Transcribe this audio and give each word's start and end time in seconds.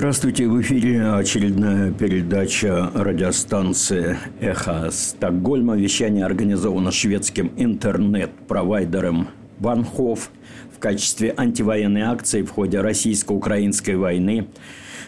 Здравствуйте, 0.00 0.48
в 0.48 0.56
эфире 0.62 1.10
очередная 1.10 1.92
передача 1.92 2.90
радиостанции 2.94 4.16
«Эхо 4.40 4.90
Стокгольма». 4.90 5.76
Вещание 5.76 6.24
организовано 6.24 6.90
шведским 6.90 7.52
интернет-провайдером 7.58 9.28
«Ванхоф» 9.58 10.30
в 10.74 10.78
качестве 10.78 11.34
антивоенной 11.36 12.00
акции 12.00 12.40
в 12.40 12.48
ходе 12.48 12.80
российско-украинской 12.80 13.96
войны 13.96 14.46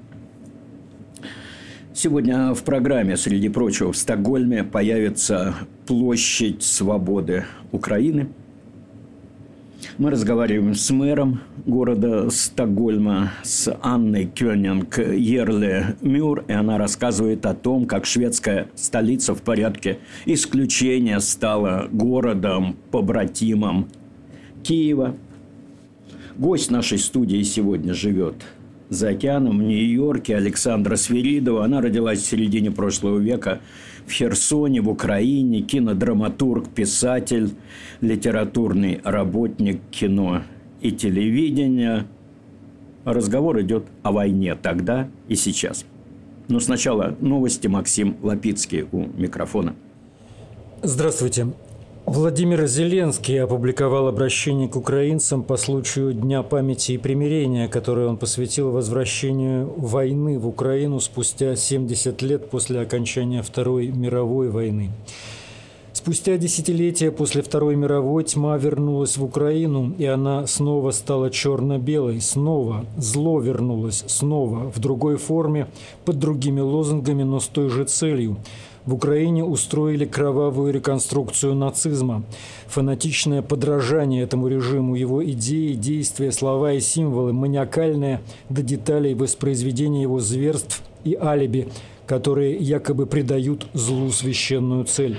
Сегодня 1.93 2.55
в 2.55 2.63
программе, 2.63 3.17
среди 3.17 3.49
прочего, 3.49 3.93
в 3.93 3.97
Стокгольме 3.97 4.63
появится 4.65 5.55
площадь 5.87 6.63
свободы 6.63 7.45
Украины– 7.73 8.29
мы 9.97 10.11
разговариваем 10.11 10.75
с 10.75 10.91
мэром 10.91 11.41
города 11.65 12.29
Стокгольма, 12.31 13.33
с 13.43 13.75
Анной 13.83 14.27
Кёнинг 14.27 14.99
Ерле 14.99 15.97
Мюр, 16.03 16.45
и 16.47 16.53
она 16.53 16.77
рассказывает 16.79 17.47
о 17.47 17.55
том, 17.55 17.87
как 17.87 18.05
шведская 18.05 18.69
столица 18.75 19.35
в 19.35 19.43
порядке 19.43 19.99
исключения 20.27 21.19
стала 21.21 21.89
городом, 21.91 22.77
побратимом 22.91 23.89
Киева. 24.63 25.17
Гость 26.37 26.71
нашей 26.71 26.99
студии 26.99 27.43
сегодня 27.43 27.95
живет 27.95 28.45
за 28.91 29.11
океаном 29.11 29.59
в 29.59 29.63
Нью-Йорке 29.63 30.37
Александра 30.37 30.97
Свиридова. 30.97 31.65
Она 31.65 31.81
родилась 31.81 32.21
в 32.21 32.27
середине 32.27 32.71
прошлого 32.71 33.19
века 33.19 33.61
в 34.09 34.13
Херсоне, 34.13 34.81
в 34.81 34.89
Украине, 34.89 35.61
кинодраматург, 35.61 36.69
писатель, 36.69 37.51
литературный 38.01 39.01
работник 39.05 39.81
кино 39.91 40.43
и 40.81 40.91
телевидения. 40.91 42.07
Разговор 43.05 43.61
идет 43.61 43.87
о 44.03 44.13
войне 44.13 44.55
тогда 44.55 45.09
и 45.29 45.35
сейчас. 45.35 45.85
Но 46.49 46.61
сначала 46.61 47.17
новости. 47.21 47.69
Максим 47.69 48.17
Лапицкий 48.23 48.87
у 48.91 49.07
микрофона. 49.17 49.75
Здравствуйте. 50.83 51.49
Владимир 52.09 52.67
Зеленский 52.67 53.39
опубликовал 53.43 54.09
обращение 54.09 54.67
к 54.67 54.77
украинцам 54.77 55.43
по 55.43 55.59
случаю 55.59 56.15
Дня 56.15 56.43
памяти 56.43 56.93
и 56.93 56.97
примирения, 56.99 57.69
которое 57.69 58.07
он 58.07 58.17
посвятил 58.17 58.71
возвращению 58.71 59.71
войны 59.77 60.39
в 60.39 60.49
Украину 60.49 61.01
спустя 61.01 61.55
70 61.55 62.23
лет 62.23 62.49
после 62.49 62.81
окончания 62.81 63.43
Второй 63.43 63.89
мировой 63.89 64.49
войны. 64.49 64.91
Спустя 65.93 66.39
десятилетия 66.39 67.11
после 67.11 67.43
Второй 67.43 67.77
мировой 67.77 68.25
тьма 68.25 68.57
вернулась 68.57 69.19
в 69.19 69.25
Украину, 69.25 69.93
и 69.99 70.07
она 70.07 70.47
снова 70.47 70.93
стала 70.93 71.29
черно-белой, 71.31 72.23
снова 72.23 72.87
зло 72.97 73.39
вернулось, 73.39 74.05
снова 74.07 74.73
в 74.75 74.79
другой 74.79 75.17
форме, 75.17 75.67
под 76.07 76.19
другими 76.19 76.61
лозунгами, 76.61 77.25
но 77.25 77.39
с 77.39 77.49
той 77.49 77.69
же 77.69 77.85
целью– 77.85 78.39
в 78.89 78.95
Украине 78.95 79.45
устроили 79.45 80.07
кровавую 80.07 80.73
реконструкцию 80.73 81.55
нацизма. 81.55 82.25
Фанатичное 82.69 83.43
подражание 83.43 84.23
этому 84.23 84.49
режиму, 84.49 84.95
его 84.95 85.23
идеи, 85.23 85.75
действия, 85.75 86.33
слова 86.33 86.73
и 86.73 86.81
символы, 86.81 87.35
маниакальное 87.35 88.23
до 88.49 88.63
деталей 88.63 89.13
воспроизведение 89.13 90.01
его 90.01 90.21
зверств 90.21 90.83
и 91.05 91.15
алиби, 91.15 91.69
которые 92.07 92.57
якобы 92.57 93.05
придают 93.05 93.67
злу 93.75 94.11
священную 94.11 94.87
цель. 94.87 95.19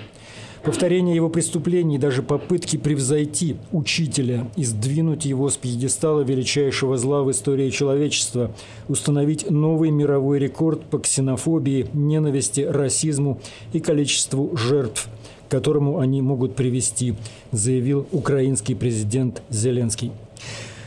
Повторение 0.70 1.16
его 1.16 1.30
преступлений, 1.30 1.98
даже 1.98 2.22
попытки 2.22 2.78
превзойти 2.78 3.56
учителя 3.72 4.52
и 4.56 4.64
сдвинуть 4.64 5.26
его 5.26 5.50
с 5.50 5.58
пьедестала 5.58 6.22
величайшего 6.22 6.96
зла 6.96 7.24
в 7.24 7.32
истории 7.32 7.72
человечества, 7.72 8.52
установить 8.88 9.50
новый 9.50 9.90
мировой 9.90 10.38
рекорд 10.38 10.84
по 10.84 11.00
ксенофобии, 11.00 11.88
ненависти, 11.94 12.62
расизму 12.62 13.42
и 13.74 13.80
количеству 13.80 14.56
жертв, 14.56 15.10
к 15.48 15.52
которому 15.52 15.98
они 15.98 16.22
могут 16.22 16.56
привести, 16.56 17.16
заявил 17.52 18.06
украинский 18.12 18.76
президент 18.76 19.42
Зеленский. 19.50 20.12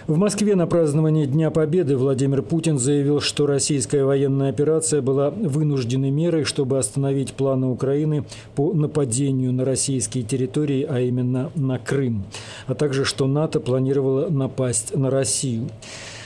В 0.08 0.16
Москве 0.16 0.56
на 0.56 0.66
празднование 0.66 1.26
Дня 1.26 1.52
Победы 1.52 1.96
Владимир 1.96 2.42
Путин 2.42 2.76
заявил, 2.76 3.20
что 3.20 3.46
российская 3.46 4.04
военная 4.04 4.50
операция 4.50 5.00
была 5.00 5.30
вынужденной 5.30 6.10
мерой, 6.10 6.42
чтобы 6.42 6.76
остановить 6.78 7.34
планы 7.34 7.68
Украины 7.68 8.24
по 8.56 8.72
нападению 8.72 9.52
на 9.52 9.64
российские 9.64 10.24
территории, 10.24 10.84
а 10.88 10.98
именно 10.98 11.52
на 11.54 11.78
Крым, 11.78 12.24
а 12.66 12.74
также 12.74 13.04
что 13.04 13.28
НАТО 13.28 13.60
планировало 13.60 14.28
напасть 14.28 14.96
на 14.96 15.08
Россию. 15.08 15.68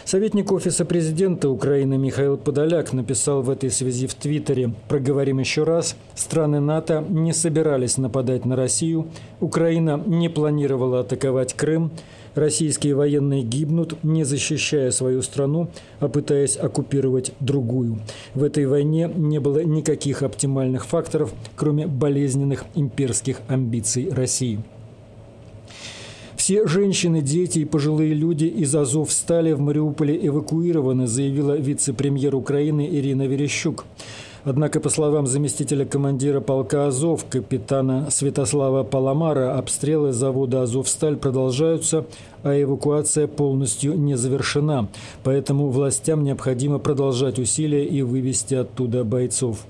Советник 0.06 0.52
Офиса 0.52 0.84
президента 0.84 1.50
Украины 1.50 1.98
Михаил 1.98 2.36
Подоляк 2.38 2.92
написал 2.92 3.42
в 3.42 3.50
этой 3.50 3.70
связи 3.70 4.06
в 4.06 4.14
Твиттере 4.14 4.72
«Проговорим 4.88 5.40
еще 5.40 5.64
раз. 5.64 5.96
Страны 6.14 6.60
НАТО 6.60 7.04
не 7.08 7.32
собирались 7.32 7.98
нападать 7.98 8.46
на 8.46 8.54
Россию. 8.54 9.08
Украина 9.40 10.00
не 10.06 10.28
планировала 10.28 11.00
атаковать 11.00 11.54
Крым. 11.54 11.90
Российские 12.36 12.94
военные 12.94 13.42
гибнут, 13.42 13.96
не 14.04 14.22
защищая 14.22 14.90
свою 14.90 15.22
страну, 15.22 15.70
а 16.00 16.08
пытаясь 16.08 16.58
оккупировать 16.58 17.32
другую. 17.40 17.98
В 18.34 18.42
этой 18.42 18.66
войне 18.66 19.10
не 19.16 19.40
было 19.40 19.64
никаких 19.64 20.22
оптимальных 20.22 20.84
факторов, 20.84 21.32
кроме 21.56 21.86
болезненных 21.86 22.66
имперских 22.74 23.40
амбиций 23.48 24.10
России. 24.10 24.60
Все 26.36 26.66
женщины, 26.66 27.22
дети 27.22 27.60
и 27.60 27.64
пожилые 27.64 28.12
люди 28.12 28.44
из 28.44 28.74
Азов 28.74 29.12
стали 29.12 29.52
в 29.52 29.60
Мариуполе 29.60 30.14
эвакуированы, 30.26 31.06
заявила 31.06 31.56
вице-премьер 31.56 32.34
Украины 32.34 32.86
Ирина 32.86 33.26
Верещук. 33.26 33.86
Однако, 34.48 34.78
по 34.78 34.90
словам 34.90 35.26
заместителя 35.26 35.84
командира 35.84 36.40
полка 36.40 36.86
«Азов» 36.86 37.24
капитана 37.28 38.12
Святослава 38.12 38.84
Паламара, 38.84 39.58
обстрелы 39.58 40.12
завода 40.12 40.62
«Азовсталь» 40.62 41.16
продолжаются, 41.16 42.06
а 42.44 42.54
эвакуация 42.54 43.26
полностью 43.26 43.98
не 43.98 44.16
завершена. 44.16 44.86
Поэтому 45.24 45.68
властям 45.70 46.22
необходимо 46.22 46.78
продолжать 46.78 47.40
усилия 47.40 47.84
и 47.84 48.02
вывести 48.02 48.54
оттуда 48.54 49.02
бойцов. 49.02 49.66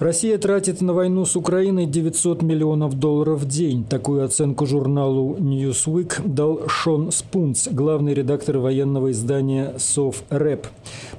Россия 0.00 0.38
тратит 0.38 0.80
на 0.80 0.94
войну 0.94 1.26
с 1.26 1.36
Украиной 1.36 1.84
900 1.84 2.40
миллионов 2.40 2.98
долларов 2.98 3.42
в 3.42 3.46
день. 3.46 3.84
Такую 3.84 4.24
оценку 4.24 4.64
журналу 4.64 5.36
Newsweek 5.36 6.22
дал 6.24 6.66
Шон 6.68 7.12
Спунц, 7.12 7.68
главный 7.70 8.14
редактор 8.14 8.56
военного 8.56 9.10
издания 9.10 9.74
«Соврэп». 9.76 10.68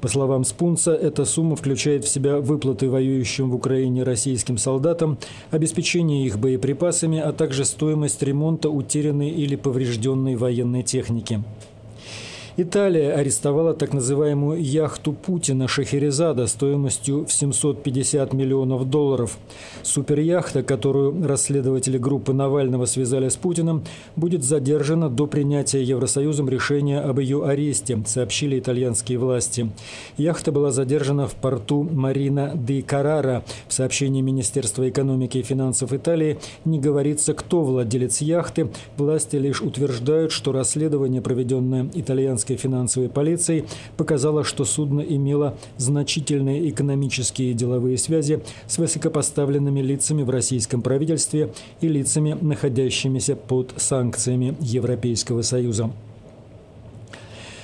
По 0.01 0.07
словам 0.07 0.43
Спунца, 0.43 0.95
эта 0.95 1.25
сумма 1.25 1.55
включает 1.55 2.05
в 2.05 2.09
себя 2.09 2.39
выплаты 2.39 2.89
воюющим 2.89 3.51
в 3.51 3.55
Украине 3.55 4.01
российским 4.01 4.57
солдатам, 4.57 5.19
обеспечение 5.51 6.25
их 6.25 6.39
боеприпасами, 6.39 7.19
а 7.19 7.33
также 7.33 7.65
стоимость 7.65 8.23
ремонта 8.23 8.71
утерянной 8.71 9.29
или 9.29 9.55
поврежденной 9.57 10.35
военной 10.35 10.81
техники. 10.81 11.43
Италия 12.57 13.13
арестовала 13.13 13.73
так 13.73 13.93
называемую 13.93 14.61
яхту 14.61 15.13
Путина 15.13 15.69
Шахерезада 15.69 16.47
стоимостью 16.47 17.25
в 17.25 17.31
750 17.31 18.33
миллионов 18.33 18.89
долларов. 18.89 19.37
Суперяхта, 19.83 20.61
которую 20.61 21.25
расследователи 21.25 21.97
группы 21.97 22.33
Навального 22.33 22.85
связали 22.85 23.29
с 23.29 23.37
Путиным, 23.37 23.85
будет 24.17 24.43
задержана 24.43 25.09
до 25.09 25.27
принятия 25.27 25.81
Евросоюзом 25.81 26.49
решения 26.49 26.99
об 26.99 27.19
ее 27.19 27.45
аресте, 27.45 28.03
сообщили 28.05 28.59
итальянские 28.59 29.17
власти. 29.17 29.71
Яхта 30.17 30.51
была 30.51 30.71
задержана 30.71 31.27
в 31.27 31.35
порту 31.35 31.83
Марина 31.83 32.51
де 32.53 32.81
Карара. 32.81 33.45
В 33.69 33.73
сообщении 33.73 34.21
Министерства 34.21 34.89
экономики 34.89 35.37
и 35.37 35.43
финансов 35.43 35.93
Италии 35.93 36.37
не 36.65 36.79
говорится, 36.79 37.33
кто 37.33 37.61
владелец 37.61 38.19
яхты. 38.19 38.69
Власти 38.97 39.37
лишь 39.37 39.61
утверждают, 39.61 40.33
что 40.33 40.51
расследование, 40.51 41.21
проведенное 41.21 41.89
итальянским 41.93 42.41
итальянской 42.51 42.57
финансовой 42.57 43.09
полицией 43.09 43.65
показала, 43.97 44.43
что 44.43 44.65
судно 44.65 45.01
имело 45.01 45.55
значительные 45.77 46.69
экономические 46.69 47.51
и 47.51 47.53
деловые 47.53 47.97
связи 47.97 48.41
с 48.67 48.77
высокопоставленными 48.77 49.81
лицами 49.81 50.23
в 50.23 50.29
российском 50.29 50.81
правительстве 50.81 51.53
и 51.81 51.87
лицами, 51.87 52.37
находящимися 52.41 53.35
под 53.35 53.73
санкциями 53.77 54.55
Европейского 54.59 55.41
Союза. 55.41 55.91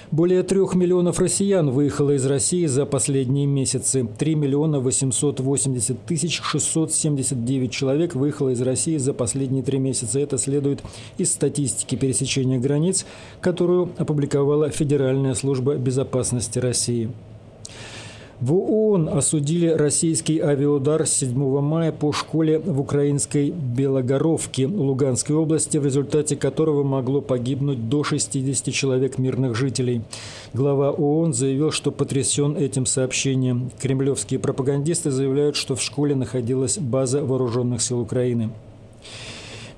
Более 0.09 0.41
трех 0.43 0.73
миллионов 0.73 1.19
россиян 1.19 1.69
выехало 1.69 2.11
из 2.11 2.25
России 2.25 2.65
за 2.65 2.85
последние 2.85 3.45
месяцы. 3.45 4.07
3 4.17 4.35
миллиона 4.35 4.79
880 4.79 6.05
тысяч 6.05 6.39
679 6.41 7.71
человек 7.71 8.15
выехало 8.15 8.49
из 8.49 8.61
России 8.61 8.95
за 8.95 9.13
последние 9.13 9.63
три 9.63 9.79
месяца. 9.79 10.17
Это 10.17 10.37
следует 10.37 10.81
из 11.17 11.33
статистики 11.33 11.95
пересечения 11.95 12.57
границ, 12.57 13.05
которую 13.41 13.89
опубликовала 13.97 14.69
Федеральная 14.69 15.33
служба 15.33 15.75
безопасности 15.75 16.59
России. 16.59 17.11
В 18.39 18.53
ООН 18.53 19.09
осудили 19.09 19.65
российский 19.65 20.39
авиаудар 20.39 21.07
7 21.07 21.59
мая 21.59 21.91
по 21.91 22.13
школе 22.13 22.59
в 22.59 22.79
украинской 22.79 23.49
Белогоровке 23.49 24.67
Луганской 24.67 25.35
области, 25.35 25.79
в 25.79 25.85
результате 25.85 26.35
которого 26.35 26.83
могло 26.83 27.21
погибнуть 27.21 27.89
до 27.89 28.03
60 28.03 28.71
человек 28.71 29.17
мирных 29.17 29.55
жителей. 29.55 30.03
Глава 30.53 30.91
ООН 30.91 31.33
заявил, 31.33 31.71
что 31.71 31.89
потрясен 31.89 32.55
этим 32.55 32.85
сообщением. 32.85 33.71
Кремлевские 33.79 34.39
пропагандисты 34.39 35.09
заявляют, 35.09 35.55
что 35.55 35.75
в 35.75 35.81
школе 35.81 36.13
находилась 36.13 36.77
база 36.77 37.25
вооруженных 37.25 37.81
сил 37.81 37.99
Украины. 37.99 38.51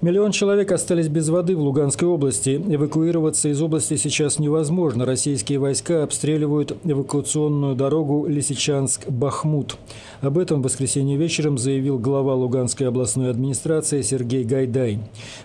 Миллион 0.01 0.31
человек 0.31 0.72
остались 0.72 1.10
без 1.10 1.28
воды 1.28 1.57
в 1.57 1.60
Луганской 1.60 2.07
области. 2.07 2.56
Эвакуироваться 2.69 3.50
из 3.50 3.62
области 3.62 3.98
сейчас 3.98 4.40
невозможно. 4.40 5.06
Российские 5.06 5.60
войска 5.60 6.04
обстреливают 6.04 6.78
эвакуационную 6.86 7.75
дорогу 7.75 8.25
Лисичанск-Бахмут. 8.25 9.75
Об 10.22 10.38
этом 10.38 10.62
в 10.62 10.63
воскресенье 10.63 11.18
вечером 11.18 11.57
заявил 11.57 12.00
глава 12.00 12.34
Луганской 12.34 12.88
областной 12.88 13.30
администрации 13.30 14.01
Сергей 14.01 14.46
Гайдай. 14.46 15.00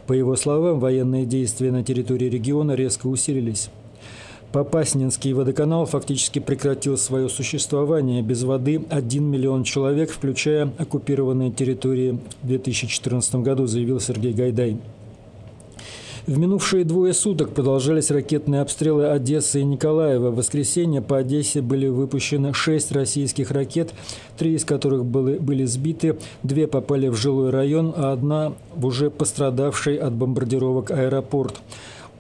По 0.07 0.13
его 0.13 0.37
словам, 0.37 0.79
военные 0.79 1.27
действия 1.27 1.73
на 1.73 1.83
территории 1.83 2.27
региона 2.27 2.77
резко 2.77 3.09
усилились. 3.09 3.71
Попаснинский 4.55 5.33
водоканал 5.33 5.85
фактически 5.85 6.39
прекратил 6.39 6.97
свое 6.97 7.29
существование. 7.29 8.23
Без 8.23 8.45
воды 8.45 8.85
1 8.89 9.25
миллион 9.25 9.65
человек, 9.65 10.13
включая 10.13 10.71
оккупированные 10.79 11.51
территории 11.51 12.21
в 12.41 12.47
2014 12.47 13.35
году, 13.43 13.67
заявил 13.67 13.99
Сергей 13.99 14.33
Гайдай. 14.33 14.77
В 16.29 16.39
минувшие 16.39 16.85
двое 16.85 17.15
суток 17.15 17.51
продолжались 17.51 18.13
ракетные 18.13 18.61
обстрелы 18.61 19.09
Одессы 19.09 19.61
и 19.61 19.65
Николаева. 19.65 20.31
В 20.31 20.37
воскресенье 20.37 21.03
по 21.03 21.19
Одессе 21.19 21.61
были 21.61 21.89
выпущены 21.89 22.55
шесть 22.55 22.93
российских 22.93 23.51
ракет, 23.51 23.93
три 24.39 24.55
из 24.55 24.65
которых 24.65 25.05
были, 25.05 25.37
были 25.37 25.65
сбиты, 25.65 26.17
две 26.45 26.69
попали 26.69 27.09
в 27.09 27.17
жилой 27.17 27.51
район, 27.51 27.93
а 27.97 28.13
одна 28.13 28.53
в 28.77 28.87
уже 28.87 29.11
пострадавший 29.11 29.97
от 29.97 30.13
бомбардировок 30.13 30.93
аэропорт. 30.93 31.57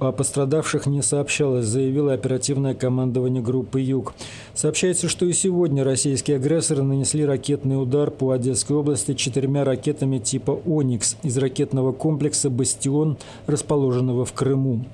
О 0.00 0.10
пострадавших 0.10 0.86
не 0.86 1.02
сообщалось, 1.02 1.66
заявило 1.66 2.12
оперативное 2.12 2.74
командование 2.74 3.42
группы 3.42 3.80
«Юг». 3.80 4.14
Сообщается, 4.52 5.08
что 5.08 5.24
и 5.24 5.32
сегодня 5.32 5.84
российские 5.84 6.38
агрессоры 6.38 6.82
нанесли 6.82 7.24
ракетный 7.24 7.80
удар 7.80 8.10
по 8.10 8.32
Одесской 8.32 8.76
области 8.76 9.14
четырьмя 9.14 9.64
ракетами 9.64 10.18
типа 10.18 10.50
«Оникс» 10.66 11.16
из 11.22 11.38
ракетного 11.38 11.92
комплекса 11.92 12.50
«Бастион», 12.50 13.18
расположенного 13.46 14.24
в 14.24 14.32
Крыму. 14.32 14.84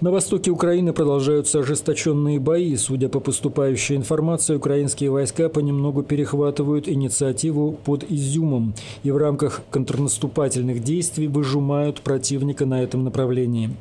На 0.00 0.10
востоке 0.10 0.50
Украины 0.50 0.94
продолжаются 0.94 1.58
ожесточенные 1.58 2.40
бои. 2.40 2.74
Судя 2.76 3.10
по 3.10 3.20
поступающей 3.20 3.96
информации, 3.96 4.54
украинские 4.54 5.10
войска 5.10 5.50
понемногу 5.50 6.02
перехватывают 6.02 6.88
инициативу 6.88 7.72
под 7.84 8.10
Изюмом 8.10 8.72
и 9.02 9.10
в 9.10 9.18
рамках 9.18 9.60
контрнаступательных 9.70 10.82
действий 10.82 11.28
выжимают 11.28 12.00
противника 12.00 12.64
на 12.64 12.82
этом 12.82 13.04
направлении. 13.04 13.76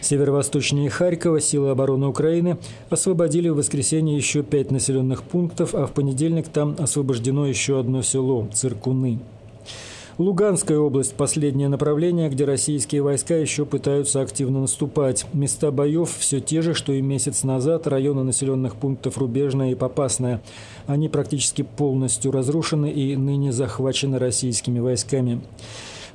Северо-восточнее 0.00 0.88
Харькова 0.88 1.38
силы 1.38 1.68
обороны 1.68 2.06
Украины 2.06 2.56
освободили 2.88 3.50
в 3.50 3.56
воскресенье 3.56 4.16
еще 4.16 4.42
пять 4.42 4.70
населенных 4.70 5.22
пунктов, 5.22 5.74
а 5.74 5.86
в 5.86 5.92
понедельник 5.92 6.48
там 6.48 6.76
освобождено 6.78 7.46
еще 7.46 7.78
одно 7.78 8.00
село– 8.00 8.48
Циркуны. 8.54 9.18
Луганская 10.18 10.80
область– 10.80 11.14
последнее 11.16 11.68
направление, 11.68 12.28
где 12.28 12.44
российские 12.44 13.02
войска 13.02 13.36
еще 13.36 13.64
пытаются 13.64 14.20
активно 14.20 14.62
наступать. 14.62 15.26
Места 15.32 15.70
боев 15.70 16.12
все 16.18 16.40
те 16.40 16.60
же, 16.60 16.74
что 16.74 16.92
и 16.92 17.00
месяц 17.00 17.44
назад, 17.44 17.86
районы 17.86 18.24
населенных 18.24 18.74
пунктов 18.74 19.16
Рубежная 19.16 19.70
и 19.70 19.76
Попасная. 19.76 20.42
Они 20.88 21.08
практически 21.08 21.62
полностью 21.62 22.32
разрушены 22.32 22.90
и 22.90 23.14
ныне 23.14 23.52
захвачены 23.52 24.18
российскими 24.18 24.80
войсками. 24.80 25.40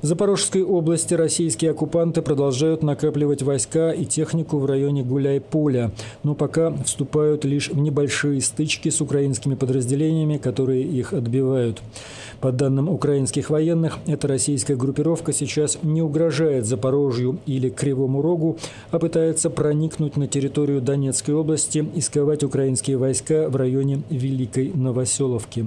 Запорожской 0.04 0.62
области 0.62 1.14
российские 1.14 1.70
оккупанты 1.70 2.20
продолжают 2.20 2.82
накапливать 2.82 3.40
войска 3.40 3.90
и 3.90 4.04
технику 4.04 4.58
в 4.58 4.66
районе 4.66 5.02
Гуляй-Поля, 5.02 5.92
но 6.22 6.34
пока 6.34 6.74
вступают 6.84 7.46
лишь 7.46 7.70
в 7.70 7.78
небольшие 7.78 8.42
стычки 8.42 8.90
с 8.90 9.00
украинскими 9.00 9.54
подразделениями, 9.54 10.36
которые 10.36 10.82
их 10.82 11.14
отбивают. 11.14 11.80
По 12.42 12.52
данным 12.52 12.90
украинских 12.90 13.48
военных, 13.48 13.96
эта 14.06 14.28
российская 14.28 14.76
группировка 14.76 15.32
сейчас 15.32 15.78
не 15.82 16.02
угрожает 16.02 16.66
Запорожью 16.66 17.38
или 17.46 17.70
Кривому 17.70 18.20
Рогу, 18.20 18.58
а 18.90 18.98
пытается 18.98 19.48
проникнуть 19.48 20.18
на 20.18 20.28
территорию 20.28 20.82
Донецкой 20.82 21.34
области 21.34 21.82
и 21.94 22.02
сковать 22.02 22.44
украинские 22.44 22.98
войска 22.98 23.48
в 23.48 23.56
районе 23.56 24.02
Великой 24.10 24.70
Новоселовки. 24.74 25.64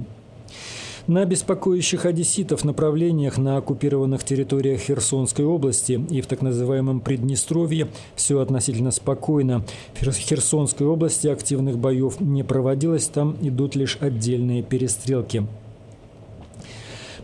На 1.08 1.24
беспокоящих 1.24 2.04
одесситов 2.04 2.66
направлениях 2.66 3.38
на 3.38 3.56
оккупированных 3.56 4.24
территориях 4.24 4.82
Херсонской 4.82 5.46
области 5.46 5.92
и 6.10 6.20
в 6.20 6.26
так 6.26 6.42
называемом 6.42 7.00
Приднестровье 7.00 7.88
все 8.14 8.40
относительно 8.40 8.90
спокойно. 8.90 9.64
В 9.98 10.04
Херсонской 10.04 10.86
области 10.86 11.26
активных 11.26 11.78
боев 11.78 12.20
не 12.20 12.42
проводилось, 12.42 13.06
там 13.06 13.38
идут 13.40 13.74
лишь 13.74 13.96
отдельные 14.02 14.62
перестрелки. 14.62 15.46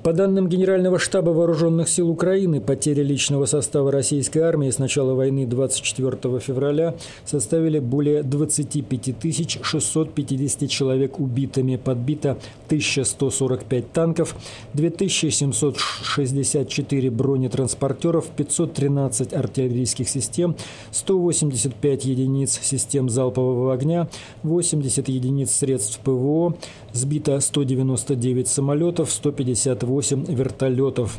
По 0.04 0.12
данным 0.12 0.48
Генерального 0.50 0.98
штаба 0.98 1.30
Вооруженных 1.30 1.88
сил 1.88 2.10
Украины, 2.10 2.60
потери 2.60 3.02
личного 3.02 3.46
состава 3.46 3.90
российской 3.90 4.40
армии 4.40 4.68
с 4.68 4.78
начала 4.78 5.14
войны 5.14 5.46
24 5.46 6.40
февраля 6.40 6.94
составили 7.24 7.78
более 7.78 8.22
25 8.22 9.14
650 9.62 10.68
человек 10.68 11.18
убитыми, 11.18 11.76
подбито 11.76 12.32
1145 12.66 13.92
танков, 13.92 14.36
2764 14.74 17.10
бронетранспортеров, 17.10 18.26
513 18.26 19.32
артиллерийских 19.32 20.10
систем, 20.10 20.54
185 20.90 22.04
единиц 22.04 22.60
систем 22.62 23.08
залпового 23.08 23.72
огня, 23.72 24.08
80 24.42 25.08
единиц 25.08 25.50
средств 25.50 25.98
ПВО, 26.00 26.58
сбито 26.94 27.39
199 27.41 28.48
самолетов, 28.48 29.10
158 29.10 30.24
вертолетов. 30.34 31.19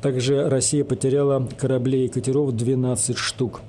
Также 0.00 0.48
Россия 0.48 0.84
потеряла 0.84 1.48
кораблей 1.58 2.06
и 2.06 2.08
катеров 2.08 2.54
12 2.54 3.16
штук. 3.16 3.60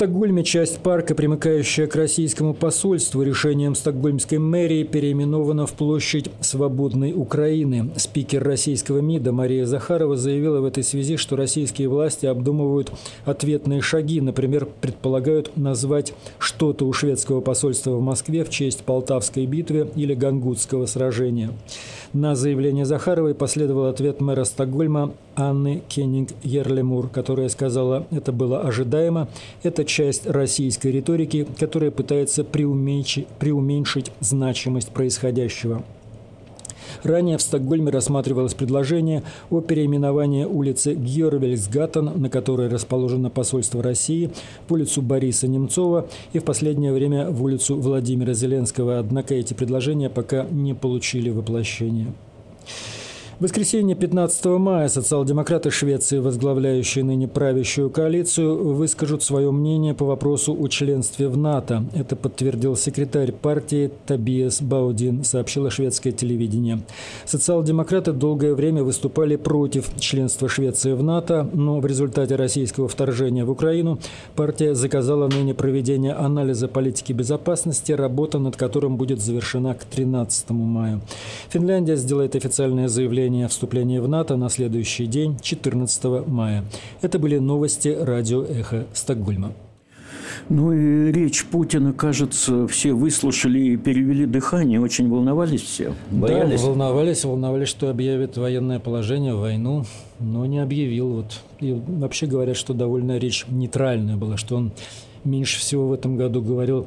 Стокгольме 0.00 0.44
часть 0.44 0.78
парка, 0.78 1.14
примыкающая 1.14 1.86
к 1.86 1.94
российскому 1.94 2.54
посольству, 2.54 3.22
решением 3.22 3.74
стокгольмской 3.74 4.38
мэрии 4.38 4.82
переименована 4.82 5.66
в 5.66 5.74
площадь 5.74 6.30
Свободной 6.40 7.12
Украины. 7.12 7.90
Спикер 7.96 8.42
российского 8.42 9.00
МИДа 9.00 9.32
Мария 9.32 9.66
Захарова 9.66 10.16
заявила 10.16 10.62
в 10.62 10.64
этой 10.64 10.84
связи, 10.84 11.18
что 11.18 11.36
российские 11.36 11.88
власти 11.88 12.24
обдумывают 12.24 12.90
ответные 13.26 13.82
шаги. 13.82 14.22
Например, 14.22 14.66
предполагают 14.80 15.54
назвать 15.58 16.14
что-то 16.38 16.86
у 16.86 16.94
шведского 16.94 17.42
посольства 17.42 17.90
в 17.90 18.00
Москве 18.00 18.44
в 18.44 18.48
честь 18.48 18.84
Полтавской 18.84 19.44
битвы 19.44 19.90
или 19.96 20.14
Гангутского 20.14 20.86
сражения. 20.86 21.50
На 22.12 22.34
заявление 22.34 22.84
Захаровой 22.84 23.36
последовал 23.36 23.86
ответ 23.86 24.20
мэра 24.20 24.42
Стокгольма 24.42 25.12
Анны 25.36 25.80
Кеннинг-Ерлемур, 25.88 27.08
которая 27.08 27.48
сказала, 27.48 28.04
это 28.10 28.32
было 28.32 28.62
ожидаемо, 28.62 29.28
это 29.62 29.84
часть 29.84 30.26
российской 30.26 30.88
риторики, 30.88 31.46
которая 31.56 31.92
пытается 31.92 32.42
преуменьшить, 32.42 33.28
преуменьшить 33.38 34.10
значимость 34.18 34.90
происходящего. 34.90 35.84
Ранее 37.02 37.38
в 37.38 37.42
Стокгольме 37.42 37.90
рассматривалось 37.90 38.54
предложение 38.54 39.22
о 39.50 39.60
переименовании 39.60 40.44
улицы 40.44 40.94
Гьорвельсгаттен, 40.94 42.12
на 42.20 42.30
которой 42.30 42.68
расположено 42.68 43.30
посольство 43.30 43.82
России, 43.82 44.30
в 44.68 44.72
улицу 44.72 45.02
Бориса 45.02 45.48
Немцова 45.48 46.06
и 46.32 46.38
в 46.38 46.44
последнее 46.44 46.92
время 46.92 47.30
в 47.30 47.42
улицу 47.42 47.76
Владимира 47.76 48.32
Зеленского. 48.34 48.98
Однако 48.98 49.34
эти 49.34 49.54
предложения 49.54 50.10
пока 50.10 50.46
не 50.50 50.74
получили 50.74 51.30
воплощения. 51.30 52.12
В 53.40 53.44
воскресенье 53.44 53.96
15 53.96 54.44
мая 54.58 54.88
социал-демократы 54.88 55.70
Швеции, 55.70 56.18
возглавляющие 56.18 57.02
ныне 57.02 57.26
правящую 57.26 57.88
коалицию, 57.88 58.74
выскажут 58.74 59.22
свое 59.22 59.50
мнение 59.50 59.94
по 59.94 60.04
вопросу 60.04 60.54
о 60.60 60.68
членстве 60.68 61.26
в 61.26 61.38
НАТО. 61.38 61.86
Это 61.94 62.16
подтвердил 62.16 62.76
секретарь 62.76 63.32
партии 63.32 63.92
Табиас 64.04 64.60
Баудин, 64.60 65.24
сообщило 65.24 65.70
шведское 65.70 66.12
телевидение. 66.12 66.82
Социал-демократы 67.24 68.12
долгое 68.12 68.54
время 68.54 68.84
выступали 68.84 69.36
против 69.36 69.88
членства 69.98 70.46
Швеции 70.46 70.92
в 70.92 71.02
НАТО, 71.02 71.48
но 71.54 71.80
в 71.80 71.86
результате 71.86 72.36
российского 72.36 72.88
вторжения 72.88 73.46
в 73.46 73.50
Украину 73.50 73.98
партия 74.36 74.74
заказала 74.74 75.28
ныне 75.28 75.54
проведение 75.54 76.12
анализа 76.12 76.68
политики 76.68 77.14
безопасности, 77.14 77.92
работа 77.92 78.38
над 78.38 78.58
которым 78.58 78.98
будет 78.98 79.22
завершена 79.22 79.72
к 79.72 79.84
13 79.84 80.50
мая. 80.50 81.00
Финляндия 81.48 81.96
сделает 81.96 82.36
официальное 82.36 82.88
заявление 82.88 83.29
заявление 83.30 83.46
о 83.46 83.48
вступлении 83.48 83.98
в 83.98 84.08
НАТО 84.08 84.36
на 84.36 84.48
следующий 84.48 85.06
день, 85.06 85.38
14 85.40 86.26
мая. 86.26 86.64
Это 87.00 87.18
были 87.18 87.38
новости 87.38 87.88
радио 87.88 88.42
«Эхо 88.42 88.86
Стокгольма». 88.92 89.52
Ну 90.48 90.72
и 90.72 91.12
речь 91.12 91.44
Путина, 91.44 91.92
кажется, 91.92 92.66
все 92.66 92.92
выслушали 92.92 93.60
и 93.60 93.76
перевели 93.76 94.26
дыхание, 94.26 94.80
очень 94.80 95.08
волновались 95.08 95.62
все. 95.62 95.92
Боялись. 96.10 96.60
Да, 96.60 96.66
волновались, 96.66 97.24
волновались, 97.24 97.68
что 97.68 97.88
объявит 97.88 98.36
военное 98.36 98.80
положение, 98.80 99.34
войну, 99.34 99.84
но 100.18 100.46
не 100.46 100.58
объявил. 100.58 101.08
Вот. 101.08 101.40
И 101.60 101.72
вообще 101.72 102.26
говорят, 102.26 102.56
что 102.56 102.74
довольно 102.74 103.18
речь 103.18 103.44
нейтральная 103.48 104.16
была, 104.16 104.36
что 104.36 104.56
он 104.56 104.72
меньше 105.24 105.60
всего 105.60 105.88
в 105.88 105.92
этом 105.92 106.16
году 106.16 106.42
говорил 106.42 106.86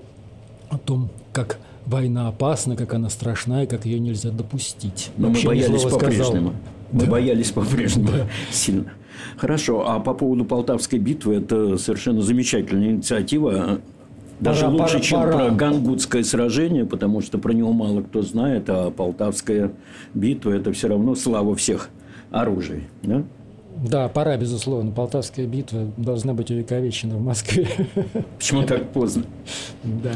о 0.69 0.77
том, 0.77 1.09
как 1.31 1.59
война 1.85 2.27
опасна, 2.27 2.75
как 2.75 2.93
она 2.93 3.09
страшна 3.09 3.63
и 3.63 3.67
как 3.67 3.85
ее 3.85 3.99
нельзя 3.99 4.31
допустить. 4.31 5.11
Но 5.17 5.27
Вообще 5.27 5.47
мы 5.47 5.55
боялись 5.55 5.83
по-прежнему. 5.83 6.53
Мы 6.91 6.99
да. 6.99 7.11
боялись 7.11 7.51
по-прежнему 7.51 8.07
да. 8.07 8.27
сильно. 8.51 8.91
Хорошо, 9.37 9.87
а 9.87 9.99
по 9.99 10.13
поводу 10.13 10.45
Полтавской 10.45 10.99
битвы, 10.99 11.35
это 11.35 11.77
совершенно 11.77 12.21
замечательная 12.21 12.91
инициатива. 12.91 13.79
Даже 14.39 14.65
пора, 14.65 14.71
лучше, 14.71 14.93
пора, 14.93 14.99
чем 14.99 15.19
пора. 15.19 15.31
про 15.31 15.49
Гангутское 15.51 16.23
сражение, 16.23 16.85
потому 16.85 17.21
что 17.21 17.37
про 17.37 17.53
него 17.53 17.71
мало 17.71 18.01
кто 18.01 18.21
знает, 18.21 18.69
а 18.69 18.91
Полтавская 18.91 19.71
битва– 20.13 20.51
это 20.53 20.73
все 20.73 20.87
равно 20.87 21.15
слава 21.15 21.55
всех 21.55 21.89
оружий. 22.31 22.83
Да? 23.03 23.23
Да, 23.77 24.07
пора, 24.07 24.37
безусловно. 24.37 24.91
Полтавская 24.91 25.47
битва 25.47 25.87
должна 25.97 26.33
быть 26.33 26.51
увековечена 26.51 27.17
в 27.17 27.23
Москве. 27.23 27.67
Почему 28.37 28.63
так 28.63 28.91
поздно? 28.91 29.23
Да. 29.83 30.11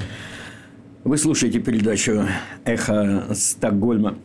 Вы 1.07 1.17
слушаете 1.17 1.59
передачу 1.59 2.27
«Эхо 2.65 3.33
Стокгольма». 3.33 4.17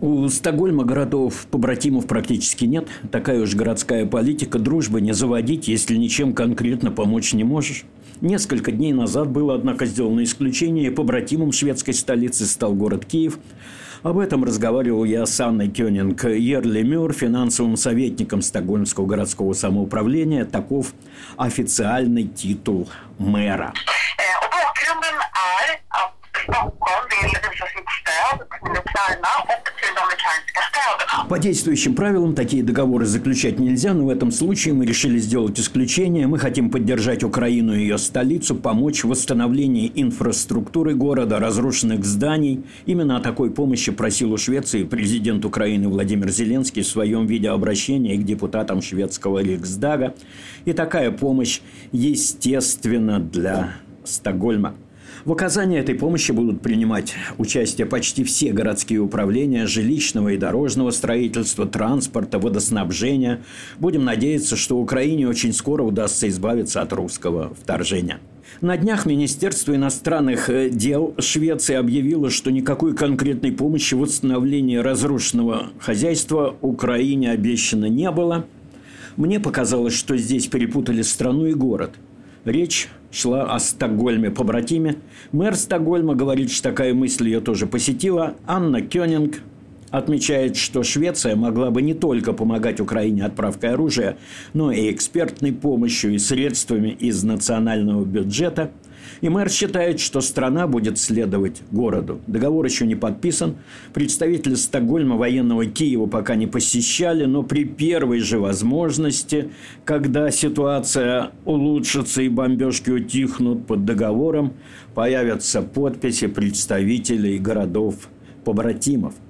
У 0.00 0.28
Стокгольма 0.28 0.82
городов 0.82 1.46
побратимов 1.48 2.08
практически 2.08 2.64
нет. 2.64 2.88
Такая 3.12 3.40
уж 3.40 3.54
городская 3.54 4.04
политика. 4.04 4.58
Дружбы 4.58 5.00
не 5.00 5.12
заводить, 5.12 5.68
если 5.68 5.94
ничем 5.94 6.32
конкретно 6.32 6.90
помочь 6.90 7.34
не 7.34 7.44
можешь. 7.44 7.84
Несколько 8.20 8.72
дней 8.72 8.92
назад 8.92 9.30
было, 9.30 9.54
однако, 9.54 9.86
сделано 9.86 10.24
исключение. 10.24 10.90
Побратимом 10.90 11.52
шведской 11.52 11.94
столицы 11.94 12.44
стал 12.44 12.74
город 12.74 13.06
Киев. 13.06 13.38
Об 14.02 14.18
этом 14.18 14.42
разговаривал 14.42 15.04
я 15.04 15.24
с 15.24 15.38
Анной 15.38 15.68
Кёнинг 15.68 16.24
Ерли 16.24 16.82
Мюр, 16.82 17.12
финансовым 17.12 17.76
советником 17.76 18.42
Стокгольмского 18.42 19.06
городского 19.06 19.52
самоуправления. 19.52 20.44
Таков 20.44 20.92
официальный 21.36 22.24
титул 22.24 22.88
мэра. 23.20 23.72
По 31.28 31.38
действующим 31.38 31.94
правилам 31.94 32.34
такие 32.34 32.62
договоры 32.62 33.06
заключать 33.06 33.58
нельзя, 33.58 33.94
но 33.94 34.06
в 34.06 34.08
этом 34.10 34.30
случае 34.30 34.74
мы 34.74 34.84
решили 34.84 35.18
сделать 35.18 35.58
исключение. 35.58 36.26
Мы 36.26 36.38
хотим 36.38 36.70
поддержать 36.70 37.24
Украину 37.24 37.74
и 37.74 37.80
ее 37.80 37.98
столицу, 37.98 38.54
помочь 38.54 39.02
в 39.04 39.08
восстановлении 39.08 39.90
инфраструктуры 39.94 40.94
города, 40.94 41.38
разрушенных 41.38 42.04
зданий. 42.04 42.64
Именно 42.86 43.16
о 43.16 43.20
такой 43.20 43.50
помощи 43.50 43.92
просил 43.92 44.32
у 44.32 44.36
Швеции 44.36 44.84
президент 44.84 45.44
Украины 45.44 45.88
Владимир 45.88 46.28
Зеленский 46.30 46.82
в 46.82 46.86
своем 46.86 47.26
видеообращении 47.26 48.16
к 48.16 48.24
депутатам 48.24 48.82
шведского 48.82 49.42
Риксдага. 49.42 50.14
И 50.64 50.72
такая 50.72 51.10
помощь, 51.10 51.60
естественно, 51.92 53.18
для 53.18 53.74
Стокгольма. 54.04 54.74
В 55.24 55.30
оказании 55.30 55.78
этой 55.78 55.94
помощи 55.94 56.32
будут 56.32 56.62
принимать 56.62 57.14
участие 57.38 57.86
почти 57.86 58.24
все 58.24 58.50
городские 58.50 58.98
управления 58.98 59.66
жилищного 59.66 60.30
и 60.30 60.36
дорожного 60.36 60.90
строительства, 60.90 61.64
транспорта, 61.64 62.40
водоснабжения. 62.40 63.40
Будем 63.78 64.04
надеяться, 64.04 64.56
что 64.56 64.78
Украине 64.78 65.28
очень 65.28 65.52
скоро 65.52 65.84
удастся 65.84 66.28
избавиться 66.28 66.82
от 66.82 66.92
русского 66.92 67.54
вторжения. 67.54 68.18
На 68.60 68.76
днях 68.76 69.06
Министерство 69.06 69.76
иностранных 69.76 70.50
э, 70.50 70.68
дел 70.70 71.14
Швеции 71.18 71.76
объявило, 71.76 72.28
что 72.28 72.50
никакой 72.50 72.96
конкретной 72.96 73.52
помощи 73.52 73.94
в 73.94 74.00
восстановлении 74.00 74.76
разрушенного 74.76 75.70
хозяйства 75.78 76.56
Украине 76.60 77.30
обещано 77.30 77.86
не 77.86 78.10
было. 78.10 78.44
Мне 79.16 79.38
показалось, 79.38 79.94
что 79.94 80.16
здесь 80.16 80.48
перепутали 80.48 81.02
страну 81.02 81.46
и 81.46 81.54
город. 81.54 81.92
Речь 82.44 82.88
шла 83.12 83.44
о 83.44 83.58
Стокгольме 83.60 84.30
побратиме. 84.30 84.96
Мэр 85.30 85.54
Стокгольма 85.54 86.14
говорит, 86.14 86.50
что 86.50 86.70
такая 86.70 86.94
мысль 86.94 87.26
ее 87.26 87.40
тоже 87.40 87.66
посетила. 87.66 88.34
Анна 88.46 88.80
Кёнинг 88.80 89.42
отмечает, 89.90 90.56
что 90.56 90.82
Швеция 90.82 91.36
могла 91.36 91.70
бы 91.70 91.82
не 91.82 91.94
только 91.94 92.32
помогать 92.32 92.80
Украине 92.80 93.26
отправкой 93.26 93.74
оружия, 93.74 94.16
но 94.54 94.72
и 94.72 94.90
экспертной 94.90 95.52
помощью 95.52 96.14
и 96.14 96.18
средствами 96.18 96.88
из 96.88 97.22
национального 97.22 98.04
бюджета– 98.04 98.72
и 99.20 99.28
мэр 99.28 99.50
считает, 99.50 100.00
что 100.00 100.20
страна 100.20 100.66
будет 100.66 100.98
следовать 100.98 101.62
городу. 101.70 102.20
Договор 102.26 102.64
еще 102.64 102.86
не 102.86 102.94
подписан. 102.94 103.56
Представители 103.92 104.54
Стокгольма 104.54 105.16
военного 105.16 105.66
Киева 105.66 106.06
пока 106.06 106.34
не 106.34 106.46
посещали, 106.46 107.24
но 107.24 107.42
при 107.42 107.64
первой 107.64 108.20
же 108.20 108.38
возможности, 108.38 109.50
когда 109.84 110.30
ситуация 110.30 111.30
улучшится 111.44 112.22
и 112.22 112.28
бомбежки 112.28 112.90
утихнут 112.90 113.66
под 113.66 113.84
договором, 113.84 114.54
появятся 114.94 115.62
подписи 115.62 116.26
представителей 116.26 117.38
городов-побратимов– 117.38 119.14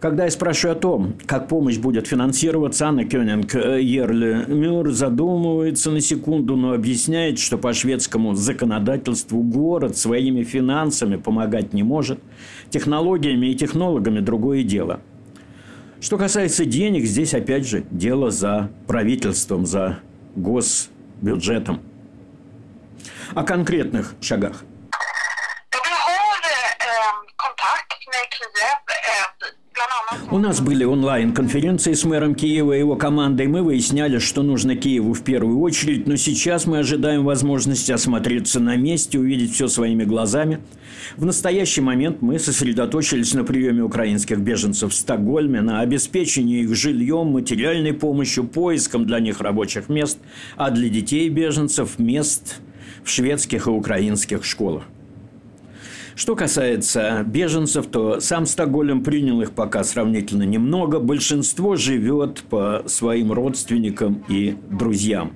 когда 0.00 0.24
я 0.24 0.30
спрашиваю 0.30 0.76
о 0.76 0.80
том, 0.80 1.14
как 1.26 1.46
помощь 1.46 1.76
будет 1.76 2.06
финансироваться, 2.06 2.88
Анна 2.88 3.04
Кёнинг 3.04 3.54
э, 3.54 3.82
Ерли 3.82 4.46
Мюр 4.48 4.90
задумывается 4.90 5.90
на 5.90 6.00
секунду, 6.00 6.56
но 6.56 6.72
объясняет, 6.72 7.38
что 7.38 7.58
по 7.58 7.74
шведскому 7.74 8.34
законодательству 8.34 9.42
город 9.42 9.98
своими 9.98 10.42
финансами 10.42 11.16
помогать 11.16 11.74
не 11.74 11.82
может. 11.82 12.18
Технологиями 12.70 13.48
и 13.48 13.54
технологами 13.54 14.20
другое 14.20 14.62
дело. 14.62 15.00
Что 16.00 16.16
касается 16.16 16.64
денег, 16.64 17.04
здесь 17.04 17.34
опять 17.34 17.68
же 17.68 17.84
дело 17.90 18.30
за 18.30 18.70
правительством, 18.86 19.66
за 19.66 19.98
госбюджетом. 20.34 21.80
О 23.34 23.44
конкретных 23.44 24.14
шагах. 24.22 24.64
У 30.32 30.38
нас 30.38 30.60
были 30.60 30.84
онлайн-конференции 30.84 31.92
с 31.92 32.04
мэром 32.04 32.36
Киева 32.36 32.72
и 32.72 32.78
его 32.78 32.94
командой. 32.94 33.48
Мы 33.48 33.64
выясняли, 33.64 34.18
что 34.18 34.44
нужно 34.44 34.76
Киеву 34.76 35.12
в 35.12 35.24
первую 35.24 35.58
очередь, 35.58 36.06
но 36.06 36.14
сейчас 36.14 36.66
мы 36.66 36.78
ожидаем 36.78 37.24
возможности 37.24 37.90
осмотреться 37.90 38.60
на 38.60 38.76
месте, 38.76 39.18
увидеть 39.18 39.54
все 39.54 39.66
своими 39.66 40.04
глазами. 40.04 40.60
В 41.16 41.24
настоящий 41.24 41.80
момент 41.80 42.22
мы 42.22 42.38
сосредоточились 42.38 43.34
на 43.34 43.42
приеме 43.42 43.82
украинских 43.82 44.38
беженцев 44.38 44.92
в 44.92 44.94
Стокгольме, 44.94 45.62
на 45.62 45.80
обеспечении 45.80 46.62
их 46.62 46.76
жильем, 46.76 47.32
материальной 47.32 47.92
помощью, 47.92 48.44
поиском 48.44 49.06
для 49.06 49.18
них 49.18 49.40
рабочих 49.40 49.88
мест, 49.88 50.18
а 50.56 50.70
для 50.70 50.88
детей 50.88 51.28
беженцев– 51.28 51.96
мест 51.98 52.60
в 53.02 53.10
шведских 53.10 53.66
и 53.66 53.70
украинских 53.70 54.44
школах. 54.44 54.84
Что 56.14 56.36
касается 56.36 57.22
беженцев, 57.24 57.86
то 57.86 58.20
сам 58.20 58.46
Стокгольм 58.46 59.02
принял 59.02 59.40
их 59.40 59.52
пока 59.54 59.84
сравнительно 59.84 60.42
немного. 60.42 60.98
Большинство 60.98 61.76
живет 61.76 62.42
по 62.42 62.82
своим 62.86 63.32
родственникам 63.32 64.24
и 64.28 64.56
друзьям. 64.70 65.34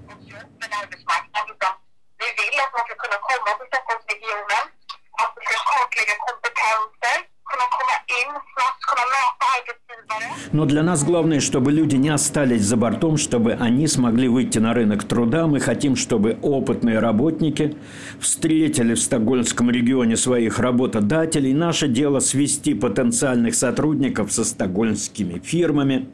Но 10.55 10.67
для 10.67 10.85
нас 10.85 11.03
главное, 11.03 11.41
чтобы 11.41 11.73
люди 11.73 11.97
не 11.97 12.11
остались 12.11 12.63
за 12.63 12.77
бортом, 12.77 13.17
чтобы 13.17 13.55
они 13.55 13.89
смогли 13.89 14.29
выйти 14.29 14.59
на 14.59 14.73
рынок 14.73 15.03
труда. 15.03 15.49
Мы 15.49 15.59
хотим, 15.59 15.97
чтобы 15.97 16.39
опытные 16.43 17.01
работники 17.01 17.77
встретили 18.21 18.95
в 18.95 19.01
Стокгольмском 19.01 19.69
регионе 19.71 20.17
своих 20.17 20.61
работодателей. 20.61 21.53
Наше 21.53 21.89
дело 21.89 22.21
свести 22.21 22.75
потенциальных 22.75 23.57
сотрудников 23.57 24.33
со 24.33 24.45
стокгольмскими 24.45 25.41
фирмами. 25.41 26.09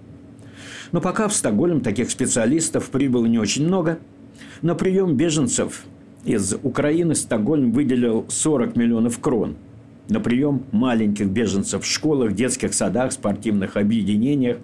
Но 0.93 1.03
пока 1.03 1.29
в 1.29 1.35
Стокгольм 1.35 1.83
таких 1.83 2.11
специалистов 2.11 2.89
прибыло 2.89 3.27
не 3.27 3.39
очень 3.39 3.67
много. 3.67 3.99
На 4.63 4.75
прием 4.75 5.17
беженцев 5.17 5.85
из 6.25 6.55
Украины 6.63 7.15
Стокгольм 7.15 7.73
выделил 7.73 8.25
40 8.31 8.75
миллионов 8.77 9.21
крон– 9.21 9.57
на 10.11 10.21
прием 10.21 10.65
маленьких 10.73 11.27
беженцев 11.29 11.85
в 11.85 11.87
школах, 11.87 12.35
детских 12.35 12.75
садах, 12.75 13.13
спортивных 13.13 13.77
объединениях. 13.77 14.59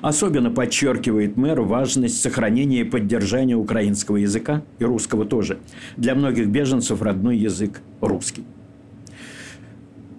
Особенно 0.00 0.50
подчеркивает 0.50 1.36
мэр 1.36 1.60
важность 1.60 2.20
сохранения 2.20 2.80
и 2.80 2.84
поддержания 2.84 3.56
украинского 3.56 4.16
языка 4.16 4.62
и 4.78 4.84
русского 4.84 5.24
тоже. 5.24 5.58
Для 5.96 6.14
многих 6.14 6.48
беженцев 6.48 7.02
родной 7.02 7.38
язык– 7.38 7.80
русский. 8.00 8.44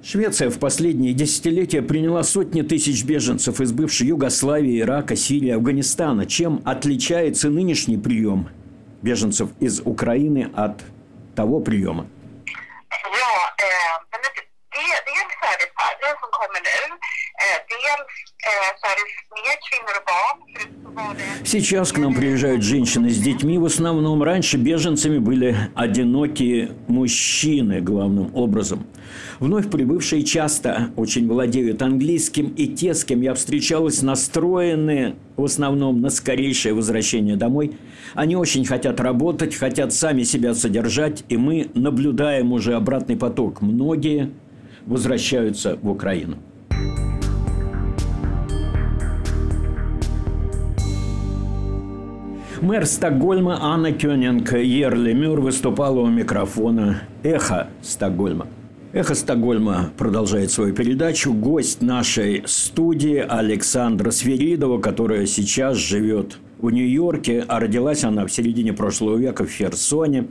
Швеция 0.01 0.49
в 0.49 0.57
последние 0.57 1.13
десятилетия 1.13 1.81
приняла 1.81 2.23
сотни 2.23 2.61
тысяч 2.61 3.05
беженцев 3.05 3.61
из 3.61 3.71
бывшей 3.71 4.07
Югославии, 4.07 4.81
Ирака, 4.81 5.15
Сирии, 5.15 5.49
Афганистана. 5.49 6.25
Чем 6.25 6.61
отличается 6.65 7.49
нынешний 7.49 7.97
прием 7.97 8.47
беженцев 9.01 9.49
из 9.59 9.81
Украины 9.85 10.49
от 10.55 10.81
того 11.35 11.59
приема? 11.61 12.05
som 13.03 13.42
Сейчас 21.43 21.91
к 21.91 21.97
нам 21.97 22.13
приезжают 22.13 22.63
женщины 22.63 23.09
с 23.09 23.17
детьми. 23.17 23.57
В 23.57 23.65
основном 23.65 24.21
раньше 24.21 24.57
беженцами 24.57 25.17
были 25.17 25.55
одинокие 25.75 26.71
мужчины, 26.87 27.81
главным 27.81 28.33
образом. 28.35 28.85
Вновь 29.39 29.69
прибывшие 29.69 30.23
часто 30.23 30.89
очень 30.95 31.27
владеют 31.27 31.81
английским, 31.81 32.49
и 32.49 32.67
те, 32.67 32.93
с 32.93 33.03
кем 33.03 33.21
я 33.21 33.33
встречалась, 33.33 34.01
настроены 34.01 35.15
в 35.35 35.43
основном 35.43 36.01
на 36.01 36.09
скорейшее 36.09 36.73
возвращение 36.73 37.35
домой. 37.35 37.75
Они 38.13 38.35
очень 38.35 38.65
хотят 38.65 38.99
работать, 38.99 39.55
хотят 39.55 39.93
сами 39.93 40.23
себя 40.23 40.53
содержать, 40.53 41.23
и 41.29 41.37
мы 41.37 41.71
наблюдаем 41.73 42.53
уже 42.53 42.75
обратный 42.75 43.17
поток. 43.17 43.61
Многие 43.61 44.31
возвращаются 44.85 45.77
в 45.81 45.89
Украину. 45.89 46.37
Мэр 52.63 52.85
Стокгольма 52.85 53.57
Анна 53.61 53.91
Кёнинг 53.91 54.53
Ерли 54.53 55.11
Мюр 55.11 55.41
выступала 55.41 55.99
у 55.99 56.07
микрофона 56.07 57.01
«Эхо 57.21 57.67
Стокгольма». 57.81 58.47
«Эхо 58.93 59.15
Стокгольма» 59.15 59.89
продолжает 59.97 60.49
свою 60.49 60.73
передачу. 60.73 61.33
Гость 61.33 61.81
нашей 61.81 62.43
студии 62.45 63.17
Александра 63.17 64.11
Сверидова, 64.11 64.79
которая 64.79 65.25
сейчас 65.25 65.75
живет 65.75 66.37
в 66.61 66.69
Нью-Йорке, 66.69 67.43
а 67.45 67.59
родилась 67.59 68.05
она 68.05 68.25
в 68.25 68.31
середине 68.31 68.71
прошлого 68.71 69.17
века 69.17 69.43
в 69.43 69.49
Херсоне, 69.49 70.27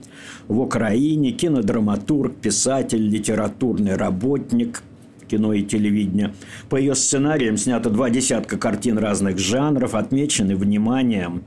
в 0.48 0.58
Украине, 0.58 1.32
кинодраматург, 1.32 2.34
писатель, 2.36 3.10
литературный 3.10 3.96
работник 3.96 4.82
кино 5.32 5.52
и 5.52 5.62
телевидения. 5.62 6.34
По 6.68 6.76
ее 6.76 6.94
сценариям 6.94 7.56
снято 7.56 7.90
два 7.90 8.10
десятка 8.10 8.58
картин 8.58 8.98
разных 8.98 9.38
жанров, 9.38 9.94
отмечены 9.94 10.56
вниманием 10.56 11.42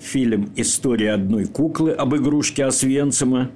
фильм 0.00 0.50
«История 0.56 1.12
одной 1.12 1.46
куклы» 1.46 1.92
об 1.92 2.14
игрушке 2.14 2.64
Освенцима, 2.64 3.50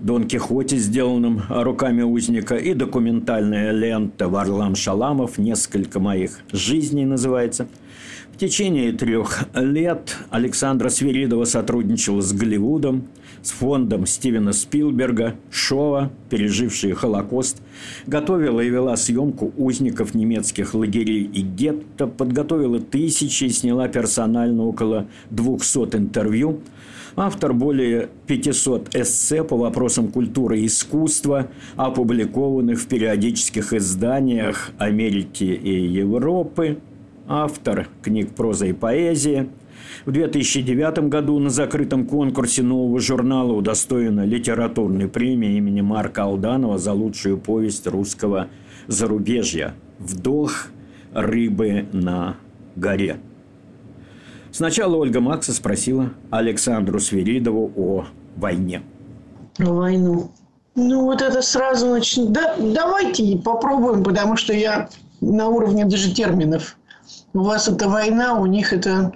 Дон 0.00 0.28
Кихоте, 0.28 0.76
сделанном 0.76 1.42
руками 1.48 2.02
узника, 2.02 2.56
и 2.56 2.74
документальная 2.74 3.72
лента 3.72 4.28
Варлам 4.28 4.74
Шаламов. 4.76 5.38
«Несколько 5.38 6.00
моих 6.00 6.40
жизней» 6.52 7.04
называется– 7.04 7.68
в 8.38 8.40
течение 8.40 8.92
трех 8.92 9.48
лет 9.52 10.16
Александра 10.30 10.90
Свиридова 10.90 11.44
сотрудничала 11.44 12.20
с 12.20 12.32
Голливудом, 12.32 13.08
с 13.42 13.50
фондом 13.50 14.06
Стивена 14.06 14.52
Спилберга, 14.52 15.36
Шоа, 15.50 16.10
пережившие 16.30 16.94
Холокост, 16.94 17.62
готовила 18.06 18.60
и 18.60 18.70
вела 18.70 18.96
съемку 18.96 19.52
узников 19.56 20.14
немецких 20.14 20.74
лагерей 20.74 21.22
и 21.22 21.42
гетто, 21.42 22.06
подготовила 22.06 22.80
тысячи 22.80 23.44
и 23.44 23.50
сняла 23.50 23.88
персонально 23.88 24.64
около 24.64 25.06
200 25.30 25.96
интервью, 25.96 26.60
автор 27.16 27.52
более 27.52 28.08
500 28.26 28.94
эссе 28.94 29.44
по 29.44 29.56
вопросам 29.56 30.08
культуры 30.08 30.60
и 30.60 30.66
искусства, 30.66 31.48
опубликованных 31.76 32.80
в 32.80 32.86
периодических 32.86 33.72
изданиях 33.72 34.70
Америки 34.78 35.44
и 35.44 35.86
Европы, 35.86 36.78
автор 37.26 37.88
книг 38.02 38.34
«Проза 38.34 38.66
и 38.66 38.72
поэзия». 38.72 39.48
В 40.04 40.10
2009 40.10 41.08
году 41.08 41.38
на 41.38 41.50
закрытом 41.50 42.06
конкурсе 42.06 42.62
нового 42.62 43.00
журнала 43.00 43.52
удостоена 43.52 44.24
литературной 44.24 45.08
премии 45.08 45.56
имени 45.56 45.80
Марка 45.80 46.24
Алданова 46.24 46.78
за 46.78 46.92
лучшую 46.92 47.38
повесть 47.38 47.86
русского 47.86 48.48
зарубежья 48.86 49.74
«Вдох 49.98 50.68
рыбы 51.12 51.86
на 51.92 52.36
горе». 52.76 53.18
Сначала 54.50 54.96
Ольга 54.96 55.20
Макса 55.20 55.52
спросила 55.52 56.10
Александру 56.30 57.00
Свиридову 57.00 57.70
о 57.76 58.06
войне. 58.36 58.82
Про 59.56 59.72
войну. 59.72 60.30
Ну, 60.74 61.04
вот 61.04 61.22
это 61.22 61.42
сразу 61.42 61.88
начнет. 61.88 62.32
Да, 62.32 62.56
давайте 62.58 63.36
попробуем, 63.44 64.02
потому 64.02 64.36
что 64.36 64.52
я 64.52 64.88
на 65.20 65.48
уровне 65.48 65.84
даже 65.84 66.14
терминов 66.14 66.76
у 67.32 67.40
вас 67.40 67.68
это 67.68 67.88
война, 67.88 68.34
у 68.34 68.46
них 68.46 68.72
это 68.72 69.12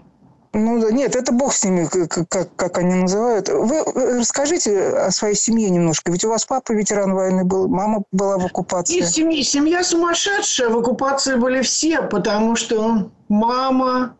ну, 0.55 0.91
нет, 0.91 1.17
это 1.17 1.33
бог 1.33 1.55
с 1.55 1.65
ними, 1.65 1.87
как, 1.87 2.29
как, 2.29 2.55
как 2.57 2.79
они 2.79 2.95
называют. 2.95 3.49
Вы 3.49 3.85
расскажите 4.19 4.88
о 4.88 5.11
своей 5.11 5.35
семье 5.35 5.71
немножко. 5.71 6.12
Ведь 6.12 6.25
у 6.25 6.29
вас 6.29 6.45
папа 6.45 6.73
ветеран 6.73 7.15
войны 7.15 7.45
был, 7.45 7.69
мама 7.69 8.03
была 8.12 8.37
в 8.37 8.45
оккупации. 8.45 8.99
И 8.99 9.03
семья, 9.03 9.43
семья 9.43 9.83
сумасшедшая. 9.83 10.69
В 10.69 10.79
оккупации 10.79 11.37
были 11.37 11.62
все, 11.62 12.03
потому 12.03 12.57
что 12.57 13.11
мама 13.29 14.15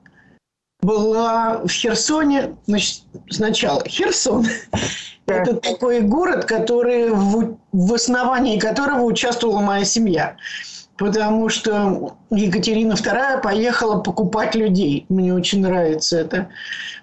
была 0.81 1.61
в 1.65 1.69
Херсоне. 1.69 2.57
Значит, 2.67 3.03
сначала 3.31 3.83
Херсон. 3.87 4.47
Да. 5.25 5.35
Это 5.35 5.55
такой 5.55 6.01
город, 6.01 6.47
который 6.47 7.11
в, 7.11 7.57
в 7.71 7.95
основании 7.95 8.59
которого 8.59 9.03
участвовала 9.03 9.61
моя 9.61 9.85
семья 9.85 10.37
потому 11.03 11.49
что 11.49 12.15
Екатерина 12.31 12.93
II 12.93 13.43
поехала 13.43 14.01
покупать 14.01 14.55
людей. 14.55 15.05
Мне 15.09 15.35
очень 15.35 15.61
нравится 15.61 16.21
это. 16.21 16.49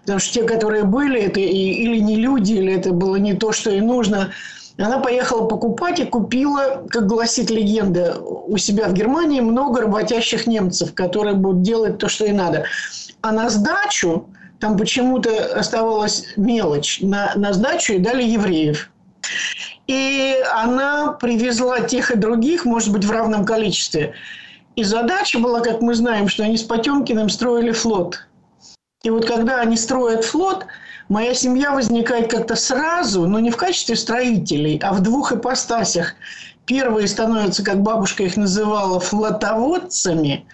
Потому 0.02 0.20
что 0.20 0.34
те, 0.34 0.44
которые 0.44 0.86
были, 0.86 1.22
это 1.22 1.40
или 1.42 2.00
не 2.00 2.16
люди, 2.16 2.54
или 2.54 2.74
это 2.74 2.94
было 2.94 3.18
не 3.18 3.34
то, 3.34 3.52
что 3.52 3.70
ей 3.70 3.82
нужно. 3.82 4.32
Она 4.78 5.00
поехала 5.00 5.46
покупать 5.46 6.00
и 6.00 6.06
купила, 6.06 6.86
как 6.90 7.08
гласит 7.08 7.50
легенда, 7.50 8.18
у 8.22 8.58
себя 8.58 8.88
в 8.88 8.94
Германии 8.94 9.42
много 9.42 9.82
работящих 9.82 10.48
немцев, 10.48 10.94
которые 10.94 11.36
будут 11.36 11.64
делать 11.64 11.98
то, 11.98 12.08
что 12.08 12.24
ей 12.24 12.34
надо. 12.34 12.64
А 13.22 13.34
на 13.34 13.50
сдачу 13.50 14.28
там 14.60 14.78
почему-то 14.78 15.60
оставалась 15.60 16.24
мелочь. 16.38 17.00
На, 17.02 17.34
на 17.36 17.52
сдачу 17.52 17.94
и 17.94 18.00
дали 18.00 18.24
евреев. 18.24 18.90
И 19.90 20.36
она 20.54 21.14
привезла 21.14 21.80
тех 21.80 22.12
и 22.12 22.16
других, 22.16 22.64
может 22.64 22.92
быть, 22.92 23.06
в 23.06 23.10
равном 23.10 23.44
количестве. 23.44 24.14
И 24.76 24.84
задача 24.84 25.40
была, 25.40 25.62
как 25.62 25.82
мы 25.82 25.96
знаем, 25.96 26.30
что 26.30 26.44
они 26.44 26.58
с 26.58 26.62
Потемкиным 26.62 27.28
строили 27.28 27.72
флот. 27.72 28.28
И 29.02 29.10
вот 29.10 29.26
когда 29.26 29.62
они 29.62 29.78
строят 29.78 30.26
флот, 30.26 30.68
моя 31.08 31.34
семья 31.34 31.72
возникает 31.72 32.30
как-то 32.30 32.56
сразу, 32.56 33.26
но 33.26 33.40
не 33.40 33.50
в 33.50 33.58
качестве 33.58 33.96
строителей, 33.96 34.80
а 34.84 34.94
в 34.94 35.02
двух 35.02 35.32
ипостасях. 35.32 36.14
Первые 36.68 37.08
становятся, 37.08 37.64
как 37.66 37.82
бабушка 37.82 38.22
их 38.22 38.38
называла, 38.38 39.00
флотоводцами, 39.00 40.46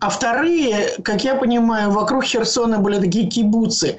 а 0.00 0.08
вторые, 0.08 0.94
как 1.04 1.24
я 1.24 1.34
понимаю, 1.34 1.90
вокруг 1.90 2.24
Херсона 2.24 2.78
были 2.78 2.98
такие 2.98 3.28
кибуцы. 3.28 3.98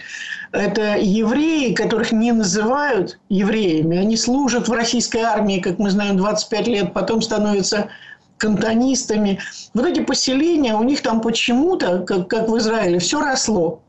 Это 0.51 0.97
евреи, 0.97 1.73
которых 1.73 2.11
не 2.11 2.31
называют 2.31 3.19
евреями. 3.29 3.97
Они 3.97 4.17
служат 4.17 4.67
в 4.67 4.71
российской 4.71 5.21
армии, 5.21 5.59
как 5.59 5.77
мы 5.77 5.91
знаем, 5.91 6.17
25 6.17 6.67
лет, 6.67 6.93
потом 6.93 7.21
становятся 7.21 7.89
кантонистами. 8.37 9.39
Вот 9.73 9.85
эти 9.85 9.99
поселения, 9.99 10.73
у 10.75 10.83
них 10.83 11.01
там 11.01 11.21
почему-то, 11.21 11.99
как, 11.99 12.27
как 12.27 12.49
в 12.49 12.57
Израиле, 12.57 12.97
все 12.99 13.21
росло. 13.21 13.81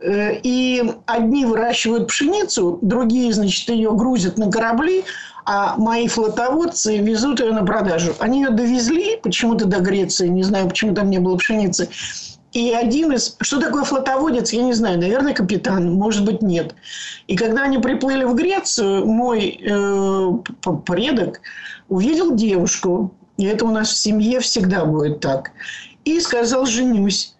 Э, 0.00 0.34
и 0.42 0.82
одни 1.06 1.44
выращивают 1.44 2.08
пшеницу, 2.08 2.78
другие, 2.80 3.32
значит, 3.32 3.68
ее 3.68 3.92
грузят 3.92 4.38
на 4.38 4.50
корабли, 4.50 5.04
а 5.44 5.76
мои 5.76 6.08
флотоводцы 6.08 6.96
везут 6.98 7.40
ее 7.40 7.52
на 7.52 7.64
продажу. 7.64 8.14
Они 8.18 8.42
ее 8.42 8.50
довезли 8.50 9.18
почему-то 9.22 9.66
до 9.66 9.80
Греции, 9.80 10.28
не 10.28 10.42
знаю, 10.42 10.68
почему 10.68 10.94
там 10.94 11.10
не 11.10 11.18
было 11.18 11.36
пшеницы. 11.36 11.88
И 12.56 12.72
один 12.72 13.12
из... 13.12 13.36
Что 13.42 13.60
такое 13.60 13.84
флотоводец, 13.84 14.50
я 14.54 14.62
не 14.62 14.72
знаю. 14.72 14.98
Наверное, 14.98 15.34
капитан, 15.34 15.92
может 15.92 16.24
быть, 16.24 16.40
нет. 16.40 16.74
И 17.26 17.36
когда 17.36 17.64
они 17.64 17.76
приплыли 17.76 18.24
в 18.24 18.34
Грецию, 18.34 19.04
мой 19.04 19.60
э, 19.60 20.30
предок 20.86 21.42
увидел 21.90 22.34
девушку. 22.34 23.12
И 23.36 23.44
это 23.44 23.66
у 23.66 23.70
нас 23.70 23.90
в 23.90 23.98
семье 23.98 24.40
всегда 24.40 24.86
будет 24.86 25.20
так. 25.20 25.50
И 26.06 26.18
сказал, 26.18 26.64
женюсь. 26.64 27.34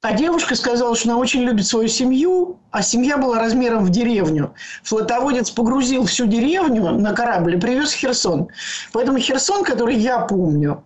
А 0.00 0.14
девушка 0.14 0.54
сказала, 0.54 0.96
что 0.96 1.10
она 1.10 1.18
очень 1.18 1.42
любит 1.42 1.66
свою 1.66 1.88
семью, 1.88 2.56
а 2.70 2.80
семья 2.80 3.18
была 3.18 3.38
размером 3.38 3.84
в 3.84 3.90
деревню. 3.90 4.54
Флотоводец 4.84 5.50
погрузил 5.50 6.06
всю 6.06 6.24
деревню 6.24 6.90
на 6.92 7.12
корабль 7.12 7.56
и 7.56 7.60
привез 7.60 7.92
Херсон. 7.92 8.48
Поэтому 8.92 9.18
Херсон, 9.18 9.62
который 9.62 9.96
я 9.96 10.20
помню, 10.20 10.82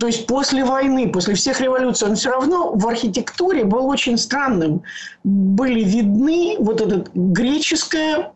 то 0.00 0.06
есть 0.06 0.26
после 0.26 0.64
войны, 0.64 1.10
после 1.10 1.34
всех 1.34 1.60
революций, 1.60 2.08
он 2.08 2.16
все 2.16 2.30
равно 2.30 2.72
в 2.74 2.86
архитектуре 2.88 3.64
был 3.64 3.86
очень 3.86 4.18
странным. 4.18 4.82
Были 5.22 5.84
видны 5.84 6.56
вот 6.58 6.80
это 6.80 7.04
греческое 7.14 8.32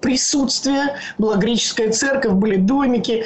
присутствие, 0.00 0.96
была 1.18 1.36
греческая 1.36 1.92
церковь, 1.92 2.32
были 2.32 2.56
домики 2.56 3.24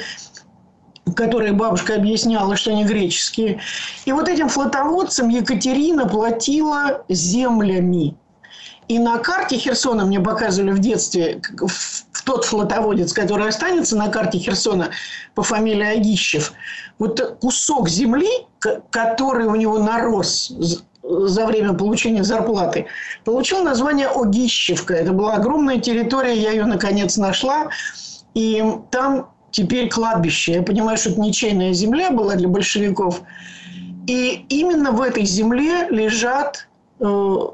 которые 1.15 1.51
бабушка 1.51 1.95
объясняла, 1.95 2.55
что 2.55 2.71
они 2.71 2.85
греческие. 2.85 3.59
И 4.05 4.11
вот 4.13 4.29
этим 4.29 4.47
флотоводцам 4.47 5.29
Екатерина 5.29 6.07
платила 6.07 7.03
землями. 7.09 8.15
И 8.87 8.99
на 8.99 9.17
карте 9.17 9.57
Херсона 9.57 10.05
мне 10.05 10.19
показывали 10.19 10.71
в 10.71 10.79
детстве, 10.79 11.41
в 11.57 12.10
тот 12.23 12.45
флотоводец, 12.45 13.13
который 13.13 13.47
останется 13.47 13.95
на 13.95 14.09
карте 14.09 14.37
Херсона 14.37 14.91
по 15.35 15.43
фамилии 15.43 15.85
Агищев, 15.85 16.53
вот 16.99 17.37
кусок 17.41 17.89
земли, 17.89 18.29
который 18.89 19.45
у 19.45 19.55
него 19.55 19.79
нарос 19.79 20.53
за 21.03 21.45
время 21.45 21.73
получения 21.73 22.23
зарплаты, 22.23 22.85
получил 23.25 23.63
название 23.63 24.07
Огищевка. 24.07 24.93
Это 24.93 25.11
была 25.11 25.35
огромная 25.35 25.79
территория, 25.79 26.35
я 26.35 26.51
ее 26.51 26.65
наконец 26.65 27.17
нашла. 27.17 27.69
И 28.33 28.63
там 28.91 29.31
теперь 29.51 29.89
кладбище. 29.89 30.53
Я 30.53 30.61
понимаю, 30.61 30.97
что 30.97 31.09
это 31.09 31.19
ничейная 31.19 31.73
земля 31.73 32.11
была 32.11 32.35
для 32.35 32.47
большевиков. 32.47 33.21
И 34.07 34.45
именно 34.49 34.91
в 34.91 35.01
этой 35.01 35.25
земле 35.25 35.87
лежат 35.89 36.67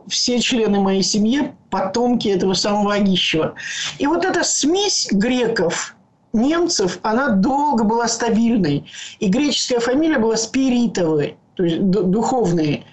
все 0.08 0.40
члены 0.42 0.80
моей 0.80 1.04
семьи, 1.04 1.54
потомки 1.70 2.28
этого 2.28 2.54
самого 2.54 2.94
Агищева. 2.94 3.56
И 3.98 4.08
вот 4.08 4.26
эта 4.26 4.44
смесь 4.44 5.08
греков, 5.12 5.96
немцев, 6.34 7.00
она 7.04 7.30
долго 7.30 7.84
была 7.84 8.08
стабильной. 8.08 8.92
И 9.20 9.28
греческая 9.28 9.80
фамилия 9.80 10.20
была 10.20 10.36
Спиритовой, 10.36 11.38
то 11.56 11.64
есть 11.64 11.82
духовные. 11.82 12.84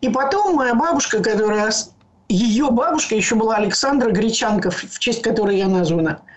И 0.00 0.08
потом 0.08 0.56
моя 0.56 0.74
бабушка, 0.74 1.22
которая... 1.22 1.72
Ее 2.30 2.70
бабушка 2.70 3.14
еще 3.14 3.34
была 3.34 3.56
Александра 3.56 4.10
Гречанка, 4.10 4.70
в 4.70 4.98
честь 4.98 5.20
которой 5.20 5.58
я 5.58 5.68
названа– 5.68 6.20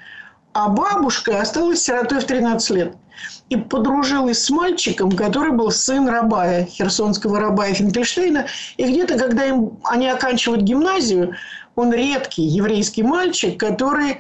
а 0.58 0.70
бабушка 0.70 1.40
осталась 1.40 1.84
сиротой 1.84 2.20
в 2.20 2.26
13 2.26 2.70
лет. 2.72 2.96
И 3.50 3.56
подружилась 3.56 4.44
с 4.44 4.50
мальчиком, 4.50 5.12
который 5.12 5.52
был 5.52 5.72
сын 5.72 6.08
Рабая, 6.08 6.66
херсонского 6.66 7.40
Рабая 7.40 7.74
Финкельштейна. 7.74 8.48
И 8.78 8.84
где-то, 8.84 9.18
когда 9.18 9.46
им, 9.46 9.80
они 9.84 10.08
оканчивают 10.08 10.64
гимназию, 10.64 11.36
он 11.76 11.94
редкий 11.94 12.44
еврейский 12.44 13.04
мальчик, 13.04 13.60
который 13.60 14.20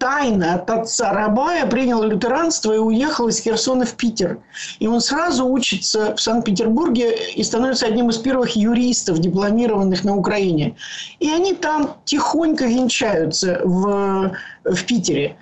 тайно 0.00 0.54
от 0.54 0.70
отца 0.70 1.12
Рабая 1.12 1.66
принял 1.66 2.02
лютеранство 2.02 2.72
и 2.72 2.78
уехал 2.78 3.28
из 3.28 3.38
Херсона 3.38 3.84
в 3.84 3.94
Питер. 3.94 4.38
И 4.78 4.88
он 4.88 5.00
сразу 5.00 5.46
учится 5.46 6.16
в 6.16 6.20
Санкт-Петербурге 6.20 7.14
и 7.36 7.42
становится 7.44 7.86
одним 7.86 8.08
из 8.08 8.16
первых 8.16 8.56
юристов, 8.56 9.18
дипломированных 9.18 10.02
на 10.02 10.16
Украине. 10.16 10.74
И 11.20 11.30
они 11.30 11.54
там 11.54 11.96
тихонько 12.06 12.64
венчаются 12.64 13.60
в, 13.62 14.32
в 14.64 14.84
Питере 14.86 15.36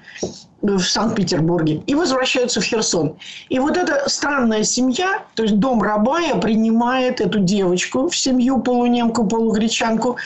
в 0.63 0.81
Санкт-Петербурге 0.81 1.83
и 1.87 1.95
возвращаются 1.95 2.61
в 2.61 2.65
Херсон. 2.65 3.17
И 3.49 3.59
вот 3.59 3.77
эта 3.77 4.09
странная 4.09 4.65
семья, 4.65 5.23
то 5.35 5.45
есть 5.45 5.59
дом 5.59 5.83
Рабая 5.83 6.35
принимает 6.37 7.21
эту 7.21 7.39
девочку 7.39 8.09
в 8.09 8.17
семью 8.17 8.61
полунемку, 8.61 9.27
полугречанку, 9.27 10.17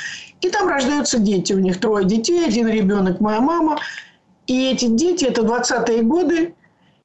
и 0.41 0.49
там 0.49 0.69
рождаются 0.69 1.19
дети. 1.19 1.53
У 1.53 1.59
них 1.59 1.81
трое 1.81 2.07
детей, 2.07 2.45
один 2.45 2.69
ребенок, 2.69 3.21
моя 3.21 3.41
мама– 3.41 3.79
и 4.47 4.71
эти 4.71 4.87
дети, 4.87 5.25
это 5.25 5.43
20-е 5.43 6.03
годы, 6.03 6.55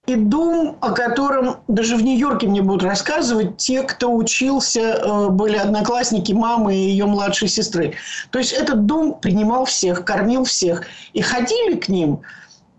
и 0.06 0.16
дом, 0.16 0.78
о 0.80 0.92
котором 0.92 1.58
даже 1.68 1.98
в 1.98 2.04
Нью-Йорке 2.04 2.48
мне 2.48 2.62
будут 2.62 2.84
рассказывать 2.84 3.58
те, 3.58 3.84
кто 3.84 4.13
учился, 4.16 4.80
э, 4.80 5.30
были 5.30 5.58
одноклассники 5.58 6.32
мамы 6.32 6.76
и 6.76 6.90
ее 6.90 7.06
младшей 7.06 7.50
сестры. 7.50 7.96
То 8.32 8.40
есть 8.40 8.54
этот 8.54 8.86
дом 8.86 9.20
принимал 9.20 9.66
всех, 9.66 10.06
кормил 10.06 10.46
всех. 10.46 10.84
И 11.13 11.22
ходили 11.22 11.76
к 11.76 11.90
ним 11.90 12.22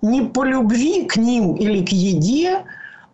не 0.03 0.23
по 0.23 0.45
любви 0.45 1.05
к 1.05 1.17
ним 1.17 1.55
или 1.55 1.85
к 1.85 1.91
еде, 1.91 2.65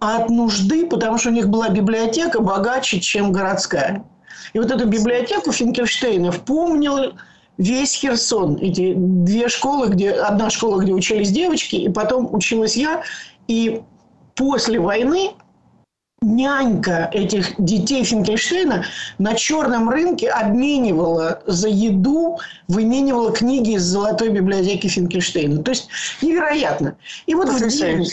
а 0.01 0.19
от 0.19 0.31
нужды, 0.31 0.87
потому 0.87 1.19
что 1.19 1.31
у 1.31 1.33
них 1.33 1.49
была 1.49 1.69
библиотека 1.69 2.41
богаче, 2.41 3.01
чем 3.01 3.33
городская. 3.33 4.05
И 4.53 4.59
вот 4.59 4.71
эту 4.71 4.87
библиотеку 4.87 5.53
Финкельштейнов 5.53 6.41
помнил 6.43 7.15
весь 7.57 7.95
Херсон. 7.95 8.59
Эти 8.61 8.95
две 8.95 9.49
школы, 9.49 9.89
где 9.89 10.11
одна 10.11 10.51
школа, 10.51 10.81
где 10.81 10.93
учились 10.93 11.31
девочки, 11.31 11.77
и 11.77 11.89
потом 11.89 12.33
училась 12.35 12.77
я. 12.77 13.03
И 13.49 13.83
после 14.35 14.79
войны 14.79 15.31
нянька 16.25 17.09
этих 17.13 17.55
детей 17.59 18.03
Финкельштейна 18.05 18.85
на 19.19 19.35
черном 19.35 19.91
рынке 19.91 20.31
обменивала 20.31 21.43
за 21.47 21.69
еду, 21.69 22.39
выменивала 22.69 23.33
книги 23.33 23.75
из 23.75 23.83
золотой 23.83 24.31
библиотеки 24.31 24.87
Финкельштейна. 24.87 25.63
То 25.63 25.71
есть 25.71 25.89
невероятно. 26.23 26.97
И 27.27 27.35
вот 27.35 27.49
в 27.49 27.69
день, 27.69 28.07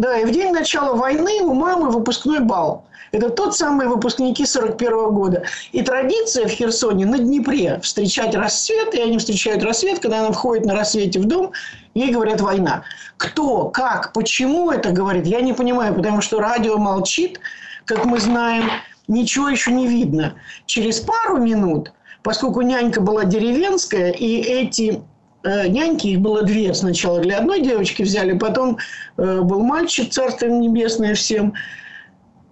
да, 0.00 0.18
и 0.18 0.24
в 0.24 0.30
день 0.30 0.50
начала 0.50 0.94
войны 0.94 1.42
у 1.42 1.52
мамы 1.52 1.90
выпускной 1.90 2.40
бал. 2.40 2.86
Это 3.12 3.28
тот 3.28 3.54
самый 3.54 3.86
выпускники 3.86 4.46
41 4.46 5.10
года. 5.10 5.42
И 5.72 5.82
традиция 5.82 6.46
в 6.46 6.50
Херсоне 6.50 7.04
на 7.04 7.18
Днепре 7.18 7.78
встречать 7.82 8.34
рассвет, 8.34 8.94
и 8.94 9.00
они 9.02 9.18
встречают 9.18 9.62
рассвет, 9.62 9.98
когда 9.98 10.20
она 10.20 10.32
входит 10.32 10.64
на 10.64 10.74
рассвете 10.74 11.20
в 11.20 11.26
дом, 11.26 11.52
ей 11.92 12.12
говорят 12.12 12.40
«война». 12.40 12.84
Кто, 13.18 13.68
как, 13.68 14.14
почему 14.14 14.70
это 14.70 14.90
говорит, 14.90 15.26
я 15.26 15.42
не 15.42 15.52
понимаю, 15.52 15.94
потому 15.94 16.22
что 16.22 16.40
радио 16.40 16.78
молчит, 16.78 17.38
как 17.84 18.06
мы 18.06 18.20
знаем, 18.20 18.70
ничего 19.06 19.50
еще 19.50 19.70
не 19.70 19.86
видно. 19.86 20.34
Через 20.64 21.00
пару 21.00 21.36
минут, 21.36 21.92
поскольку 22.22 22.62
нянька 22.62 23.02
была 23.02 23.24
деревенская, 23.24 24.12
и 24.12 24.36
эти 24.40 25.02
няньки, 25.44 26.08
их 26.08 26.20
было 26.20 26.42
две 26.42 26.74
сначала 26.74 27.20
для 27.20 27.38
одной 27.38 27.62
девочки 27.62 28.02
взяли, 28.02 28.36
потом 28.36 28.78
э, 29.16 29.40
был 29.40 29.60
мальчик, 29.60 30.10
царство 30.10 30.46
небесное 30.46 31.14
всем, 31.14 31.54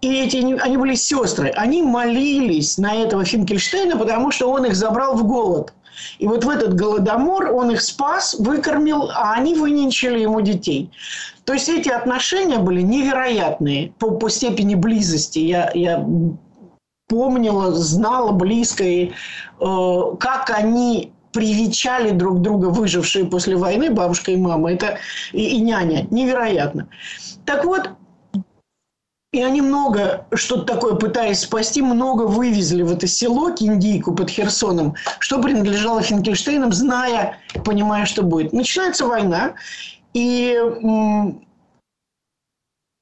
и 0.00 0.22
эти, 0.22 0.36
они 0.36 0.76
были 0.76 0.94
сестры. 0.94 1.50
Они 1.56 1.82
молились 1.82 2.78
на 2.78 2.94
этого 2.94 3.24
Финкельштейна, 3.24 3.96
потому 3.96 4.30
что 4.30 4.50
он 4.50 4.64
их 4.64 4.76
забрал 4.76 5.16
в 5.16 5.26
голод. 5.26 5.72
И 6.20 6.28
вот 6.28 6.44
в 6.44 6.48
этот 6.48 6.74
голодомор 6.74 7.52
он 7.52 7.72
их 7.72 7.82
спас, 7.82 8.36
выкормил, 8.38 9.10
а 9.12 9.34
они 9.34 9.54
выненчили 9.54 10.20
ему 10.20 10.40
детей. 10.40 10.90
То 11.44 11.54
есть 11.54 11.68
эти 11.68 11.88
отношения 11.88 12.58
были 12.58 12.82
невероятные 12.82 13.92
по, 13.98 14.12
по 14.12 14.28
степени 14.30 14.76
близости. 14.76 15.40
Я, 15.40 15.72
я 15.74 16.06
помнила, 17.08 17.72
знала 17.72 18.30
близко, 18.30 18.84
и, 18.84 19.10
э, 19.60 20.02
как 20.20 20.50
они 20.50 21.12
привечали 21.32 22.10
друг 22.10 22.40
друга, 22.40 22.66
выжившие 22.66 23.26
после 23.26 23.56
войны, 23.56 23.90
бабушка 23.90 24.32
и 24.32 24.36
мама, 24.36 24.72
это 24.72 24.98
и, 25.32 25.56
и 25.56 25.60
няня. 25.60 26.06
Невероятно. 26.10 26.88
Так 27.44 27.64
вот, 27.64 27.90
и 29.32 29.42
они 29.42 29.60
много, 29.60 30.26
что-то 30.32 30.74
такое 30.74 30.94
пытаясь 30.94 31.40
спасти, 31.40 31.82
много 31.82 32.22
вывезли 32.22 32.82
в 32.82 32.90
это 32.90 33.06
село, 33.06 33.50
Киндийку 33.50 34.14
под 34.14 34.30
Херсоном, 34.30 34.94
что 35.18 35.40
принадлежало 35.42 36.00
Финкельштейнам, 36.00 36.72
зная, 36.72 37.36
понимая, 37.64 38.06
что 38.06 38.22
будет. 38.22 38.54
Начинается 38.54 39.06
война, 39.06 39.54
и 40.14 40.54
м- 40.54 41.44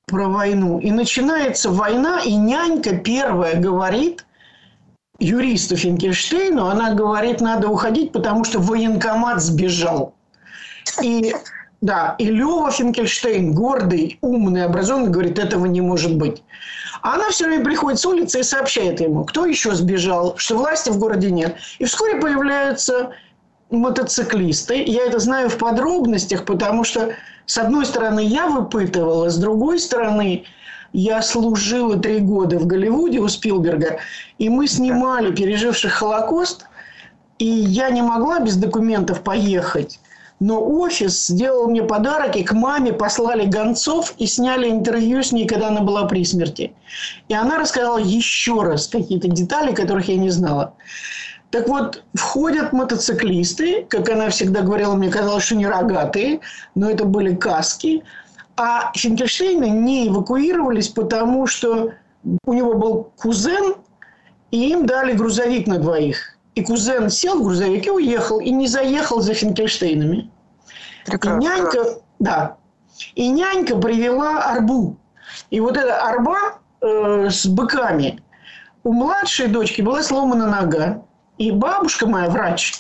про 0.06 0.28
войну. 0.28 0.80
И 0.80 0.90
начинается 0.90 1.70
война, 1.70 2.20
и 2.20 2.34
нянька 2.34 2.96
первая 2.96 3.60
говорит 3.60 4.25
юристу 5.18 5.76
Финкельштейну, 5.76 6.66
она 6.66 6.94
говорит, 6.94 7.40
надо 7.40 7.68
уходить, 7.68 8.12
потому 8.12 8.44
что 8.44 8.58
военкомат 8.58 9.42
сбежал. 9.42 10.14
И 11.02 11.34
Да, 11.82 12.14
и 12.18 12.26
Лева 12.26 12.70
Финкельштейн, 12.70 13.52
гордый, 13.52 14.18
умный, 14.22 14.64
образованный, 14.64 15.10
говорит, 15.10 15.38
этого 15.38 15.66
не 15.66 15.80
может 15.80 16.16
быть. 16.16 16.42
Она 17.02 17.28
все 17.30 17.46
время 17.46 17.64
приходит 17.64 18.00
с 18.00 18.06
улицы 18.06 18.40
и 18.40 18.42
сообщает 18.42 19.00
ему, 19.00 19.24
кто 19.24 19.44
еще 19.44 19.74
сбежал, 19.74 20.34
что 20.38 20.56
власти 20.56 20.90
в 20.90 20.98
городе 20.98 21.30
нет. 21.30 21.56
И 21.78 21.84
вскоре 21.84 22.20
появляются 22.20 23.10
мотоциклисты. 23.70 24.82
Я 24.84 25.04
это 25.04 25.18
знаю 25.18 25.50
в 25.50 25.58
подробностях, 25.58 26.44
потому 26.44 26.82
что, 26.84 27.14
с 27.44 27.58
одной 27.58 27.84
стороны, 27.84 28.20
я 28.24 28.46
выпытывала, 28.48 29.28
с 29.28 29.36
другой 29.36 29.78
стороны, 29.78 30.44
я 30.92 31.22
служила 31.22 31.96
три 31.96 32.20
года 32.20 32.58
в 32.58 32.66
Голливуде 32.66 33.18
у 33.18 33.28
Спилберга, 33.28 33.98
и 34.38 34.48
мы 34.48 34.66
снимали 34.66 35.34
переживших 35.34 35.92
Холокост, 35.92 36.66
и 37.38 37.46
я 37.46 37.90
не 37.90 38.02
могла 38.02 38.40
без 38.40 38.56
документов 38.56 39.22
поехать. 39.22 40.00
Но 40.38 40.62
офис 40.62 41.28
сделал 41.28 41.68
мне 41.68 41.82
подарок, 41.82 42.36
и 42.36 42.44
к 42.44 42.52
маме 42.52 42.92
послали 42.92 43.46
гонцов 43.46 44.14
и 44.18 44.26
сняли 44.26 44.68
интервью 44.68 45.22
с 45.22 45.32
ней, 45.32 45.46
когда 45.46 45.68
она 45.68 45.80
была 45.80 46.04
при 46.04 46.24
смерти. 46.24 46.74
И 47.28 47.34
она 47.34 47.58
рассказала 47.58 47.96
еще 47.98 48.62
раз 48.62 48.86
какие-то 48.86 49.28
детали, 49.28 49.74
которых 49.74 50.08
я 50.08 50.16
не 50.16 50.28
знала. 50.28 50.74
Так 51.50 51.68
вот, 51.68 52.02
входят 52.12 52.74
мотоциклисты, 52.74 53.86
как 53.88 54.10
она 54.10 54.28
всегда 54.28 54.60
говорила, 54.60 54.94
мне 54.94 55.08
казалось, 55.08 55.44
что 55.44 55.56
не 55.56 55.66
рогатые, 55.66 56.40
но 56.74 56.90
это 56.90 57.04
были 57.06 57.34
каски. 57.34 58.02
А 58.56 58.90
Финкельштейны 58.94 59.68
не 59.68 60.08
эвакуировались, 60.08 60.88
потому 60.88 61.46
что 61.46 61.92
у 62.44 62.52
него 62.52 62.74
был 62.74 63.12
кузен, 63.16 63.74
и 64.50 64.70
им 64.70 64.86
дали 64.86 65.12
грузовик 65.12 65.66
на 65.66 65.78
двоих. 65.78 66.36
И 66.54 66.64
кузен 66.64 67.10
сел 67.10 67.38
в 67.38 67.44
грузовик 67.44 67.86
и 67.86 67.90
уехал, 67.90 68.40
и 68.40 68.50
не 68.50 68.66
заехал 68.66 69.20
за 69.20 69.34
Финкельштейнами. 69.34 70.30
Прекрасно. 71.04 71.38
И 71.38 71.44
нянька, 71.44 71.84
да, 72.18 72.56
и 73.14 73.28
нянька 73.28 73.76
привела 73.76 74.42
арбу. 74.44 74.96
И 75.50 75.60
вот 75.60 75.76
эта 75.76 76.00
арба 76.00 76.58
э, 76.80 77.28
с 77.30 77.46
быками. 77.46 78.22
У 78.84 78.92
младшей 78.92 79.48
дочки 79.48 79.82
была 79.82 80.02
сломана 80.02 80.46
нога. 80.46 81.02
И 81.38 81.50
бабушка 81.50 82.06
моя, 82.06 82.30
врач, 82.30 82.72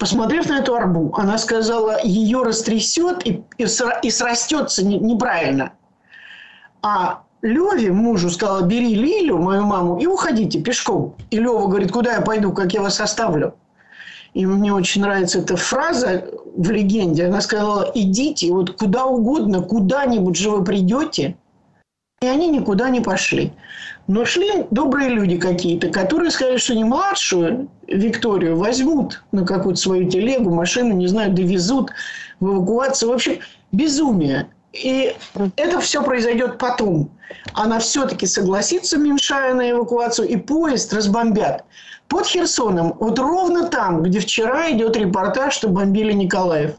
посмотрев 0.00 0.48
на 0.48 0.58
эту 0.58 0.74
арбу, 0.74 1.14
она 1.16 1.36
сказала, 1.38 2.00
ее 2.02 2.42
растрясет 2.42 3.24
и, 3.26 3.44
и, 3.58 3.66
и 4.02 4.10
срастется 4.10 4.84
не, 4.84 4.98
неправильно. 4.98 5.74
А 6.82 7.22
Леве, 7.42 7.92
мужу, 7.92 8.30
сказала, 8.30 8.62
бери 8.62 8.94
Лилю, 8.94 9.36
мою 9.36 9.62
маму, 9.64 9.98
и 9.98 10.06
уходите 10.06 10.60
пешком. 10.60 11.14
И 11.30 11.38
Лева 11.38 11.66
говорит, 11.66 11.92
куда 11.92 12.14
я 12.14 12.22
пойду, 12.22 12.52
как 12.52 12.72
я 12.72 12.80
вас 12.80 13.00
оставлю? 13.00 13.54
И 14.32 14.46
мне 14.46 14.72
очень 14.72 15.02
нравится 15.02 15.40
эта 15.40 15.56
фраза 15.56 16.24
в 16.56 16.70
легенде. 16.70 17.26
Она 17.26 17.42
сказала, 17.42 17.90
идите 17.94 18.50
вот 18.52 18.76
куда 18.78 19.04
угодно, 19.04 19.60
куда-нибудь 19.60 20.36
же 20.36 20.50
вы 20.50 20.64
придете. 20.64 21.36
И 22.22 22.26
они 22.26 22.48
никуда 22.48 22.88
не 22.88 23.00
пошли. 23.00 23.52
Но 24.06 24.24
шли 24.24 24.66
добрые 24.70 25.10
люди 25.10 25.38
какие-то, 25.38 25.88
которые 25.88 26.30
сказали, 26.30 26.56
что 26.56 26.74
не 26.74 26.84
младшую 26.84 27.68
Викторию 27.86 28.56
возьмут 28.56 29.22
на 29.30 29.46
какую-то 29.46 29.80
свою 29.80 30.08
телегу, 30.08 30.50
машину, 30.50 30.94
не 30.94 31.06
знаю, 31.06 31.32
довезут 31.32 31.90
в 32.40 32.48
эвакуацию. 32.48 33.10
В 33.10 33.14
общем, 33.14 33.38
безумие. 33.72 34.48
И 34.72 35.14
это 35.56 35.80
все 35.80 36.02
произойдет 36.02 36.58
потом. 36.58 37.10
Она 37.54 37.78
все-таки 37.78 38.26
согласится, 38.26 38.98
Меньшая, 38.98 39.54
на 39.54 39.70
эвакуацию, 39.70 40.28
и 40.28 40.36
поезд 40.36 40.92
разбомбят. 40.92 41.64
Под 42.08 42.26
Херсоном, 42.26 42.96
вот 42.98 43.18
ровно 43.18 43.68
там, 43.68 44.02
где 44.02 44.18
вчера 44.18 44.70
идет 44.72 44.96
репортаж, 44.96 45.54
что 45.54 45.68
бомбили 45.68 46.12
Николаев. 46.12 46.72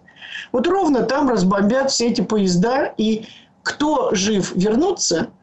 Вот 0.52 0.68
ровно 0.68 1.04
там 1.04 1.30
разбомбят 1.30 1.92
все 1.92 2.10
эти 2.10 2.22
поезда, 2.22 2.94
и 2.98 3.28
кто 3.64 4.14
жив 4.14 4.52
вернуться– 4.56 5.30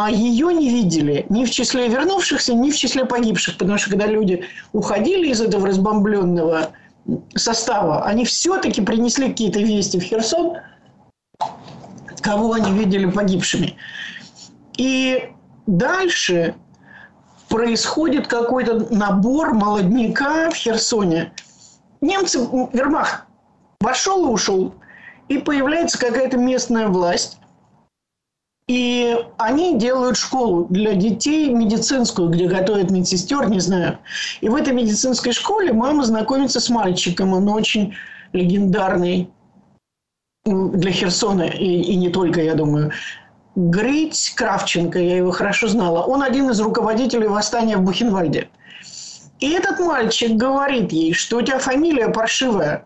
а 0.00 0.12
ее 0.12 0.54
не 0.54 0.68
видели 0.68 1.26
ни 1.28 1.44
в 1.44 1.50
числе 1.50 1.88
вернувшихся, 1.88 2.54
ни 2.54 2.70
в 2.70 2.76
числе 2.76 3.04
погибших. 3.04 3.58
Потому 3.58 3.78
что 3.78 3.90
когда 3.90 4.06
люди 4.06 4.44
уходили 4.72 5.30
из 5.30 5.40
этого 5.40 5.66
разбомбленного 5.66 6.70
состава, 7.34 8.04
они 8.04 8.24
все-таки 8.24 8.80
принесли 8.80 9.30
какие-то 9.30 9.58
вести 9.58 9.98
в 9.98 10.04
Херсон, 10.04 10.58
кого 12.20 12.52
они 12.52 12.70
видели 12.78 13.10
погибшими. 13.10 13.76
И 14.76 15.32
дальше 15.66 16.54
происходит 17.48 18.28
какой-то 18.28 18.94
набор 18.94 19.52
молодняка 19.52 20.50
в 20.50 20.54
Херсоне. 20.54 21.32
Немцы, 22.00 22.38
Вермах 22.72 23.26
вошел 23.80 24.28
и 24.28 24.30
ушел, 24.30 24.74
и 25.26 25.38
появляется 25.38 25.98
какая-то 25.98 26.36
местная 26.36 26.86
власть, 26.86 27.37
и 28.68 29.16
они 29.38 29.78
делают 29.78 30.18
школу 30.18 30.66
для 30.68 30.94
детей 30.94 31.48
медицинскую, 31.50 32.28
где 32.28 32.46
готовят 32.46 32.90
медсестер, 32.90 33.48
не 33.48 33.60
знаю. 33.60 33.98
И 34.42 34.48
в 34.50 34.54
этой 34.54 34.74
медицинской 34.74 35.32
школе 35.32 35.72
мама 35.72 36.04
знакомится 36.04 36.60
с 36.60 36.68
мальчиком. 36.68 37.32
Он 37.32 37.48
очень 37.48 37.94
легендарный 38.34 39.30
для 40.44 40.92
Херсона, 40.92 41.44
и, 41.44 41.64
и 41.64 41.96
не 41.96 42.10
только, 42.10 42.42
я 42.42 42.54
думаю. 42.54 42.92
Грить 43.56 44.34
Кравченко, 44.36 44.98
я 44.98 45.16
его 45.16 45.30
хорошо 45.30 45.66
знала. 45.68 46.02
Он 46.02 46.22
один 46.22 46.50
из 46.50 46.60
руководителей 46.60 47.26
восстания 47.26 47.78
в 47.78 47.82
Бухенвальде. 47.82 48.50
И 49.40 49.50
этот 49.50 49.80
мальчик 49.80 50.32
говорит 50.32 50.92
ей, 50.92 51.14
что 51.14 51.38
у 51.38 51.42
тебя 51.42 51.58
фамилия 51.58 52.08
паршивая. 52.08 52.84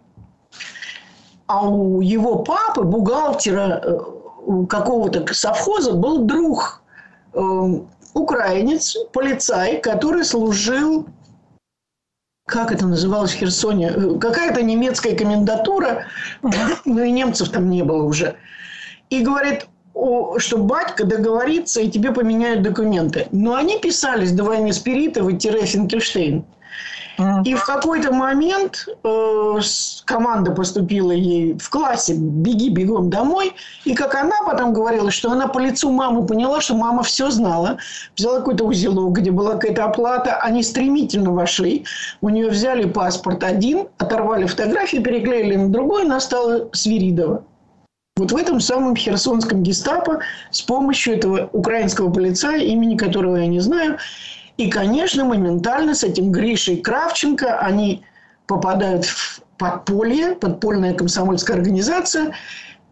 А 1.47 1.66
у 1.66 2.01
его 2.01 2.38
папы, 2.38 2.83
бухгалтера, 2.83 3.81
э, 3.83 3.99
какого-то 4.68 5.33
совхоза 5.35 5.92
был 5.92 6.24
друг, 6.24 6.83
э, 7.35 7.40
украинец, 8.14 8.96
полицай, 9.12 9.81
который 9.81 10.24
служил, 10.24 11.07
как 12.46 12.72
это 12.72 12.87
называлось 12.87 13.33
в 13.33 13.37
Херсоне, 13.37 13.92
э, 13.94 14.18
какая-то 14.18 14.62
немецкая 14.62 15.16
комендатура, 15.16 16.07
но 16.85 17.02
и 17.02 17.11
немцев 17.11 17.50
там 17.50 17.70
не 17.70 17.83
было 17.83 18.05
уже. 18.05 18.37
И 19.11 19.22
говорит, 19.22 19.66
что 20.38 20.59
батька 20.59 21.05
договорится, 21.05 21.81
и 21.81 21.90
тебе 21.90 22.12
поменяют 22.12 22.62
документы. 22.62 23.28
Но 23.31 23.55
они 23.55 23.78
писались 23.78 24.33
до 24.33 24.44
войны 24.44 24.68
Спиритова-Финкельштейн. 24.68 26.44
И 27.44 27.55
в 27.55 27.64
какой-то 27.64 28.12
момент 28.12 28.88
э, 29.05 29.61
команда 30.05 30.53
поступила 30.53 31.12
ей 31.12 31.59
в 31.59 31.68
классе 31.68 32.14
«беги 32.16 32.70
бегом 32.70 33.11
домой». 33.11 33.55
И 33.85 33.94
как 33.94 34.14
она 34.14 34.37
потом 34.46 34.72
говорила, 34.72 35.11
что 35.11 35.31
она 35.31 35.46
по 35.46 35.59
лицу 35.59 35.90
мамы 35.90 36.27
поняла, 36.27 36.61
что 36.61 36.75
мама 36.75 37.03
все 37.03 37.31
знала. 37.31 37.77
Взяла 38.16 38.38
какой-то 38.38 38.64
узелок, 38.64 39.18
где 39.18 39.31
была 39.31 39.53
какая-то 39.53 39.85
оплата. 39.85 40.37
Они 40.37 40.62
стремительно 40.62 41.33
вошли. 41.33 41.85
У 42.22 42.29
нее 42.29 42.48
взяли 42.48 42.88
паспорт 42.88 43.44
один, 43.44 43.88
оторвали 43.98 44.46
фотографию, 44.46 45.03
переклеили 45.03 45.57
на 45.57 45.68
другой, 45.68 46.05
она 46.05 46.18
стала 46.20 46.68
Свиридова. 46.72 47.44
Вот 48.16 48.31
в 48.31 48.37
этом 48.37 48.61
самом 48.61 48.94
херсонском 48.94 49.62
гестапо 49.62 50.20
с 50.51 50.61
помощью 50.61 51.16
этого 51.16 51.48
украинского 51.53 52.12
полицая, 52.12 52.61
имени 52.61 52.96
которого 52.96 53.37
я 53.37 53.46
не 53.46 53.61
знаю, 53.61 53.98
и, 54.56 54.68
конечно, 54.68 55.24
моментально 55.24 55.94
с 55.94 56.04
этим 56.04 56.30
Гришей 56.30 56.76
Кравченко 56.78 57.58
они 57.58 58.02
попадают 58.46 59.04
в 59.04 59.40
подполье, 59.56 60.34
подпольная 60.34 60.94
комсомольская 60.94 61.56
организация, 61.56 62.34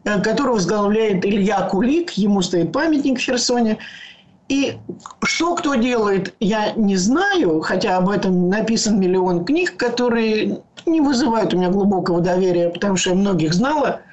э, 0.04 0.20
которую 0.22 0.54
возглавляет 0.54 1.24
Илья 1.24 1.62
Кулик, 1.62 2.12
ему 2.12 2.42
стоит 2.42 2.72
памятник 2.72 3.18
в 3.18 3.22
Херсоне. 3.22 3.78
И 4.48 4.78
что 5.22 5.54
кто 5.54 5.76
делает, 5.76 6.34
я 6.40 6.72
не 6.72 6.96
знаю, 6.96 7.60
хотя 7.60 7.98
об 7.98 8.08
этом 8.08 8.48
написан 8.48 8.98
миллион 8.98 9.44
книг, 9.44 9.76
которые 9.76 10.62
не 10.86 11.00
вызывают 11.00 11.54
у 11.54 11.58
меня 11.58 11.68
глубокого 11.68 12.20
доверия, 12.20 12.70
потому 12.70 12.96
что 12.96 13.10
я 13.10 13.16
многих 13.16 13.54
знала– 13.54 14.00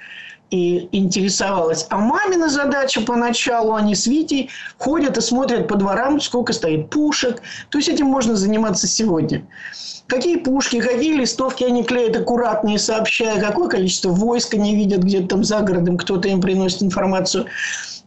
и 0.50 0.88
интересовалась. 0.92 1.86
А 1.90 1.98
мамина 1.98 2.50
задача 2.50 3.02
поначалу, 3.02 3.74
они 3.74 3.96
с 3.96 4.08
Витей 4.08 4.50
ходят 4.78 5.18
и 5.18 5.22
смотрят 5.22 5.68
по 5.68 5.76
дворам, 5.76 6.22
сколько 6.22 6.54
стоит 6.54 6.90
пушек. 6.90 7.42
То 7.70 7.78
есть 7.78 7.90
этим 7.90 8.08
можно 8.08 8.36
заниматься 8.36 8.88
сегодня. 8.88 9.46
Какие 10.08 10.38
пушки, 10.38 10.80
какие 10.80 11.16
листовки 11.16 11.66
они 11.66 11.84
клеят 11.84 12.16
аккуратные, 12.16 12.80
сообщая, 12.80 13.42
какое 13.42 13.68
количество 13.68 14.10
войск 14.10 14.54
они 14.54 14.74
видят 14.74 15.04
где-то 15.04 15.28
там 15.28 15.44
за 15.44 15.60
городом, 15.60 15.98
кто-то 15.98 16.30
им 16.30 16.40
приносит 16.40 16.82
информацию. 16.82 17.48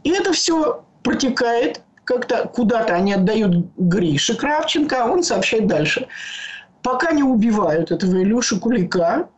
И 0.03 0.11
это 0.11 0.33
все 0.33 0.83
протекает 1.03 1.83
как-то 2.05 2.49
куда-то 2.49 2.95
они 2.95 3.13
отдают 3.13 3.67
Грише 3.77 4.35
Кравченко, 4.35 5.05
а 5.05 5.07
он 5.09 5.23
сообщает 5.23 5.67
дальше. 5.67 6.09
Пока 6.83 7.13
не 7.13 7.23
убивают 7.23 7.93
этого 7.93 8.23
Илюши 8.23 8.59
Кулика, 8.59 9.29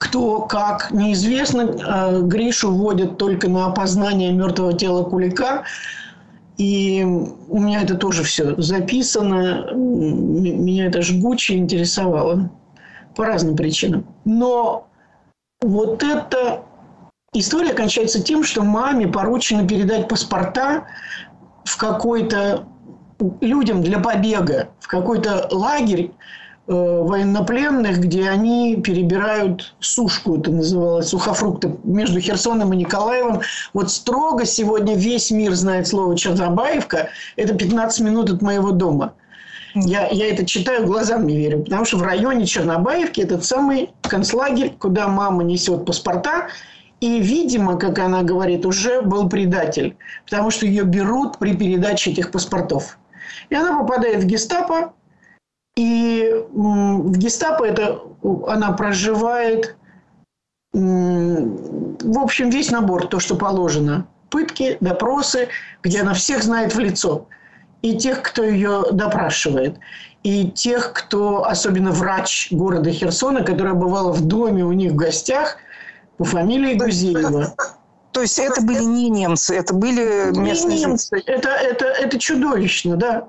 кто 0.00 0.40
как, 0.40 0.90
неизвестно. 0.92 1.60
Э, 1.60 2.22
Гришу 2.22 2.72
вводят 2.72 3.18
только 3.18 3.50
на 3.50 3.66
опознание 3.66 4.32
мертвого 4.32 4.72
тела 4.72 5.04
Кулика. 5.04 5.64
И 6.56 7.04
у 7.04 7.60
меня 7.60 7.82
это 7.82 7.94
тоже 7.96 8.22
все 8.22 8.60
записано. 8.60 9.72
Меня 9.74 10.86
это 10.86 11.02
жгуче 11.02 11.56
интересовало. 11.56 12.50
По 13.14 13.26
разным 13.26 13.56
причинам. 13.56 14.06
Но 14.24 14.88
вот 15.60 16.02
это 16.02 16.62
история 17.34 17.74
кончается 17.74 18.22
тем, 18.22 18.42
что 18.42 18.62
маме 18.62 19.06
поручено 19.06 19.68
передать 19.68 20.08
паспорта 20.08 20.86
в 21.64 21.76
какой-то 21.76 22.66
людям 23.42 23.82
для 23.82 23.98
побега, 23.98 24.70
в 24.80 24.88
какой-то 24.88 25.46
лагерь 25.50 26.12
военнопленных, 26.74 27.98
где 27.98 28.28
они 28.28 28.76
перебирают 28.76 29.74
сушку, 29.80 30.38
это 30.38 30.50
называлось, 30.50 31.08
сухофрукты, 31.08 31.76
между 31.82 32.20
Херсоном 32.20 32.72
и 32.72 32.76
Николаевым. 32.76 33.40
Вот 33.72 33.90
строго 33.90 34.44
сегодня 34.44 34.94
весь 34.94 35.30
мир 35.30 35.54
знает 35.54 35.88
слово 35.88 36.16
Чарнобаевка. 36.16 37.08
Это 37.36 37.54
15 37.54 38.00
минут 38.00 38.30
от 38.30 38.42
моего 38.42 38.70
дома. 38.70 39.14
Я, 39.74 40.08
я 40.08 40.28
это 40.28 40.46
читаю, 40.46 40.86
глазам 40.86 41.26
не 41.26 41.36
верю. 41.36 41.64
Потому 41.64 41.84
что 41.84 41.96
в 41.96 42.02
районе 42.02 42.46
Чернобаевки 42.46 43.20
этот 43.20 43.44
самый 43.44 43.90
концлагерь, 44.02 44.74
куда 44.78 45.08
мама 45.08 45.42
несет 45.42 45.84
паспорта, 45.84 46.48
и, 47.00 47.18
видимо, 47.18 47.78
как 47.78 47.98
она 47.98 48.22
говорит, 48.22 48.66
уже 48.66 49.00
был 49.00 49.28
предатель, 49.28 49.96
потому 50.24 50.50
что 50.50 50.66
ее 50.66 50.84
берут 50.84 51.38
при 51.38 51.56
передаче 51.56 52.10
этих 52.10 52.30
паспортов. 52.30 52.98
И 53.48 53.54
она 53.54 53.80
попадает 53.80 54.22
в 54.22 54.26
гестапо, 54.26 54.92
и 55.80 56.44
в 56.52 57.16
гестапо 57.16 57.64
это 57.64 58.02
она 58.46 58.72
проживает, 58.72 59.76
в 60.72 62.18
общем, 62.18 62.50
весь 62.50 62.70
набор, 62.70 63.06
то, 63.06 63.18
что 63.18 63.34
положено. 63.34 64.06
Пытки, 64.30 64.76
допросы, 64.80 65.48
где 65.82 66.02
она 66.02 66.14
всех 66.14 66.42
знает 66.42 66.74
в 66.74 66.78
лицо. 66.78 67.26
И 67.82 67.96
тех, 67.96 68.22
кто 68.22 68.44
ее 68.44 68.84
допрашивает. 68.92 69.78
И 70.22 70.50
тех, 70.50 70.92
кто, 70.92 71.46
особенно 71.46 71.90
врач 71.92 72.48
города 72.50 72.90
Херсона, 72.90 73.42
которая 73.42 73.74
бывала 73.74 74.12
в 74.12 74.20
доме 74.20 74.64
у 74.64 74.72
них 74.72 74.92
в 74.92 74.96
гостях– 74.96 75.56
по 76.20 76.24
фамилии 76.24 76.74
Гузеева. 76.74 77.54
То 78.12 78.20
есть 78.20 78.38
это 78.38 78.60
были 78.60 78.82
не 78.82 79.08
немцы, 79.08 79.56
это 79.56 79.72
были 79.72 80.36
местные 80.36 80.76
не 80.76 80.84
немцы. 80.84 81.22
Это, 81.24 81.48
это, 81.48 81.86
это 81.86 82.18
чудовищно, 82.18 82.96
да. 82.96 83.28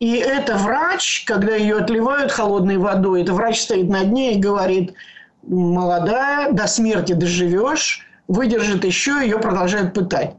И 0.00 0.16
это 0.16 0.56
врач, 0.56 1.24
когда 1.26 1.54
ее 1.54 1.78
отливают 1.78 2.32
холодной 2.32 2.78
водой, 2.78 3.22
это 3.22 3.32
врач 3.32 3.60
стоит 3.60 3.88
над 3.88 4.12
ней 4.12 4.36
и 4.36 4.40
говорит, 4.40 4.94
молодая, 5.42 6.52
до 6.52 6.66
смерти 6.66 7.12
доживешь, 7.12 8.06
выдержит 8.28 8.84
еще, 8.84 9.20
ее 9.22 9.38
продолжают 9.38 9.94
пытать. 9.94 10.34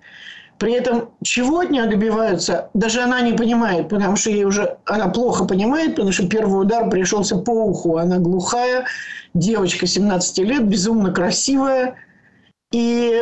При 0.60 0.74
этом 0.74 1.10
чего 1.24 1.60
от 1.62 1.72
нее 1.72 1.88
добиваются, 1.88 2.70
даже 2.74 3.02
она 3.02 3.22
не 3.22 3.34
понимает, 3.34 3.90
потому 3.90 4.16
что 4.16 4.30
ей 4.30 4.46
уже 4.46 4.78
она 4.86 5.08
плохо 5.10 5.46
понимает, 5.46 5.96
потому 5.96 6.12
что 6.12 6.28
первый 6.28 6.62
удар 6.62 6.90
пришелся 6.90 7.38
по 7.38 7.52
уху. 7.52 7.98
Она 7.98 8.20
глухая, 8.20 8.86
девочка 9.34 9.88
17 9.88 10.38
лет, 10.40 10.66
безумно 10.66 11.12
красивая. 11.12 11.96
И 12.72 13.22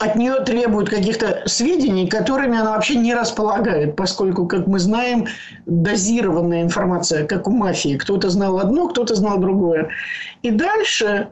от 0.00 0.16
нее 0.16 0.40
требуют 0.40 0.88
каких-то 0.88 1.42
сведений, 1.46 2.08
которыми 2.08 2.58
она 2.58 2.72
вообще 2.72 2.96
не 2.96 3.14
располагает, 3.14 3.96
поскольку, 3.96 4.46
как 4.46 4.66
мы 4.66 4.78
знаем, 4.78 5.26
дозированная 5.66 6.62
информация, 6.62 7.26
как 7.26 7.46
у 7.46 7.50
мафии. 7.50 7.96
Кто-то 7.96 8.30
знал 8.30 8.58
одно, 8.58 8.88
кто-то 8.88 9.14
знал 9.14 9.38
другое. 9.38 9.90
И 10.42 10.50
дальше 10.50 11.28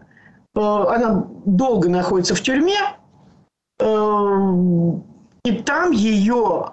э, 0.54 0.60
она 0.60 1.26
долго 1.44 1.88
находится 1.88 2.34
в 2.34 2.42
тюрьме, 2.42 2.78
Эм, 3.78 5.04
и 5.44 5.52
там 5.52 5.92
ее... 5.92 6.66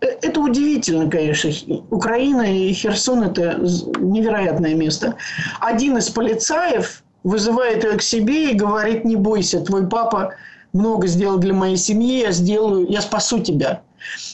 Э, 0.00 0.06
это 0.22 0.40
удивительно, 0.40 1.10
конечно. 1.10 1.50
Украина 1.90 2.42
и 2.42 2.72
Херсон– 2.72 3.22
это 3.24 3.58
невероятное 3.98 4.74
место. 4.74 5.16
Один 5.60 5.96
из 5.96 6.10
полицаев 6.10 7.02
вызывает 7.22 7.84
ее 7.84 7.96
к 7.96 8.02
себе 8.02 8.50
и 8.50 8.56
говорит, 8.56 9.04
не 9.04 9.16
бойся, 9.16 9.60
твой 9.60 9.88
папа 9.88 10.34
много 10.72 11.06
сделал 11.06 11.38
для 11.38 11.54
моей 11.54 11.76
семьи, 11.76 12.20
я 12.20 12.32
сделаю, 12.32 12.86
я 12.88 13.00
спасу 13.00 13.40
тебя. 13.40 13.82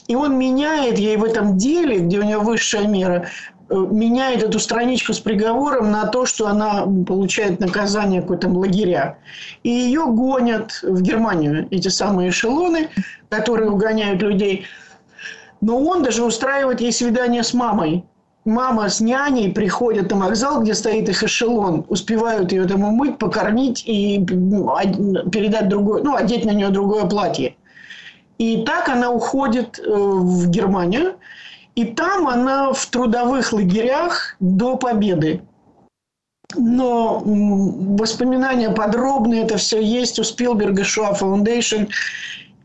И 0.07 0.14
он 0.14 0.38
меняет 0.38 0.99
ей 0.99 1.16
в 1.16 1.25
этом 1.25 1.59
деле, 1.59 1.99
где 1.99 2.20
у 2.20 2.22
нее 2.22 2.38
высшая 2.38 2.87
мера, 2.87 3.29
Э, 3.68 3.75
меняет 3.75 4.44
эту 4.44 4.61
страничку 4.61 5.12
с 5.12 5.18
приговором 5.18 5.90
на 5.90 6.07
то, 6.07 6.25
что 6.25 6.46
она 6.46 6.87
получает 7.07 7.59
наказание 7.59 8.22
какой-то 8.22 8.49
лагеря. 8.49 9.18
И 9.64 9.70
ее 9.70 10.07
гонят 10.07 10.81
в 10.83 11.03
Германию, 11.03 11.66
эти 11.70 11.88
самые 11.88 12.31
эшелоны, 12.31 12.90
которые 13.29 13.70
угоняют 13.70 14.22
людей. 14.22 14.66
Но 15.61 15.81
он 15.81 16.05
даже 16.05 16.25
устраивает 16.25 16.81
ей 16.81 16.92
свидание 16.92 17.42
с 17.42 17.55
мамой. 17.55 18.05
Мама 18.47 18.89
с 18.89 19.01
няней 19.01 19.51
приходят 19.51 20.09
на 20.13 20.19
вокзал, 20.19 20.63
где 20.63 20.73
стоит 20.73 21.09
их 21.09 21.25
эшелон, 21.25 21.85
успевают 21.89 22.53
ее 22.53 22.65
там 22.65 22.85
умыть, 22.85 23.19
покормить 23.19 23.83
и 23.85 24.21
ну, 24.21 24.71
передать 25.33 25.69
другое, 25.69 26.05
ну, 26.05 26.15
одеть 26.15 26.45
на 26.45 26.53
нее 26.53 26.69
другое 26.69 27.07
платье. 27.07 27.57
И 28.39 28.63
так 28.65 28.89
она 28.89 29.11
уходит 29.11 29.81
э, 29.81 29.83
в 29.93 30.49
Германию. 30.49 31.17
И 31.75 31.87
там 31.87 32.29
она 32.29 32.73
в 32.73 32.87
трудовых 32.87 33.53
лагерях 33.53 34.37
до 34.39 34.77
победы. 34.77 35.43
Но 36.55 37.21
воспоминания 37.25 38.71
подробные, 38.71 39.43
это 39.43 39.57
все 39.57 39.83
есть 39.83 40.21
у 40.21 40.23
Спилберга 40.23 40.85
Shoah 40.85 41.14
Foundation. 41.14 41.87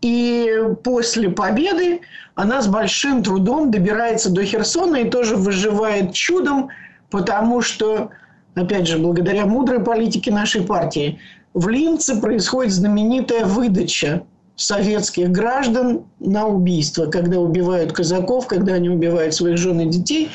И 0.01 0.49
после 0.83 1.29
победы 1.29 2.01
она 2.35 2.61
с 2.61 2.67
большим 2.67 3.23
трудом 3.23 3.69
добирается 3.69 4.31
до 4.31 4.43
Херсона 4.43 4.97
и 4.97 5.09
тоже 5.09 5.35
выживает 5.35 6.13
чудом, 6.13 6.69
потому 7.11 7.61
что, 7.61 8.09
опять 8.55 8.87
же, 8.87 8.97
благодаря 8.97 9.45
мудрой 9.45 9.83
политике 9.83 10.31
нашей 10.31 10.61
партии, 10.63 11.19
в 11.53 11.67
Линце 11.67 12.19
происходит 12.19 12.73
знаменитая 12.73 13.45
выдача 13.45 14.23
советских 14.55 15.29
граждан 15.31 16.05
на 16.19 16.47
убийство, 16.47 17.05
когда 17.07 17.39
убивают 17.39 17.93
казаков, 17.93 18.47
когда 18.47 18.75
они 18.75 18.89
убивают 18.89 19.33
своих 19.33 19.57
жен 19.57 19.81
и 19.81 19.85
детей. 19.85 20.29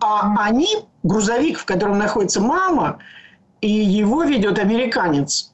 А 0.00 0.32
они, 0.44 0.68
грузовик, 1.02 1.58
в 1.58 1.64
котором 1.64 1.98
находится 1.98 2.40
мама, 2.40 2.98
и 3.60 3.70
его 3.70 4.24
ведет 4.24 4.58
американец, 4.58 5.52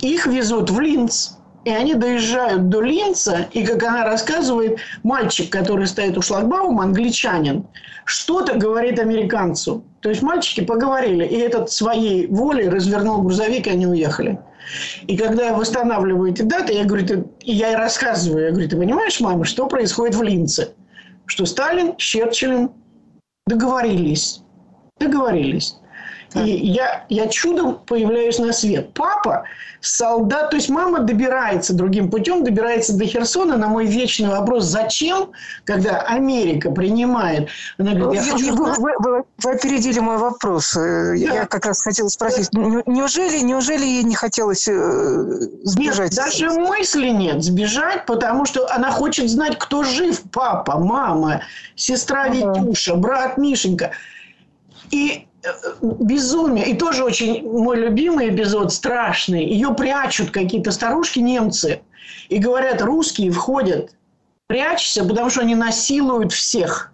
их 0.00 0.26
везут 0.26 0.70
в 0.70 0.80
Линц. 0.80 1.32
И 1.64 1.70
они 1.70 1.94
доезжают 1.94 2.68
до 2.68 2.80
Линца, 2.80 3.46
и, 3.52 3.64
как 3.64 3.82
она 3.84 4.04
рассказывает, 4.04 4.80
мальчик, 5.04 5.50
который 5.50 5.86
стоит 5.86 6.18
у 6.18 6.22
шлагбаума, 6.22 6.82
англичанин, 6.84 7.66
что-то 8.04 8.54
говорит 8.58 8.98
американцу. 8.98 9.84
То 10.00 10.08
есть 10.08 10.22
мальчики 10.22 10.62
поговорили, 10.62 11.24
и 11.24 11.36
этот 11.36 11.70
своей 11.70 12.26
волей 12.26 12.68
развернул 12.68 13.22
грузовик, 13.22 13.68
и 13.68 13.70
они 13.70 13.86
уехали. 13.86 14.40
И 15.06 15.16
когда 15.16 15.46
я 15.46 15.54
восстанавливаю 15.54 16.32
эти 16.32 16.42
даты, 16.42 16.72
я 16.72 16.84
говорю, 16.84 17.06
ты, 17.06 17.24
я 17.40 17.72
и 17.72 17.76
рассказываю, 17.76 18.46
я 18.46 18.50
говорю, 18.50 18.68
ты 18.68 18.76
понимаешь, 18.76 19.20
мама, 19.20 19.44
что 19.44 19.66
происходит 19.66 20.16
в 20.16 20.22
Линце? 20.22 20.74
Что 21.26 21.46
Сталин 21.46 21.94
с 21.98 22.02
Черчиллем 22.02 22.72
договорились. 23.46 24.40
Договорились. 24.98 25.76
И 26.34 26.50
я, 26.66 27.04
я 27.08 27.28
чудом 27.28 27.80
появляюсь 27.86 28.38
на 28.38 28.52
свет. 28.52 28.92
Папа 28.94 29.44
солдат, 29.80 30.50
то 30.50 30.56
есть 30.56 30.68
мама 30.68 31.00
добирается 31.00 31.74
другим 31.74 32.10
путем, 32.10 32.44
добирается 32.44 32.96
до 32.96 33.04
Херсона. 33.04 33.56
На 33.56 33.68
мой 33.68 33.86
вечный 33.86 34.28
вопрос, 34.28 34.64
зачем, 34.64 35.32
когда 35.64 36.00
Америка 36.02 36.70
принимает, 36.70 37.48
она 37.78 37.94
говорит, 37.94 38.22
я 38.22 38.32
хочу... 38.32 38.54
Вы, 38.54 38.72
вы, 38.72 38.92
вы, 38.98 39.24
вы 39.42 39.50
опередили 39.50 39.98
мой 39.98 40.18
вопрос. 40.18 40.76
Э, 40.76 41.10
да. 41.10 41.34
Я 41.34 41.46
как 41.46 41.66
раз 41.66 41.82
хотела 41.82 42.08
спросить, 42.08 42.48
да. 42.52 42.60
неужели, 42.86 43.40
неужели 43.40 43.84
ей 43.84 44.04
не 44.04 44.14
хотелось 44.14 44.68
э, 44.68 45.24
сбежать? 45.64 46.12
Нет, 46.12 46.16
даже 46.16 46.50
мысли 46.50 47.08
нет 47.08 47.42
сбежать, 47.42 48.06
потому 48.06 48.44
что 48.44 48.72
она 48.72 48.90
хочет 48.90 49.28
знать, 49.28 49.58
кто 49.58 49.82
жив. 49.82 50.22
Папа, 50.32 50.78
мама, 50.78 51.42
сестра 51.74 52.24
ага. 52.24 52.32
Витюша, 52.34 52.94
брат 52.94 53.36
Мишенька. 53.36 53.90
И 54.90 55.26
безумие. 55.80 56.66
И 56.70 56.76
тоже 56.76 57.04
очень 57.04 57.42
мой 57.48 57.76
любимый 57.76 58.34
эпизод, 58.34 58.72
страшный. 58.72 59.44
Ее 59.44 59.74
прячут 59.74 60.30
какие-то 60.30 60.70
старушки 60.70 61.18
немцы. 61.18 61.80
И 62.28 62.38
говорят, 62.38 62.82
русские 62.82 63.30
входят, 63.30 63.94
прячься, 64.46 65.04
потому 65.04 65.30
что 65.30 65.40
они 65.40 65.54
насилуют 65.54 66.32
всех. 66.32 66.92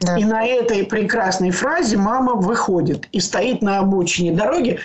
Да. 0.00 0.16
И 0.18 0.24
на 0.24 0.44
этой 0.44 0.84
прекрасной 0.84 1.50
фразе 1.50 1.96
мама 1.96 2.34
выходит 2.34 3.08
и 3.12 3.20
стоит 3.20 3.62
на 3.62 3.78
обочине 3.78 4.32
дороги 4.32 4.78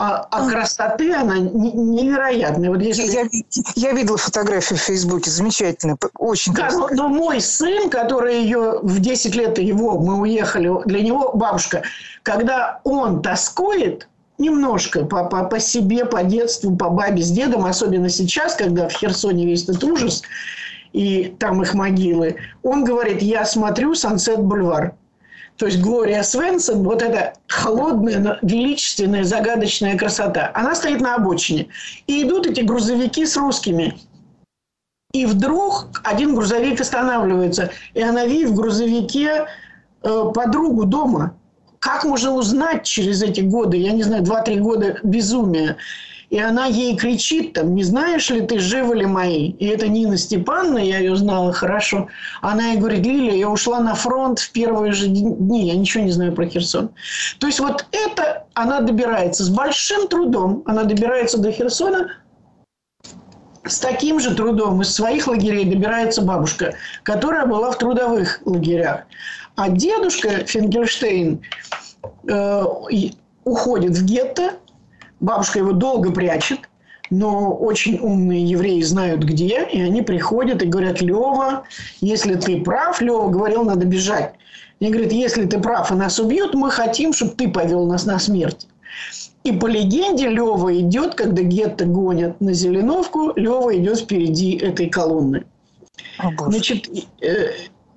а, 0.00 0.26
а 0.30 0.48
красоты 0.48 1.14
она 1.14 1.36
невероятная. 1.36 2.70
Вот 2.70 2.80
если... 2.80 3.02
я, 3.02 3.28
я 3.76 3.92
видела 3.92 4.16
фотографию 4.16 4.78
в 4.78 4.82
Фейсбуке, 4.82 5.30
замечательно, 5.30 5.98
очень 6.16 6.54
да, 6.54 6.70
но, 6.72 6.88
но 6.90 7.08
мой 7.08 7.42
сын, 7.42 7.90
который 7.90 8.42
ее 8.42 8.78
в 8.80 8.98
10 8.98 9.34
лет 9.34 9.58
его, 9.58 9.98
мы 9.98 10.18
уехали, 10.20 10.70
для 10.86 11.02
него 11.02 11.32
бабушка, 11.34 11.82
когда 12.22 12.80
он 12.84 13.20
тоскует, 13.20 14.08
немножко 14.38 15.04
по, 15.04 15.24
по, 15.24 15.44
по 15.44 15.60
себе, 15.60 16.06
по 16.06 16.22
детству, 16.22 16.74
по 16.74 16.88
бабе 16.88 17.20
с 17.22 17.30
дедом, 17.30 17.66
особенно 17.66 18.08
сейчас, 18.08 18.54
когда 18.54 18.88
в 18.88 18.92
Херсоне 18.92 19.44
весь 19.44 19.64
этот 19.64 19.84
ужас, 19.84 20.22
и 20.94 21.36
там 21.38 21.60
их 21.60 21.74
могилы, 21.74 22.36
он 22.62 22.84
говорит, 22.84 23.20
я 23.20 23.44
смотрю 23.44 23.94
«Сансет 23.94 24.40
Бульвар». 24.40 24.94
То 25.60 25.66
есть 25.66 25.78
Глория 25.78 26.22
Свенсон, 26.22 26.84
вот 26.84 27.02
эта 27.02 27.34
холодная, 27.46 28.38
величественная, 28.40 29.24
загадочная 29.24 29.98
красота, 29.98 30.50
она 30.54 30.74
стоит 30.74 31.02
на 31.02 31.16
обочине. 31.16 31.68
И 32.06 32.22
идут 32.22 32.46
эти 32.46 32.62
грузовики 32.62 33.26
с 33.26 33.36
русскими. 33.36 33.98
И 35.12 35.26
вдруг 35.26 36.00
один 36.02 36.34
грузовик 36.34 36.80
останавливается, 36.80 37.72
и 37.92 38.00
она 38.00 38.24
видит 38.24 38.48
в 38.48 38.54
грузовике 38.54 39.48
э, 40.02 40.24
подругу 40.34 40.86
дома. 40.86 41.36
Как 41.78 42.04
можно 42.04 42.32
узнать 42.32 42.86
через 42.86 43.22
эти 43.22 43.42
годы, 43.42 43.76
я 43.76 43.92
не 43.92 44.02
знаю, 44.02 44.22
2-3 44.22 44.56
года 44.60 44.98
безумия? 45.02 45.76
И 46.30 46.38
она 46.38 46.66
ей 46.66 46.96
кричит, 46.96 47.54
там, 47.54 47.74
не 47.74 47.82
знаешь 47.82 48.30
ли 48.30 48.40
ты, 48.40 48.60
живы 48.60 48.96
ли 48.96 49.06
мои? 49.06 49.50
И 49.50 49.66
это 49.66 49.88
Нина 49.88 50.16
Степановна, 50.16 50.78
я 50.78 50.98
ее 50.98 51.16
знала 51.16 51.52
хорошо. 51.52 52.08
Она 52.40 52.68
ей 52.68 52.78
говорит, 52.78 53.04
Лилия, 53.04 53.34
я 53.34 53.50
ушла 53.50 53.80
на 53.80 53.96
фронт 53.96 54.38
в 54.38 54.52
первые 54.52 54.92
же 54.92 55.08
дни, 55.08 55.66
я 55.66 55.76
ничего 55.76 56.04
не 56.04 56.12
знаю 56.12 56.32
про 56.32 56.46
Херсон. 56.46 56.90
То 57.40 57.48
есть 57.48 57.58
вот 57.58 57.84
это 57.90 58.46
она 58.54 58.80
добирается 58.80 59.42
с 59.42 59.48
большим 59.48 60.06
трудом, 60.06 60.62
она 60.66 60.84
добирается 60.84 61.36
до 61.38 61.50
Херсона, 61.50 62.12
с 63.64 63.80
таким 63.80 64.20
же 64.20 64.34
трудом 64.34 64.82
из 64.82 64.94
своих 64.94 65.26
лагерей 65.26 65.64
добирается 65.64 66.22
бабушка, 66.22 66.74
которая 67.02 67.44
была 67.44 67.72
в 67.72 67.78
трудовых 67.78 68.40
лагерях. 68.44 69.02
А 69.56 69.68
дедушка 69.68 70.46
Фингельштейн 70.46 71.42
э, 72.28 72.64
уходит 73.44 73.98
в 73.98 74.04
гетто, 74.04 74.52
Бабушка 75.20 75.58
его 75.58 75.72
долго 75.72 76.10
прячет, 76.10 76.60
но 77.10 77.52
очень 77.54 77.98
умные 77.98 78.44
евреи 78.44 78.82
знают 78.82 79.22
где, 79.22 79.64
и 79.64 79.80
они 79.80 80.02
приходят 80.02 80.62
и 80.62 80.66
говорят, 80.66 81.00
Лева, 81.00 81.64
если 82.00 82.34
ты 82.34 82.60
прав, 82.60 83.00
Лева 83.00 83.28
говорил, 83.28 83.64
надо 83.64 83.84
бежать. 83.84 84.34
И 84.78 84.88
говорит, 84.88 85.12
если 85.12 85.44
ты 85.44 85.60
прав 85.60 85.90
и 85.90 85.94
нас 85.94 86.18
убьют, 86.18 86.54
мы 86.54 86.70
хотим, 86.70 87.12
чтобы 87.12 87.32
ты 87.32 87.50
повел 87.50 87.86
нас 87.86 88.06
на 88.06 88.18
смерть. 88.18 88.66
И 89.44 89.52
по 89.52 89.66
легенде 89.66 90.28
Лева 90.28 90.78
идет, 90.78 91.14
когда 91.14 91.42
гетто 91.42 91.84
гонят 91.84 92.40
на 92.40 92.52
Зеленовку, 92.52 93.32
Лева 93.36 93.76
идет 93.76 94.00
впереди 94.00 94.56
этой 94.56 94.88
колонны. 94.88 95.44
О, 96.18 96.30
Значит, 96.48 96.88
э, 97.22 97.52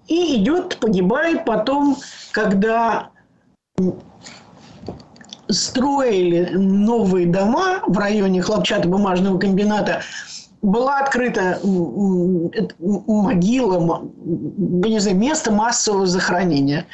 и 0.07 0.35
идет, 0.37 0.77
погибает 0.77 1.45
потом, 1.45 1.97
когда 2.31 3.09
строили 5.49 6.49
новые 6.53 7.27
дома 7.27 7.81
в 7.87 7.97
районе 7.97 8.41
хлопчатобумажного 8.41 9.37
комбината, 9.37 10.01
была 10.61 10.99
открыта 10.99 11.59
могила, 12.79 14.09
я 14.23 14.89
не 14.89 14.99
знаю, 14.99 15.17
место 15.17 15.51
массового 15.51 16.07
захоронения. 16.07 16.85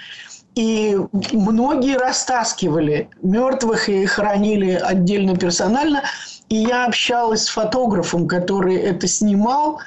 И 0.56 0.98
многие 1.32 1.96
растаскивали 1.96 3.10
мертвых 3.22 3.88
и 3.88 4.06
хоронили 4.06 4.72
отдельно 4.72 5.38
персонально. 5.38 6.02
И 6.50 6.56
я 6.56 6.86
общалась 6.86 7.44
с 7.44 7.50
фотографом, 7.50 8.28
который 8.28 8.76
это 8.76 9.08
снимал. 9.08 9.80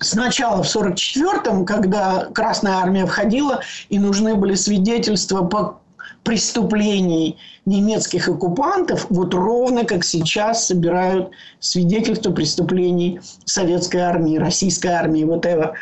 Сначала 0.00 0.62
в 0.64 0.66
1944-м, 0.66 1.64
когда 1.64 2.26
Красная 2.34 2.78
Армия 2.78 3.06
входила, 3.06 3.60
и 3.88 3.98
нужны 3.98 4.34
были 4.34 4.54
свидетельства 4.54 5.44
по 5.44 5.78
преступлений 6.24 7.38
немецких 7.66 8.28
оккупантов, 8.28 9.06
вот 9.10 9.34
ровно 9.34 9.84
как 9.84 10.04
сейчас 10.04 10.66
собирают 10.66 11.30
свидетельства 11.60 12.32
преступлений 12.32 13.20
советской 13.44 13.98
армии, 13.98 14.38
российской 14.38 14.88
армии, 14.88 15.24
вот 15.24 15.46
это. 15.46 15.74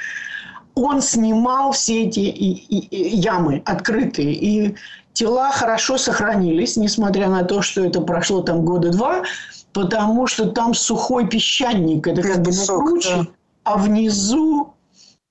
Он 0.75 1.01
снимал 1.03 1.73
все 1.73 2.05
эти 2.05 2.21
ямы 2.91 3.63
открытые, 3.65 4.33
и 4.33 4.75
тела 5.13 5.51
хорошо 5.53 5.99
сохранились, 5.99 6.77
несмотря 6.77 7.29
на 7.29 7.45
то, 7.45 7.63
что 7.63 7.85
это 7.85 8.01
прошло 8.01 8.43
там 8.43 8.65
года 8.65 8.91
два, 8.91 9.23
потому 9.73 10.27
что 10.27 10.47
там 10.47 10.75
сухой 10.75 11.29
песчаник, 11.29 12.07
это 12.07 12.23
как 12.23 12.43
бы 12.43 12.51
круче, 12.67 13.17
да. 13.17 13.27
а 13.65 13.77
внизу 13.77 14.75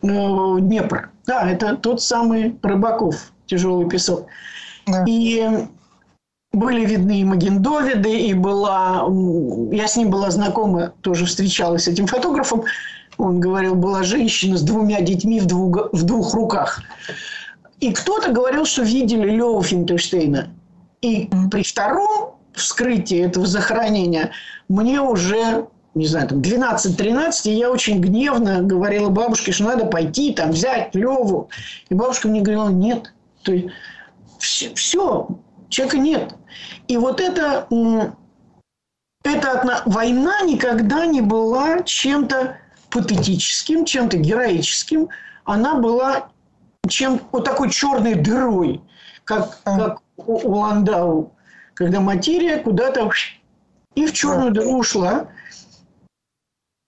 э, 0.03 0.07
Днепр. 0.07 1.09
Да, 1.25 1.49
это 1.49 1.75
тот 1.75 2.01
самый 2.01 2.57
Рыбаков, 2.61 3.31
тяжелый 3.45 3.89
песок. 3.89 4.27
Да. 4.87 5.05
И 5.07 5.67
были 6.53 6.85
видны 6.85 7.21
и 7.21 7.23
Магендовиды, 7.23 8.19
и 8.19 8.33
была... 8.33 9.07
Я 9.71 9.87
с 9.87 9.95
ним 9.95 10.09
была 10.09 10.31
знакома, 10.31 10.93
тоже 11.01 11.25
встречалась 11.25 11.83
с 11.83 11.87
этим 11.87 12.07
фотографом. 12.07 12.63
Он 13.17 13.39
говорил, 13.39 13.75
была 13.75 14.03
женщина 14.03 14.57
с 14.57 14.61
двумя 14.61 15.01
детьми 15.01 15.39
в 15.39 15.45
двух, 15.45 15.93
в 15.93 16.03
двух 16.03 16.33
руках. 16.33 16.81
И 17.79 17.93
кто-то 17.93 18.31
говорил, 18.31 18.65
что 18.65 18.83
видели 18.83 19.29
Лева 19.29 19.63
Финкельштейна. 19.63 20.49
И 21.01 21.29
при 21.49 21.63
втором 21.63 22.35
вскрытии 22.53 23.19
этого 23.19 23.45
захоронения 23.45 24.31
мне 24.67 25.01
уже 25.01 25.67
не 25.93 26.05
знаю, 26.05 26.29
там 26.29 26.39
12-13, 26.39 27.31
и 27.45 27.51
я 27.51 27.69
очень 27.69 27.99
гневно 27.99 28.61
говорила 28.61 29.09
бабушке, 29.09 29.51
что 29.51 29.65
надо 29.65 29.85
пойти 29.85 30.33
там 30.33 30.51
взять 30.51 30.95
Леву. 30.95 31.49
И 31.89 31.93
бабушка 31.93 32.29
мне 32.29 32.41
говорила, 32.41 32.69
нет. 32.69 33.13
То 33.43 33.51
есть 33.51 33.67
все, 34.41 34.73
все, 34.75 35.27
человека 35.69 35.97
нет. 35.97 36.35
И 36.87 36.97
вот 36.97 37.21
это, 37.21 37.67
это 39.23 39.83
война 39.85 40.41
никогда 40.41 41.05
не 41.05 41.21
была 41.21 41.83
чем-то 41.83 42.57
патетическим, 42.89 43.85
чем-то 43.85 44.17
героическим. 44.17 45.09
Она 45.45 45.75
была 45.75 46.29
чем 46.87 47.21
вот 47.31 47.45
такой 47.45 47.69
черной 47.69 48.15
дырой, 48.15 48.81
как, 49.23 49.61
как 49.63 50.01
у 50.17 50.55
Ландау, 50.55 51.33
когда 51.73 51.99
материя 51.99 52.57
куда-то 52.57 53.09
и 53.95 54.05
в 54.05 54.13
черную 54.13 54.51
дыру 54.51 54.79
ушла. 54.79 55.27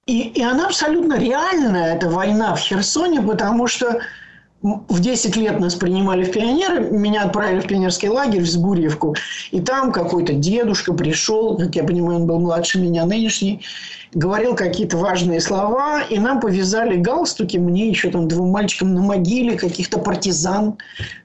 И, 0.06 0.30
и 0.30 0.44
она 0.44 0.68
абсолютно 0.68 1.18
реальная, 1.18 1.96
эта 1.96 2.10
война 2.10 2.56
в 2.56 2.60
Херсоне, 2.60 3.22
потому 3.22 3.68
что 3.68 4.02
в 4.64 5.00
10 5.02 5.36
лет 5.36 5.60
нас 5.60 5.76
принимали 5.76 6.24
в 6.24 6.32
пионеры, 6.32 6.90
меня 6.90 7.24
отправили 7.24 7.60
в 7.60 7.68
пионерский 7.68 8.08
лагерь 8.08 8.42
в 8.42 8.50
Сбурьевку, 8.50 9.16
и 9.52 9.60
там 9.60 9.92
какой-то 9.92 10.34
дедушка 10.34 10.94
пришел, 10.94 11.58
как 11.58 11.76
я 11.76 11.84
понимаю, 11.84 12.22
он 12.22 12.28
был 12.28 12.40
младше 12.40 12.80
меня 12.80 13.06
нынешний, 13.06 13.62
говорил 14.14 14.56
какие-то 14.56 14.98
важные 14.98 15.42
слова, 15.42 16.02
и 16.04 16.18
нам 16.18 16.40
повязали 16.40 16.96
галстуки, 16.96 17.58
мне 17.58 17.90
еще 17.90 18.10
там 18.10 18.30
двум 18.30 18.52
мальчикам 18.52 18.94
на 18.94 19.02
могиле 19.02 19.58
каких-то 19.58 20.00
партизан. 20.00 20.78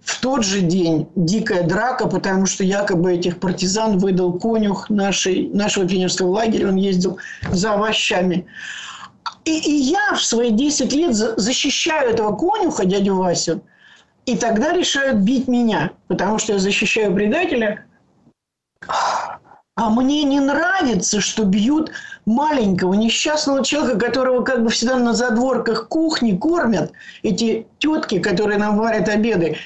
В 0.02 0.20
тот 0.20 0.44
же 0.44 0.60
день 0.60 1.06
дикая 1.14 1.62
драка, 1.62 2.08
потому 2.08 2.46
что 2.46 2.64
якобы 2.64 3.14
этих 3.14 3.38
партизан 3.38 3.98
выдал 3.98 4.32
конюх 4.32 4.90
нашей, 4.90 5.48
нашего 5.52 5.86
пионерского 5.86 6.30
лагеря, 6.30 6.68
он 6.68 6.76
ездил 6.76 7.18
за 7.52 7.74
овощами. 7.74 8.46
И, 9.48 9.60
и 9.60 9.72
я 9.76 10.12
в 10.14 10.22
свои 10.22 10.50
10 10.50 10.92
лет 10.92 11.14
защищаю 11.14 12.10
этого 12.10 12.36
конюха, 12.36 12.84
дядю 12.84 13.16
Васю, 13.16 13.62
и 14.26 14.36
тогда 14.36 14.74
решают 14.74 15.20
бить 15.20 15.48
меня, 15.48 15.92
потому 16.06 16.38
что 16.38 16.52
я 16.52 16.58
защищаю 16.58 17.14
предателя. 17.14 17.86
А 19.74 19.88
мне 19.88 20.24
не 20.24 20.40
нравится, 20.40 21.22
что 21.22 21.44
бьют 21.44 21.92
маленького 22.26 22.92
несчастного 22.92 23.64
человека, 23.64 23.98
которого 23.98 24.44
как 24.44 24.62
бы 24.62 24.68
всегда 24.68 24.98
на 24.98 25.14
задворках 25.14 25.88
кухни 25.88 26.36
кормят 26.36 26.92
эти 27.22 27.66
тетки, 27.78 28.18
которые 28.18 28.58
нам 28.58 28.76
варят 28.76 29.08
обеды. 29.08 29.56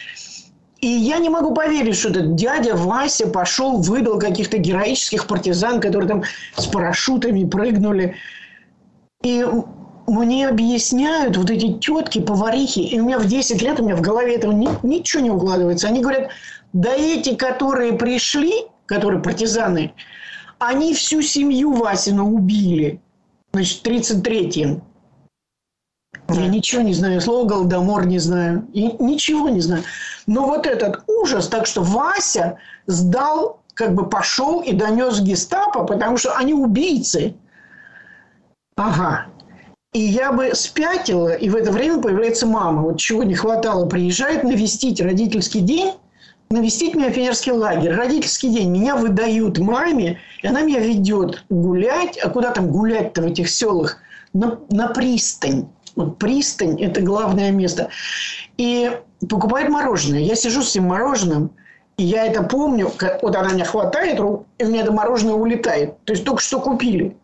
И 0.78 0.86
я 0.86 1.18
не 1.18 1.28
могу 1.28 1.54
поверить, 1.54 1.96
что 1.96 2.10
этот 2.10 2.36
дядя 2.36 2.76
Вася 2.76 3.26
пошел, 3.26 3.78
выдал 3.78 4.20
каких-то 4.20 4.58
героических 4.58 5.26
партизан, 5.26 5.80
которые 5.80 6.08
там 6.08 6.22
с 6.56 6.66
парашютами 6.66 7.44
прыгнули. 7.48 8.14
И 9.22 9.44
мне 10.06 10.48
объясняют 10.48 11.36
вот 11.36 11.50
эти 11.50 11.74
тетки, 11.74 12.20
поварихи, 12.20 12.80
и 12.80 12.98
у 13.00 13.04
меня 13.04 13.18
в 13.18 13.26
10 13.26 13.62
лет, 13.62 13.78
у 13.80 13.84
меня 13.84 13.96
в 13.96 14.00
голове 14.00 14.34
этого 14.34 14.52
ни, 14.52 14.68
ничего 14.82 15.22
не 15.22 15.30
укладывается. 15.30 15.86
Они 15.88 16.00
говорят, 16.00 16.30
да 16.72 16.94
эти, 16.94 17.34
которые 17.34 17.92
пришли, 17.92 18.66
которые 18.86 19.22
партизаны, 19.22 19.94
они 20.58 20.94
всю 20.94 21.22
семью 21.22 21.72
Васина 21.72 22.24
убили. 22.24 23.00
Значит, 23.52 23.86
33-м. 23.86 24.82
Я 26.28 26.48
ничего 26.48 26.82
не 26.82 26.94
знаю, 26.94 27.20
слово 27.20 27.46
голодомор 27.46 28.06
не 28.06 28.18
знаю, 28.18 28.66
и 28.72 28.92
ничего 29.02 29.48
не 29.48 29.60
знаю. 29.60 29.82
Но 30.26 30.46
вот 30.46 30.66
этот 30.66 31.02
ужас, 31.06 31.48
так 31.48 31.66
что 31.66 31.82
Вася 31.82 32.58
сдал, 32.86 33.60
как 33.74 33.94
бы 33.94 34.08
пошел 34.08 34.62
и 34.62 34.72
донес 34.72 35.20
гестапо, 35.20 35.84
потому 35.84 36.16
что 36.16 36.34
они 36.36 36.54
убийцы. 36.54 37.34
Ага. 38.76 39.26
И 39.92 40.00
я 40.00 40.32
бы 40.32 40.54
спятила, 40.54 41.34
и 41.34 41.50
в 41.50 41.56
это 41.56 41.70
время 41.70 42.00
появляется 42.00 42.46
мама. 42.46 42.82
Вот 42.82 42.98
чего 42.98 43.22
не 43.22 43.34
хватало, 43.34 43.86
приезжает 43.86 44.42
навестить 44.42 45.00
родительский 45.02 45.60
день, 45.60 45.92
навестить 46.48 46.94
меня 46.94 47.10
в 47.10 47.14
пионерский 47.14 47.52
лагерь. 47.52 47.92
Родительский 47.92 48.50
день. 48.50 48.70
Меня 48.70 48.96
выдают 48.96 49.58
маме, 49.58 50.18
и 50.42 50.46
она 50.46 50.62
меня 50.62 50.80
ведет 50.80 51.44
гулять. 51.50 52.16
А 52.18 52.30
куда 52.30 52.52
там 52.52 52.70
гулять-то 52.70 53.22
в 53.22 53.26
этих 53.26 53.50
селах? 53.50 53.98
На, 54.32 54.58
на 54.70 54.88
пристань. 54.88 55.68
Вот 55.94 56.18
пристань– 56.18 56.80
это 56.82 57.02
главное 57.02 57.50
место. 57.50 57.90
И 58.56 58.98
покупает 59.28 59.68
мороженое. 59.68 60.20
Я 60.20 60.36
сижу 60.36 60.62
с 60.62 60.70
этим 60.70 60.84
мороженым, 60.84 61.50
и 61.98 62.04
я 62.04 62.24
это 62.24 62.42
помню, 62.42 62.90
вот 63.20 63.36
она 63.36 63.52
меня 63.52 63.66
хватает, 63.66 64.18
и 64.18 64.22
у 64.22 64.46
меня 64.66 64.82
это 64.82 64.92
мороженое 64.92 65.34
улетает. 65.34 66.02
То 66.04 66.14
есть 66.14 66.24
только 66.24 66.40
что 66.40 66.60
купили. 66.60 67.14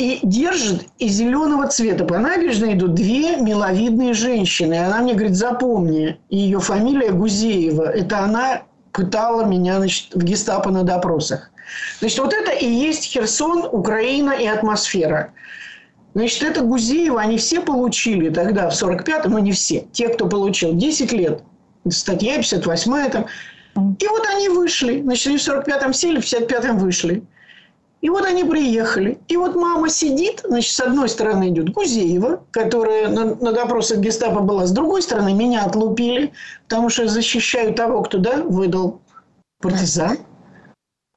И 0.00 0.18
держит 0.22 0.86
из 0.98 1.12
зеленого 1.12 1.68
цвета. 1.68 2.06
По 2.06 2.18
набережной 2.18 2.72
идут 2.72 2.94
две 2.94 3.36
миловидные 3.36 4.14
женщины. 4.14 4.72
И 4.72 4.78
она 4.78 5.00
мне 5.02 5.12
говорит, 5.12 5.36
запомни, 5.36 6.18
ее 6.30 6.58
фамилия 6.58 7.10
Гузеева. 7.10 7.82
Это 7.82 8.20
она 8.20 8.62
пытала 8.92 9.44
меня 9.44 9.76
значит, 9.76 10.14
в 10.14 10.24
гестапо 10.24 10.70
на 10.70 10.84
допросах. 10.84 11.50
Значит, 11.98 12.18
вот 12.18 12.32
это 12.32 12.50
и 12.50 12.66
есть 12.66 13.04
Херсон, 13.04 13.68
Украина 13.70 14.30
и 14.30 14.46
атмосфера. 14.46 15.34
Значит, 16.14 16.44
это 16.44 16.62
Гузеева, 16.62 17.20
они 17.20 17.36
все 17.36 17.60
получили 17.60 18.30
тогда, 18.30 18.70
в 18.70 18.72
45-м, 18.72 19.32
но 19.32 19.38
не 19.38 19.52
все. 19.52 19.86
Те, 19.92 20.08
кто 20.08 20.28
получил 20.28 20.72
10 20.72 21.12
лет, 21.12 21.42
статья 21.90 22.38
58-я 22.38 23.10
там. 23.10 23.26
И 23.76 24.06
вот 24.08 24.26
они 24.34 24.48
вышли. 24.48 25.02
Значит, 25.02 25.26
они 25.26 25.36
в 25.36 25.46
45-м 25.46 25.92
сели, 25.92 26.20
в 26.20 26.24
55-м 26.24 26.78
вышли. 26.78 27.22
И 28.00 28.08
вот 28.08 28.24
они 28.24 28.44
приехали. 28.44 29.18
И 29.28 29.36
вот 29.36 29.54
мама 29.54 29.90
сидит, 29.90 30.40
значит, 30.44 30.72
с 30.72 30.80
одной 30.80 31.08
стороны 31.08 31.50
идет 31.50 31.70
Гузеева, 31.70 32.42
которая 32.50 33.08
на, 33.08 33.34
на 33.34 33.52
допросах 33.52 33.98
гестапо 33.98 34.40
была, 34.40 34.66
с 34.66 34.72
другой 34.72 35.02
стороны 35.02 35.34
меня 35.34 35.64
отлупили, 35.64 36.32
потому 36.68 36.88
что 36.88 37.06
защищаю 37.08 37.74
того, 37.74 38.02
кто, 38.02 38.18
да, 38.18 38.42
выдал 38.42 39.00
партизан. 39.60 40.18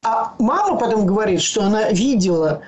А 0.04 0.36
мама 0.40 0.78
потом 0.78 1.06
говорит, 1.06 1.42
что 1.42 1.64
она 1.64 1.90
видела 1.92 2.62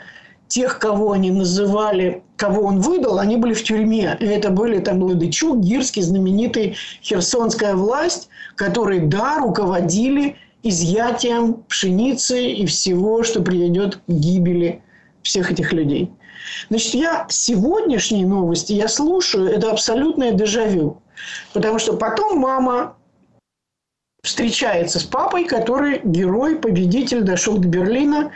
тех, 0.47 0.79
кого 0.79 1.11
они 1.11 1.31
называли, 1.31 2.23
кого 2.37 2.63
он 2.63 2.79
выдал, 2.79 3.19
они 3.19 3.35
были 3.35 3.53
в 3.53 3.63
тюрьме. 3.63 4.15
И 4.21 4.25
это 4.25 4.49
были 4.49 4.79
там 4.79 5.03
Ладычук, 5.03 5.59
Гирский, 5.59 6.01
знаменитый 6.01 6.77
херсонская 7.03 7.75
власть, 7.75 8.29
которые, 8.55 9.01
да, 9.01 9.39
руководили 9.39 10.37
изъятием 10.65 11.63
пшеницы 11.69 12.51
и 12.51 12.65
всего, 12.65 13.23
что 13.23 13.41
приведет 13.41 13.97
к 13.97 14.01
гибели 14.07 14.81
всех 15.21 15.51
этих 15.51 15.71
людей. 15.71 16.11
Значит, 16.69 16.95
я 16.95 17.25
сегодняшние 17.29 18.25
новости, 18.25 18.73
я 18.73 18.87
слушаю, 18.87 19.47
это 19.47 19.71
абсолютное 19.71 20.31
дежавю. 20.31 21.01
Потому 21.53 21.77
что 21.79 21.93
потом 21.93 22.39
мама 22.39 22.97
встречается 24.23 24.99
с 24.99 25.03
папой, 25.03 25.45
который 25.45 26.01
герой, 26.03 26.57
победитель, 26.57 27.21
дошел 27.21 27.57
до 27.57 27.67
Берлина, 27.67 28.31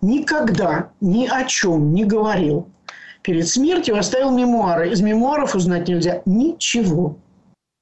никогда 0.00 0.92
ни 1.00 1.26
о 1.26 1.44
чем 1.44 1.92
не 1.92 2.04
говорил. 2.04 2.68
Перед 3.22 3.48
смертью 3.48 3.98
оставил 3.98 4.30
мемуары. 4.30 4.90
Из 4.90 5.00
мемуаров 5.00 5.54
узнать 5.56 5.88
нельзя 5.88 6.22
ничего. 6.26 7.16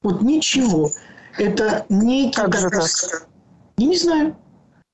Вот 0.03 0.22
ничего. 0.22 0.90
Это 1.38 1.84
некий... 1.88 2.32
Как 2.34 2.51
так? 2.53 3.30
Не 3.87 3.97
знаю. 3.97 4.37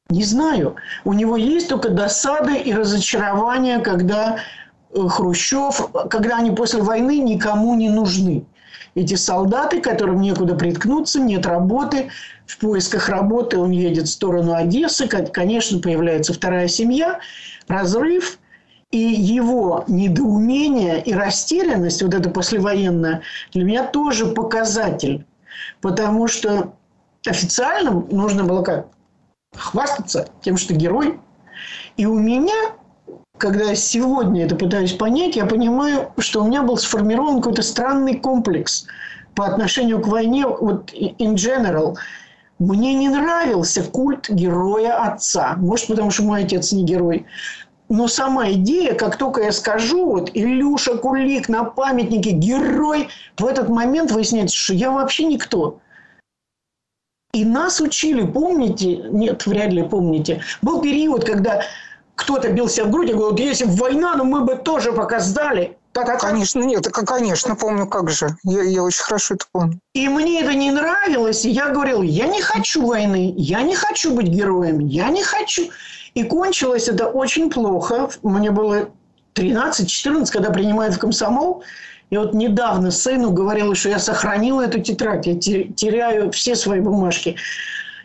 Не 0.09 0.23
знаю. 0.23 0.77
У 1.05 1.13
него 1.13 1.37
есть 1.37 1.69
только 1.69 1.91
досады 1.91 2.57
и 2.57 2.73
разочарования, 2.73 3.81
когда 3.81 4.39
э, 4.95 5.09
Хрущев, 5.09 5.91
когда 6.09 6.39
они 6.39 6.53
после 6.53 6.83
войны 6.83 7.19
никому 7.19 7.75
не 7.75 7.91
нужны. 7.91 8.47
Эти 8.95 9.15
солдаты, 9.15 9.81
которым 9.81 10.21
некуда 10.21 10.55
приткнуться, 10.55 11.21
нет 11.21 11.45
работы, 11.45 12.09
в 12.47 12.59
поисках 12.59 13.09
работы 13.09 13.59
он 13.59 13.71
едет 13.71 14.07
в 14.07 14.13
сторону 14.13 14.55
Одессы, 14.55 15.09
конечно, 15.09 15.81
появляется 15.81 16.33
вторая 16.33 16.69
семья, 16.69 17.19
разрыв, 17.69 18.39
и 18.93 18.99
его 18.99 19.85
недоумение 19.89 21.03
и 21.03 21.13
растерянность, 21.13 22.03
вот 22.03 22.15
это 22.15 22.31
послевоенное, 22.31 23.23
для 23.53 23.65
меня 23.65 23.85
тоже 23.85 24.27
показатель. 24.27 25.27
Потому 25.81 26.29
что 26.29 26.76
официально 27.29 27.91
нужно 28.11 28.45
было 28.45 28.63
как? 28.63 28.89
Хвастаться 29.55 30.29
тем, 30.43 30.57
что 30.57 30.75
герой. 30.75 31.19
И 31.97 32.07
у 32.07 32.19
меня, 32.19 32.73
когда 33.39 33.65
я 33.65 33.75
сегодня 33.75 34.45
это 34.45 34.57
пытаюсь 34.57 34.93
понять, 34.93 35.37
я 35.37 35.47
понимаю, 35.47 36.13
что 36.19 36.43
у 36.43 36.47
меня 36.47 36.63
был 36.63 36.77
сформирован 36.77 37.37
какой-то 37.37 37.63
странный 37.63 38.19
комплекс 38.19 38.87
по 39.35 39.47
отношению 39.47 40.01
к 40.01 40.09
войне, 40.09 40.47
вот 40.47 40.93
in 40.93 41.35
general– 41.35 41.97
мне 42.59 42.95
не 42.95 43.09
нравился 43.09 43.83
культ 43.83 44.31
героя 44.31 45.05
отца. 45.05 45.55
Может, 45.59 45.89
потому 45.89 46.11
что 46.11 46.23
мой 46.23 46.45
отец 46.45 46.73
не 46.73 46.85
герой. 46.85 47.27
Но 47.89 48.09
сама 48.09 48.51
идея, 48.53 48.95
как 48.95 49.17
только 49.17 49.43
я 49.43 49.53
скажу, 49.53 50.07
вот 50.07 50.31
Илюша 50.35 50.97
Кулик 50.97 51.49
на 51.49 51.65
памятнике, 51.65 52.31
герой, 52.31 53.09
в 53.39 53.47
этот 53.47 53.69
момент 53.69 54.11
выясняется, 54.11 54.57
что 54.57 54.75
я 54.75 54.91
вообще 54.91 55.25
никто. 55.25 55.79
И 57.37 57.45
нас 57.45 57.83
учили, 57.83 58.25
помните, 58.25 58.97
нет, 59.11 59.45
вряд 59.45 59.71
ли 59.71 59.83
помните, 59.83 60.41
был 60.63 60.81
период, 60.81 61.23
когда 61.27 61.61
кто-то 62.15 62.51
бился 62.51 62.85
в 62.85 62.91
грудь 62.91 63.11
и 63.11 63.13
говорил, 63.13 63.37
если 63.37 63.67
бы 63.67 63.73
война, 63.73 64.15
ну 64.17 64.25
мы 64.25 64.41
бы 64.41 64.57
тоже 64.57 64.91
пока 64.95 65.21
сдали. 65.21 65.77
Так, 65.93 66.19
конечно, 66.19 66.63
нет, 66.63 66.89
конечно, 66.89 67.55
помню, 67.55 67.87
как 67.87 68.09
же. 68.09 68.39
Я, 68.43 68.63
я 68.63 68.83
очень 68.83 69.03
хорошо 69.03 69.35
это 69.35 69.45
помню. 69.53 69.79
И 69.93 70.09
мне 70.09 70.41
это 70.41 70.55
не 70.55 70.71
нравилось, 70.71 71.45
и 71.45 71.51
я 71.51 71.69
говорил, 71.69 72.01
я 72.01 72.27
не 72.27 72.41
хочу 72.41 72.87
войны, 72.87 73.35
я 73.37 73.61
не 73.61 73.75
хочу 73.75 74.15
быть 74.15 74.29
героем, 74.29 74.79
я 74.79 75.11
не 75.11 75.23
хочу. 75.23 75.69
И 76.15 76.23
кончилось 76.23 76.89
это 76.89 77.07
очень 77.07 77.51
плохо. 77.51 78.09
Мне 78.23 78.51
было 78.51 78.89
13-14, 79.35 80.31
когда 80.33 80.51
принимают 80.51 80.95
в 80.95 80.99
комсомол. 80.99 81.63
И 82.11 82.17
вот 82.17 82.35
недавно 82.35 82.91
сыну 82.91 83.33
говорила, 83.33 83.75
что 83.75 83.89
я 83.89 83.99
сохранила 83.99 84.63
эту 84.63 84.81
тетрадь, 84.81 85.27
я 85.27 85.35
теряю 85.35 86.31
все 86.31 86.55
свои 86.55 86.81
бумажки. 86.81 87.37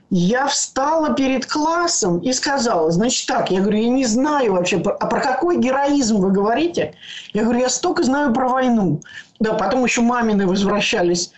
Я 0.10 0.48
встала 0.48 1.14
перед 1.14 1.46
классом 1.46 2.20
и 2.20 2.34
сказала, 2.34 2.92
значит 2.92 3.28
так, 3.28 3.50
я 3.50 3.62
говорю, 3.62 3.78
я 3.78 3.90
не 3.90 4.06
знаю 4.06 4.54
вообще, 4.54 4.78
а 4.78 5.06
про 5.06 5.22
какой 5.22 5.58
героизм 5.58 6.18
вы 6.18 6.32
говорите? 6.32 6.96
Я 7.34 7.44
говорю, 7.44 7.60
я 7.62 7.70
столько 7.70 8.04
знаю 8.04 8.34
про 8.34 8.50
войну. 8.50 9.00
Да, 9.40 9.54
потом 9.54 9.86
еще 9.86 10.02
мамины 10.02 10.48
возвращались 10.48 11.32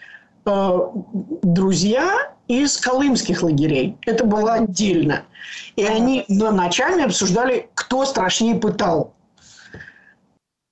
э, 0.45 0.79
друзья 1.43 2.33
из 2.47 2.77
колымских 2.77 3.43
лагерей. 3.43 3.95
Это 4.07 4.25
было 4.25 4.53
отдельно. 4.53 5.21
И 5.75 5.83
они 5.83 6.25
на 6.27 6.51
ночами 6.51 7.03
обсуждали, 7.03 7.69
кто 7.75 8.05
страшнее 8.05 8.55
пытал. 8.55 9.13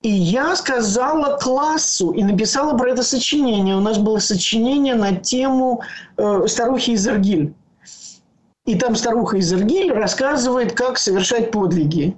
И 0.01 0.09
я 0.09 0.55
сказала 0.55 1.37
классу 1.37 2.11
и 2.11 2.23
написала 2.23 2.75
про 2.75 2.91
это 2.91 3.03
сочинение. 3.03 3.75
У 3.75 3.81
нас 3.81 3.99
было 3.99 4.17
сочинение 4.17 4.95
на 4.95 5.15
тему 5.15 5.81
э, 6.17 6.47
старухи 6.47 6.91
из 6.91 7.07
Иргиль. 7.07 7.53
И 8.65 8.75
там 8.75 8.95
старуха 8.95 9.37
из 9.37 9.53
Иргиль 9.53 9.91
рассказывает, 9.91 10.73
как 10.73 10.97
совершать 10.97 11.51
подвиги. 11.51 12.15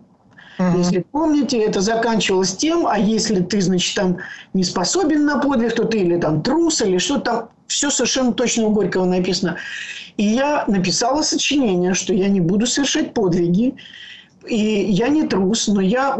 Угу. 0.59 0.77
Если 0.77 0.99
помните, 1.11 1.59
это 1.59 1.81
заканчивалось 1.81 2.55
тем, 2.55 2.87
а 2.87 2.97
если 2.97 3.41
ты, 3.41 3.59
значит, 3.59 3.95
там 3.95 4.17
не 4.53 4.63
способен 4.63 5.25
на 5.25 5.39
подвиг, 5.39 5.75
то 5.75 5.83
ты 5.83 5.99
или 5.99 6.17
там 6.17 6.41
трус, 6.41 6.81
или 6.81 6.99
что 6.99 7.19
там, 7.19 7.49
все 7.67 7.89
совершенно 7.89 8.33
точно 8.33 8.67
у 8.67 8.69
Горького 8.71 9.05
написано. 9.05 9.57
И 10.15 10.23
я 10.23 10.63
написала 10.67 11.21
сочинение, 11.21 11.93
что 11.93 12.13
я 12.13 12.29
не 12.29 12.39
буду 12.39 12.67
совершать 12.67 13.13
подвиги, 13.13 13.75
и 14.47 14.55
я 14.55 15.07
не 15.07 15.23
трус, 15.23 15.67
но 15.67 15.81
я, 15.81 16.17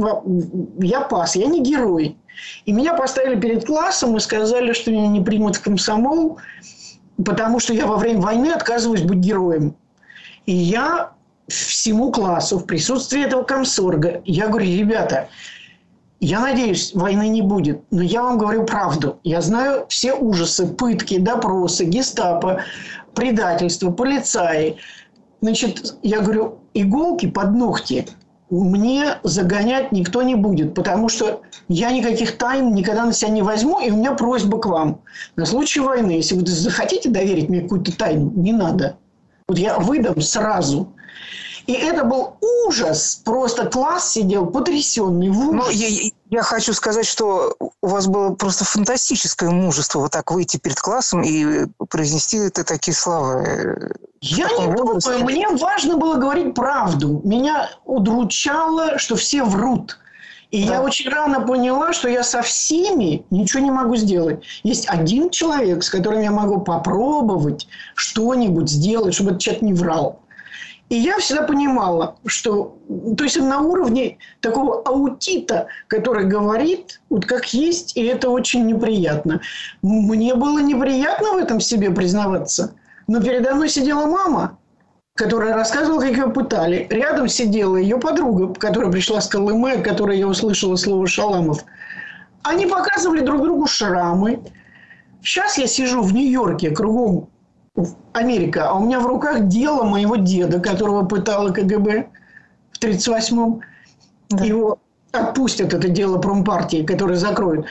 я 0.79 1.01
пас, 1.01 1.35
я 1.35 1.47
не 1.47 1.61
герой. 1.61 2.17
И 2.65 2.71
меня 2.71 2.93
поставили 2.93 3.39
перед 3.39 3.65
классом 3.65 4.15
и 4.17 4.19
сказали, 4.19 4.73
что 4.73 4.91
меня 4.91 5.07
не 5.07 5.21
примут 5.21 5.57
в 5.57 5.61
комсомол, 5.61 6.39
потому 7.23 7.59
что 7.59 7.73
я 7.73 7.85
во 7.85 7.97
время 7.97 8.21
войны 8.21 8.47
отказываюсь 8.49 9.01
быть 9.01 9.19
героем. 9.19 9.75
И 10.45 10.53
я 10.53 11.11
всему 11.47 12.11
классу 12.11 12.57
в 12.57 12.65
присутствии 12.65 13.23
этого 13.23 13.43
комсорга, 13.43 14.21
я 14.25 14.47
говорю, 14.47 14.65
ребята, 14.65 15.29
я 16.19 16.39
надеюсь, 16.39 16.93
войны 16.93 17.27
не 17.27 17.41
будет, 17.41 17.81
но 17.91 18.01
я 18.01 18.23
вам 18.23 18.37
говорю 18.37 18.65
правду. 18.65 19.19
Я 19.23 19.41
знаю 19.41 19.85
все 19.89 20.13
ужасы, 20.13 20.67
пытки, 20.67 21.17
допросы, 21.17 21.83
гестапо, 21.83 22.61
предательство, 23.13 23.91
полицаи. 23.91 24.77
Значит, 25.43 25.97
я 26.03 26.21
говорю, 26.21 26.59
иголки 26.73 27.29
под 27.29 27.53
ногти 27.53 28.07
мне 28.49 29.17
загонять 29.23 29.91
никто 29.91 30.21
не 30.21 30.35
будет, 30.35 30.73
потому 30.73 31.09
что 31.09 31.41
я 31.67 31.91
никаких 31.91 32.37
тайн 32.37 32.73
никогда 32.73 33.03
на 33.03 33.11
себя 33.11 33.29
не 33.29 33.41
возьму, 33.41 33.81
и 33.81 33.91
у 33.91 33.97
меня 33.97 34.13
просьба 34.13 34.57
к 34.57 34.67
вам. 34.67 35.01
На 35.35 35.45
случай 35.45 35.81
войны, 35.81 36.11
если 36.11 36.35
вы 36.35 36.45
захотите 36.47 37.09
доверить 37.09 37.49
мне 37.49 37.59
какую-то 37.59 37.91
тайну, 37.97 38.31
не 38.33 38.53
надо. 38.53 38.95
Вот 39.49 39.57
я 39.57 39.79
выдам 39.79 40.21
сразу. 40.21 40.93
И 41.67 41.73
это 41.73 42.05
был 42.05 42.37
ужас. 42.65 43.21
Просто 43.25 43.65
класс 43.65 44.13
сидел 44.13 44.45
потрясенный. 44.45 45.27
Ну, 45.27 45.69
я, 45.71 46.09
я 46.33 46.41
хочу 46.41 46.73
сказать, 46.73 47.05
что 47.05 47.55
у 47.59 47.87
вас 47.87 48.07
было 48.07 48.33
просто 48.33 48.65
фантастическое 48.65 49.51
мужество 49.51 49.99
вот 49.99 50.11
так 50.13 50.31
выйти 50.31 50.57
перед 50.57 50.79
классом 50.79 51.21
и 51.21 51.67
произнести 51.89 52.37
это 52.37 52.63
такие 52.63 52.95
слова. 52.95 53.43
Я 54.19 54.49
не 54.49 54.65
возрасте. 54.65 55.11
думаю. 55.11 55.25
Мне 55.25 55.47
важно 55.49 55.97
было 55.97 56.15
говорить 56.15 56.55
правду. 56.55 57.21
Меня 57.23 57.69
удручало, 57.85 58.97
что 58.97 59.15
все 59.15 59.43
врут. 59.43 59.99
И 60.49 60.65
да. 60.65 60.75
я 60.75 60.81
очень 60.81 61.09
рано 61.11 61.41
поняла, 61.41 61.93
что 61.93 62.09
я 62.09 62.23
со 62.23 62.41
всеми 62.41 63.25
ничего 63.29 63.61
не 63.61 63.71
могу 63.71 63.95
сделать. 63.95 64.43
Есть 64.63 64.89
один 64.89 65.29
человек, 65.29 65.83
с 65.83 65.89
которым 65.89 66.21
я 66.21 66.31
могу 66.31 66.61
попробовать 66.61 67.67
что-нибудь 67.93 68.69
сделать, 68.69 69.13
чтобы 69.13 69.31
этот 69.31 69.41
человек 69.41 69.61
не 69.61 69.73
врал. 69.73 70.19
И 70.89 70.95
я 70.95 71.17
всегда 71.17 71.43
понимала, 71.43 72.17
что... 72.25 72.77
То 73.17 73.23
есть 73.23 73.39
на 73.39 73.61
уровне 73.61 74.17
такого 74.41 74.81
аутита, 74.83 75.67
который 75.87 76.25
говорит, 76.25 77.01
вот 77.09 77.25
как 77.25 77.53
есть, 77.53 77.97
и 77.97 78.03
это 78.03 78.29
очень 78.29 78.65
неприятно. 78.65 79.41
Мне 79.81 80.35
было 80.35 80.59
неприятно 80.59 81.33
в 81.33 81.37
этом 81.37 81.59
себе 81.59 81.89
признаваться. 81.89 82.75
Но 83.07 83.21
передо 83.21 83.55
мной 83.55 83.69
сидела 83.69 84.05
мама, 84.05 84.57
которая 85.15 85.55
рассказывала, 85.55 86.01
как 86.01 86.11
ее 86.11 86.29
пытали. 86.29 86.87
Рядом 86.89 87.27
сидела 87.27 87.77
ее 87.77 87.97
подруга, 87.97 88.53
которая 88.53 88.91
пришла 88.91 89.21
с 89.21 89.27
Колымы, 89.27 89.71
от 89.71 89.83
которой 89.83 90.17
я 90.17 90.27
услышала 90.27 90.75
слово 90.75 91.07
«Шаламов». 91.07 91.63
Они 92.43 92.65
показывали 92.65 93.21
друг 93.21 93.41
другу 93.41 93.67
шрамы. 93.67 94.41
Сейчас 95.23 95.57
я 95.57 95.65
сижу 95.65 96.01
в 96.01 96.13
Нью-Йорке, 96.13 96.71
кругом 96.71 97.29
Америка, 98.13 98.69
а 98.69 98.77
у 98.77 98.85
меня 98.85 98.99
в 98.99 99.07
руках 99.07 99.47
дело 99.47 99.83
моего 99.83 100.15
деда, 100.15 100.59
которого 100.59 101.05
пытала 101.05 101.49
КГБ 101.49 102.07
в 102.71 102.83
1938-м. 102.83 103.61
Да. 104.29 104.43
Его 104.43 104.79
отпустят, 105.11 105.73
это 105.73 105.87
дело 105.89 106.19
промпартии, 106.19 106.83
которое 106.83 107.15
закроют. 107.15 107.65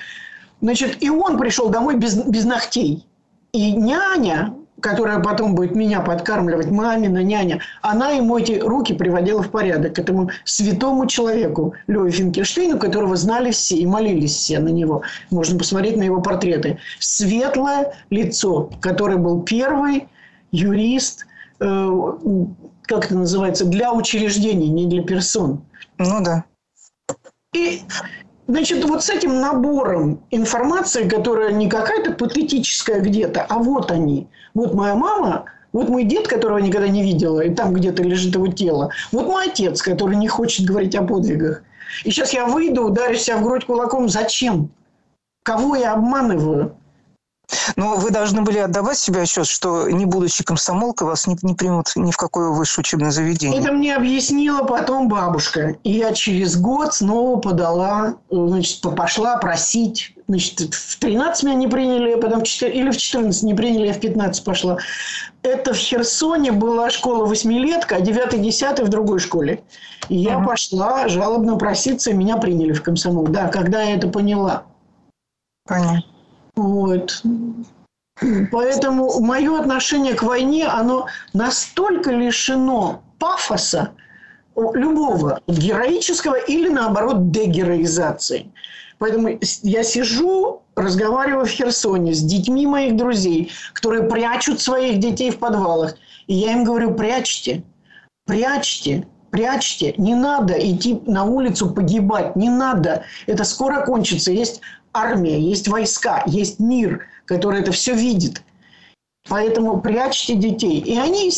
Значит, 0.60 1.02
и 1.02 1.10
он 1.10 1.38
пришел 1.38 1.68
домой 1.68 1.96
без, 1.96 2.16
без 2.16 2.44
ногтей. 2.44 3.06
И 3.52 3.72
няня, 3.72 4.54
которая 4.82 5.20
потом 5.20 5.54
будет 5.54 5.74
меня 5.74 6.00
подкармливать, 6.00 6.70
мамина 6.70 7.22
няня, 7.22 7.60
она 7.80 8.10
ему 8.10 8.36
эти 8.36 8.58
руки 8.58 8.92
приводила 8.92 9.42
в 9.42 9.50
порядок 9.50 9.94
к 9.94 9.98
этому 9.98 10.30
святому 10.44 11.06
человеку, 11.06 11.74
Леве 11.86 12.10
Финкерштейну, 12.10 12.78
которого 12.78 13.16
знали 13.16 13.52
все 13.52 13.76
и 13.76 13.86
молились 13.86 14.34
все 14.34 14.58
на 14.58 14.68
него. 14.68 15.02
Можно 15.30 15.58
посмотреть 15.58 15.96
на 15.96 16.02
его 16.02 16.20
портреты. 16.20 16.78
Светлое 16.98 17.94
лицо, 18.10 18.70
который 18.80 19.16
был 19.16 19.42
первый 19.42 20.08
юрист, 20.50 21.26
э, 21.60 21.90
как 22.82 23.06
это 23.06 23.14
называется, 23.14 23.64
для 23.64 23.92
учреждений, 23.92 24.68
не 24.68 24.86
для 24.86 25.02
персон. 25.02 25.64
Ну 25.98 26.22
да. 26.22 26.44
И 27.54 27.82
Значит, 28.52 28.84
вот 28.84 29.02
с 29.02 29.08
этим 29.08 29.40
набором 29.40 30.20
информации, 30.30 31.08
которая 31.08 31.52
не 31.52 31.70
какая-то 31.70 32.12
патетическая 32.12 33.00
где-то, 33.00 33.46
а 33.48 33.58
вот 33.58 33.90
они. 33.90 34.28
Вот 34.52 34.74
моя 34.74 34.94
мама, 34.94 35.46
вот 35.72 35.88
мой 35.88 36.04
дед, 36.04 36.28
которого 36.28 36.58
я 36.58 36.66
никогда 36.66 36.86
не 36.86 37.02
видела, 37.02 37.40
и 37.40 37.48
там 37.48 37.72
где-то 37.72 38.02
лежит 38.02 38.34
его 38.34 38.48
тело. 38.48 38.90
Вот 39.10 39.26
мой 39.26 39.46
отец, 39.46 39.80
который 39.80 40.16
не 40.16 40.28
хочет 40.28 40.66
говорить 40.66 40.94
о 40.94 41.02
подвигах. 41.02 41.62
И 42.04 42.10
сейчас 42.10 42.34
я 42.34 42.44
выйду, 42.44 42.82
ударю 42.82 43.16
себя 43.16 43.38
в 43.38 43.42
грудь 43.42 43.64
кулаком. 43.64 44.10
Зачем? 44.10 44.68
Кого 45.44 45.74
я 45.74 45.94
обманываю? 45.94 46.76
Но 47.76 47.96
вы 47.96 48.10
должны 48.10 48.42
были 48.42 48.58
отдавать 48.58 48.98
себе 48.98 49.22
отчет, 49.22 49.46
что 49.46 49.88
не 49.90 50.06
будучи 50.06 50.44
комсомолкой, 50.44 51.06
вас 51.06 51.26
не, 51.26 51.36
не 51.42 51.54
примут 51.54 51.92
ни 51.96 52.10
в 52.10 52.16
какое 52.16 52.48
высшее 52.48 52.82
учебное 52.82 53.10
заведение. 53.10 53.60
Это 53.60 53.72
мне 53.72 53.94
объяснила 53.96 54.64
потом 54.64 55.08
бабушка. 55.08 55.76
И 55.84 55.92
я 55.92 56.12
через 56.12 56.56
год 56.56 56.94
снова 56.94 57.38
подала, 57.38 58.14
значит, 58.30 58.80
пошла 58.96 59.36
просить. 59.36 60.14
Значит, 60.28 60.74
в 60.74 60.98
13 60.98 61.42
меня 61.44 61.54
не 61.54 61.68
приняли, 61.68 62.12
а 62.12 62.18
потом 62.18 62.40
в 62.40 62.44
4, 62.44 62.72
или 62.72 62.90
в 62.90 62.96
14 62.96 63.42
не 63.42 63.54
приняли, 63.54 63.88
я 63.88 63.92
в 63.92 64.00
15 64.00 64.44
пошла. 64.44 64.78
Это 65.42 65.74
в 65.74 65.76
Херсоне 65.76 66.52
была 66.52 66.88
школа 66.90 67.26
восьмилетка, 67.26 67.96
а 67.96 68.00
9-10 68.00 68.84
в 68.84 68.88
другой 68.88 69.18
школе. 69.18 69.62
И 70.08 70.16
я 70.16 70.34
uh-huh. 70.34 70.46
пошла 70.46 71.08
жалобно 71.08 71.56
проситься, 71.56 72.10
и 72.10 72.14
меня 72.14 72.36
приняли 72.36 72.72
в 72.72 72.82
комсомол. 72.82 73.26
Да, 73.26 73.48
когда 73.48 73.82
я 73.82 73.96
это 73.96 74.08
поняла. 74.08 74.64
Понятно. 75.66 76.04
Вот. 76.82 77.22
Поэтому 78.50 79.20
мое 79.20 79.60
отношение 79.60 80.14
к 80.14 80.22
войне, 80.24 80.66
оно 80.66 81.06
настолько 81.32 82.10
лишено 82.10 83.02
пафоса 83.18 83.92
любого, 84.56 85.40
героического 85.46 86.34
или, 86.34 86.68
наоборот, 86.68 87.30
дегероизации. 87.30 88.52
Поэтому 88.98 89.38
я 89.62 89.82
сижу, 89.84 90.62
разговариваю 90.74 91.46
в 91.46 91.50
Херсоне 91.50 92.14
с 92.14 92.20
детьми 92.20 92.66
моих 92.66 92.96
друзей, 92.96 93.52
которые 93.72 94.08
прячут 94.08 94.60
своих 94.60 94.98
детей 94.98 95.30
в 95.30 95.38
подвалах. 95.38 95.94
И 96.26 96.34
я 96.34 96.52
им 96.52 96.64
говорю, 96.64 96.94
прячьте, 96.94 97.62
прячьте, 98.26 99.06
прячьте. 99.32 99.94
Не 99.96 100.14
надо 100.14 100.52
идти 100.52 101.00
на 101.06 101.24
улицу 101.24 101.70
погибать, 101.70 102.36
не 102.36 102.50
надо. 102.50 103.04
Это 103.26 103.42
скоро 103.42 103.84
кончится. 103.84 104.30
Есть 104.30 104.60
армия, 104.92 105.40
есть 105.40 105.66
войска, 105.66 106.22
есть 106.26 106.60
мир, 106.60 107.06
который 107.24 107.62
это 107.62 107.72
все 107.72 107.94
видит. 107.94 108.42
Поэтому 109.28 109.80
прячьте 109.80 110.34
детей. 110.34 110.78
И 110.80 110.96
они... 110.96 111.32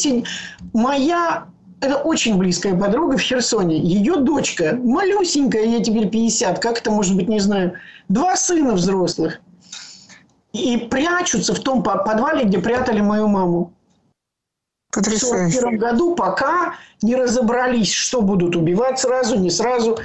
Моя 0.73 1.47
это 1.81 1.97
очень 1.99 2.37
близкая 2.37 2.75
подруга 2.75 3.17
в 3.17 3.21
Херсоне. 3.21 3.79
Ее 3.79 4.17
дочка, 4.17 4.77
малюсенькая, 4.83 5.65
ей 5.65 5.83
теперь 5.83 6.09
50, 6.09 6.59
как 6.59 6.79
это 6.79 6.91
может 6.91 7.15
быть, 7.15 7.29
не 7.29 7.41
знаю, 7.41 7.75
два 8.09 8.37
сына 8.37 8.73
взрослых. 8.73 9.41
И 10.53 10.79
прячутся 10.91 11.55
в 11.55 11.61
том 11.61 11.83
подвале, 11.83 12.45
где 12.45 12.59
прятали 12.59 13.01
мою 13.01 13.29
маму. 13.29 13.73
Потрясающе. 14.95 15.59
В 15.59 15.65
1941 15.65 15.79
году, 15.79 16.15
пока 16.15 16.75
не 17.03 17.17
разобрались, 17.17 17.93
что 17.93 18.23
будут 18.23 18.57
убивать 18.57 18.99
сразу, 18.99 19.39
не 19.39 19.51
сразу, 19.51 19.99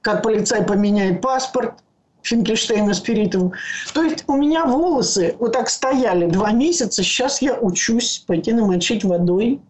как 0.00 0.22
полицай 0.22 0.64
поменяет 0.64 1.20
паспорт, 1.20 1.74
Финкельштейна 2.22 2.92
Спиритову. 2.94 3.52
То 3.94 4.02
есть 4.02 4.24
у 4.26 4.36
меня 4.36 4.64
волосы 4.64 5.36
вот 5.38 5.52
так 5.52 5.68
стояли 5.68 6.26
два 6.26 6.50
месяца. 6.50 7.02
Сейчас 7.02 7.40
я 7.40 7.54
учусь 7.54 8.24
пойти 8.26 8.52
намочить 8.52 9.04
водой, 9.04 9.60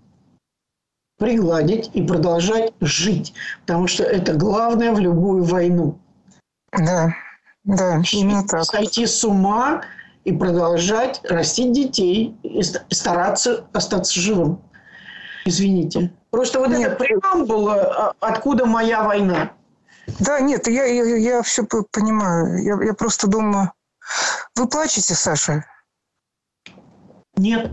пригладить 1.19 1.91
и 1.93 2.03
продолжать 2.03 2.73
жить. 2.81 3.35
Потому 3.67 3.87
что 3.87 4.05
это 4.05 4.35
главное 4.35 4.93
в 4.93 4.99
любую 4.99 5.45
войну. 5.45 5.99
Да, 6.73 7.15
да, 7.65 8.03
именно 8.13 8.47
так. 8.47 8.65
Сойти 8.65 9.07
с 9.07 9.23
ума 9.25 9.83
и 10.27 10.33
продолжать 10.33 11.21
растить 11.23 11.71
детей 11.71 12.37
и 12.43 12.61
стараться 12.63 13.65
остаться 13.73 14.19
живым. 14.19 14.61
Извините. 15.45 16.13
Просто 16.31 16.59
вот 16.59 16.71
Нет. 16.71 16.81
это 16.81 16.97
преамбула, 16.97 17.75
а, 17.75 18.13
откуда 18.19 18.67
моя 18.67 19.05
война. 19.05 19.53
Да, 20.19 20.41
нет, 20.41 20.67
я, 20.67 20.85
я, 20.85 21.17
я 21.17 21.43
все 21.43 21.65
понимаю. 21.65 22.61
Я, 22.61 22.87
я 22.87 22.95
просто 22.95 23.29
думаю... 23.29 23.73
Вы 24.57 24.67
плачете, 24.69 25.15
Саша? 25.15 25.65
Нет. 27.37 27.71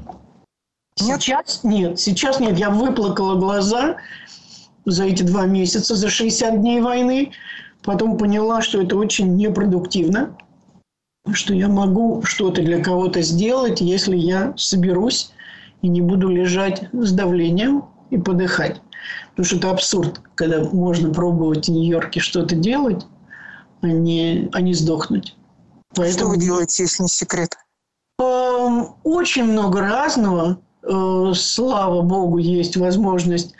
нет. 1.01 1.21
Сейчас 1.21 1.61
нет. 1.63 1.99
Сейчас 1.99 2.39
нет. 2.39 2.59
Я 2.59 2.69
выплакала 2.69 3.39
глаза 3.39 3.97
за 4.85 5.05
эти 5.05 5.23
два 5.23 5.47
месяца, 5.47 5.95
за 5.95 6.07
60 6.07 6.61
дней 6.61 6.81
войны. 6.81 7.31
Потом 7.81 8.17
поняла, 8.19 8.61
что 8.61 8.79
это 8.79 8.95
очень 8.95 9.35
непродуктивно. 9.35 10.37
Что 11.31 11.53
я 11.53 11.69
могу 11.69 12.21
что-то 12.23 12.61
для 12.61 12.83
кого-то 12.83 13.21
сделать, 13.21 13.79
если 13.79 14.17
я 14.17 14.53
соберусь 14.57 15.31
и 15.81 15.87
не 15.87 16.01
буду 16.01 16.27
лежать 16.27 16.89
с 16.91 17.11
давлением 17.13 17.85
и 18.09 18.17
подыхать. 18.17 18.81
Потому 19.31 19.45
что 19.45 19.55
это 19.57 19.71
абсурд, 19.71 20.21
когда 20.35 20.63
можно 20.63 21.13
пробовать 21.13 21.67
в 21.67 21.71
Нью-Йорке 21.71 22.19
что-то 22.19 22.55
делать, 22.55 23.05
а 23.81 23.87
не, 23.87 24.49
а 24.51 24.61
не 24.61 24.73
сдохнуть. 24.73 25.35
Поэтому... 25.95 26.17
Что 26.17 26.27
вы 26.27 26.37
делаете, 26.37 26.83
если 26.83 27.03
не 27.03 27.09
секрет? 27.09 27.55
Эм, 28.19 28.95
очень 29.03 29.45
много 29.45 29.81
разного. 29.81 30.59
Э, 30.83 31.31
слава 31.35 32.01
богу, 32.01 32.37
есть 32.37 32.77
возможность. 32.77 33.53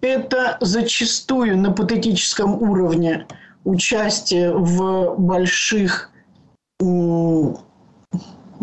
Это 0.00 0.58
зачастую 0.60 1.58
на 1.58 1.72
патетическом 1.72 2.62
уровне 2.62 3.26
участие 3.64 4.52
в 4.52 5.14
больших 5.16 6.11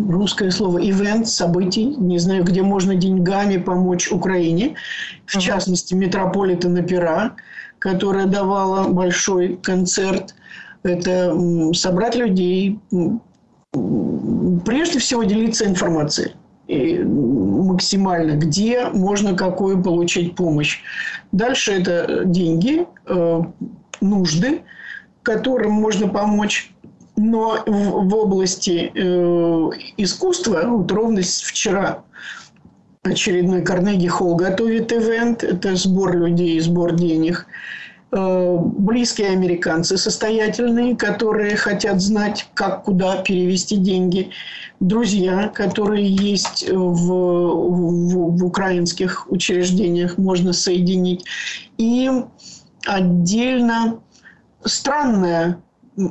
русское 0.07 0.51
слово 0.51 0.79
ивент, 0.79 1.27
событий, 1.27 1.85
не 1.85 2.19
знаю, 2.19 2.43
где 2.43 2.61
можно 2.61 2.95
деньгами 2.95 3.57
помочь 3.57 4.11
Украине, 4.11 4.75
в 5.25 5.35
mm-hmm. 5.35 5.41
частности, 5.41 5.93
Метрополитен 5.93 6.77
опера, 6.77 7.35
которая 7.79 8.25
давала 8.25 8.87
большой 8.87 9.57
концерт. 9.57 10.35
Это 10.83 11.35
собрать 11.73 12.15
людей, 12.15 12.79
прежде 14.65 14.99
всего 14.99 15.23
делиться 15.23 15.65
информацией 15.65 16.31
и 16.67 16.99
максимально, 16.99 18.33
где 18.37 18.85
можно 18.89 19.35
какую 19.35 19.81
получить 19.81 20.35
помощь. 20.35 20.79
Дальше 21.31 21.73
это 21.73 22.23
деньги, 22.25 22.85
э, 23.07 23.41
нужды, 24.01 24.61
которым 25.23 25.71
можно 25.71 26.07
помочь 26.07 26.71
но 27.19 27.61
в, 27.65 28.07
в 28.07 28.15
области 28.15 28.91
э, 28.95 29.69
искусства, 29.97 30.63
вот 30.65 30.89
ровно 30.89 31.21
вчера 31.21 32.03
очередной 33.03 33.61
Карнеги 33.61 34.07
Холл 34.07 34.35
готовит 34.37 34.93
ивент, 34.93 35.43
это 35.43 35.75
сбор 35.75 36.15
людей, 36.15 36.57
сбор 36.61 36.95
денег. 36.95 37.45
э, 38.13 38.57
близкие 38.57 39.31
американцы 39.31 39.97
состоятельные, 39.97 40.95
которые 40.95 41.57
хотят 41.57 41.99
знать, 42.01 42.47
как 42.53 42.83
куда 42.83 43.17
перевести 43.17 43.75
деньги, 43.75 44.29
друзья, 44.79 45.49
которые 45.49 46.07
есть 46.09 46.69
в, 46.69 46.77
в, 46.77 48.37
в 48.37 48.45
украинских 48.45 49.29
учреждениях, 49.29 50.17
можно 50.17 50.53
соединить. 50.53 51.25
И 51.77 52.09
отдельно 52.85 53.99
странная 54.63 55.61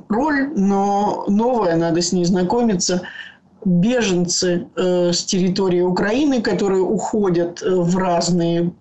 роль, 0.09 0.51
но 0.57 1.25
новая, 1.29 1.77
надо 1.77 2.01
с 2.03 2.13
ней 2.13 2.25
знакомиться– 2.25 3.03
беженцы 3.65 4.67
э, 4.77 5.13
с 5.13 5.25
территории 5.25 5.81
Украины, 5.81 6.41
которые 6.41 6.83
уходят 6.83 7.63
э, 7.63 7.75
в 7.75 7.97
разные 7.97 8.73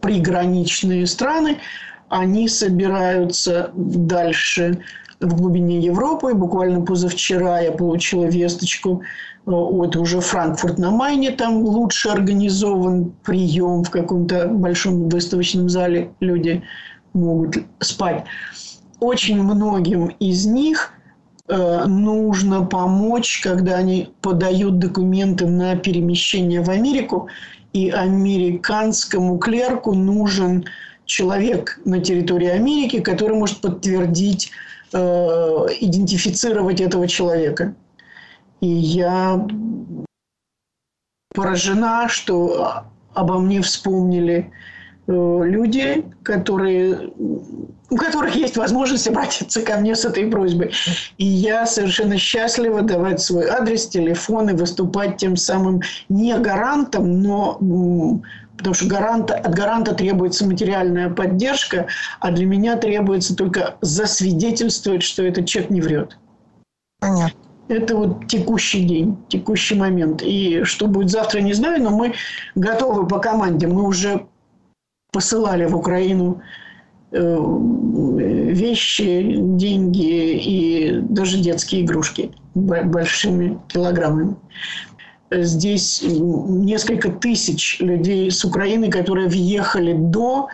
приграничные 0.00 1.06
страны, 1.06 1.58
они 2.08 2.48
собираются 2.48 3.70
дальше 3.74 4.82
в 5.20 5.36
глубине 5.36 5.78
Европы. 5.80 6.34
Буквально 6.34 6.80
позавчера 6.80 7.60
я 7.60 7.72
получила 7.72 8.24
весточку, 8.24 9.02
вот 9.44 9.96
э, 9.96 9.98
уже 9.98 10.20
Франкфурт 10.20 10.78
на 10.78 10.90
Майне, 10.90 11.32
там 11.32 11.62
лучше 11.62 12.08
организован 12.08 13.12
прием 13.24 13.84
в 13.84 13.90
каком-то 13.90 14.46
большом 14.46 15.08
выставочном 15.08 15.68
зале, 15.68 16.12
люди 16.20 16.62
могут 17.12 17.56
спать. 17.80 18.24
Очень 19.00 19.42
многим 19.42 20.08
из 20.18 20.46
них– 20.46 20.92
Э, 21.50 21.84
нужно 21.86 22.64
помочь, 22.64 23.40
когда 23.42 23.76
они 23.76 24.14
подают 24.20 24.78
документы 24.78 25.46
на 25.46 25.74
перемещение 25.74 26.60
в 26.62 26.70
Америку, 26.70 27.28
и 27.72 27.90
американскому 27.90 29.36
клерку 29.38 29.92
нужен 29.92 30.64
человек 31.06 31.80
на 31.84 32.00
территории 32.00 32.48
Америки, 32.48 33.00
который 33.00 33.36
может 33.36 33.60
подтвердить, 33.60 34.52
э, 34.92 34.98
идентифицировать 35.80 36.80
этого 36.80 37.08
человека. 37.08 37.74
И 38.60 38.68
я 38.68 39.44
поражена, 41.34 42.08
что 42.08 42.84
обо 43.12 43.40
мне 43.40 43.60
вспомнили 43.60 44.52
люди, 45.10 46.04
которые, 46.22 47.10
у 47.18 47.96
которых 47.96 48.34
есть 48.34 48.56
возможность 48.56 49.08
обратиться 49.08 49.62
ко 49.62 49.76
мне 49.76 49.94
с 49.94 50.04
этой 50.04 50.26
просьбой. 50.26 50.72
И 51.18 51.24
я 51.24 51.66
совершенно 51.66 52.16
счастлива 52.18 52.82
давать 52.82 53.20
свой 53.20 53.46
адрес, 53.48 53.86
телефон 53.88 54.50
и 54.50 54.54
выступать 54.54 55.16
тем 55.16 55.36
самым 55.36 55.80
не 56.08 56.36
гарантом, 56.38 57.22
но 57.22 57.58
потому 58.56 58.74
что 58.74 58.86
гаранта, 58.86 59.34
от 59.36 59.54
гаранта 59.54 59.94
требуется 59.94 60.46
материальная 60.46 61.08
поддержка, 61.08 61.86
а 62.20 62.30
для 62.30 62.44
меня 62.44 62.76
требуется 62.76 63.34
только 63.34 63.76
засвидетельствовать, 63.80 65.02
что 65.02 65.22
этот 65.22 65.46
человек 65.46 65.70
не 65.70 65.80
врет. 65.80 66.18
Понятно. 67.00 67.40
Это 67.68 67.96
вот 67.96 68.26
текущий 68.26 68.82
день, 68.82 69.16
текущий 69.28 69.76
момент. 69.76 70.22
И 70.22 70.64
что 70.64 70.88
будет 70.88 71.08
завтра, 71.08 71.38
не 71.38 71.52
знаю, 71.52 71.80
но 71.82 71.90
мы 71.90 72.14
готовы 72.56 73.06
по 73.06 73.20
команде. 73.20 73.68
Мы 73.68 73.86
уже 73.86 74.26
посылали 75.12 75.66
в 75.66 75.76
Украину 75.76 76.40
э, 77.12 77.36
вещи, 78.52 79.36
деньги 79.36 80.32
и 80.34 81.00
даже 81.00 81.38
детские 81.38 81.82
игрушки 81.82 82.30
большими 82.54 83.58
килограммами. 83.68 84.36
Здесь 85.30 86.02
несколько 86.02 87.10
тысяч 87.10 87.78
людей 87.80 88.30
с 88.30 88.44
Украины, 88.44 88.90
которые 88.90 89.28
въехали 89.28 89.92
до 89.92 90.48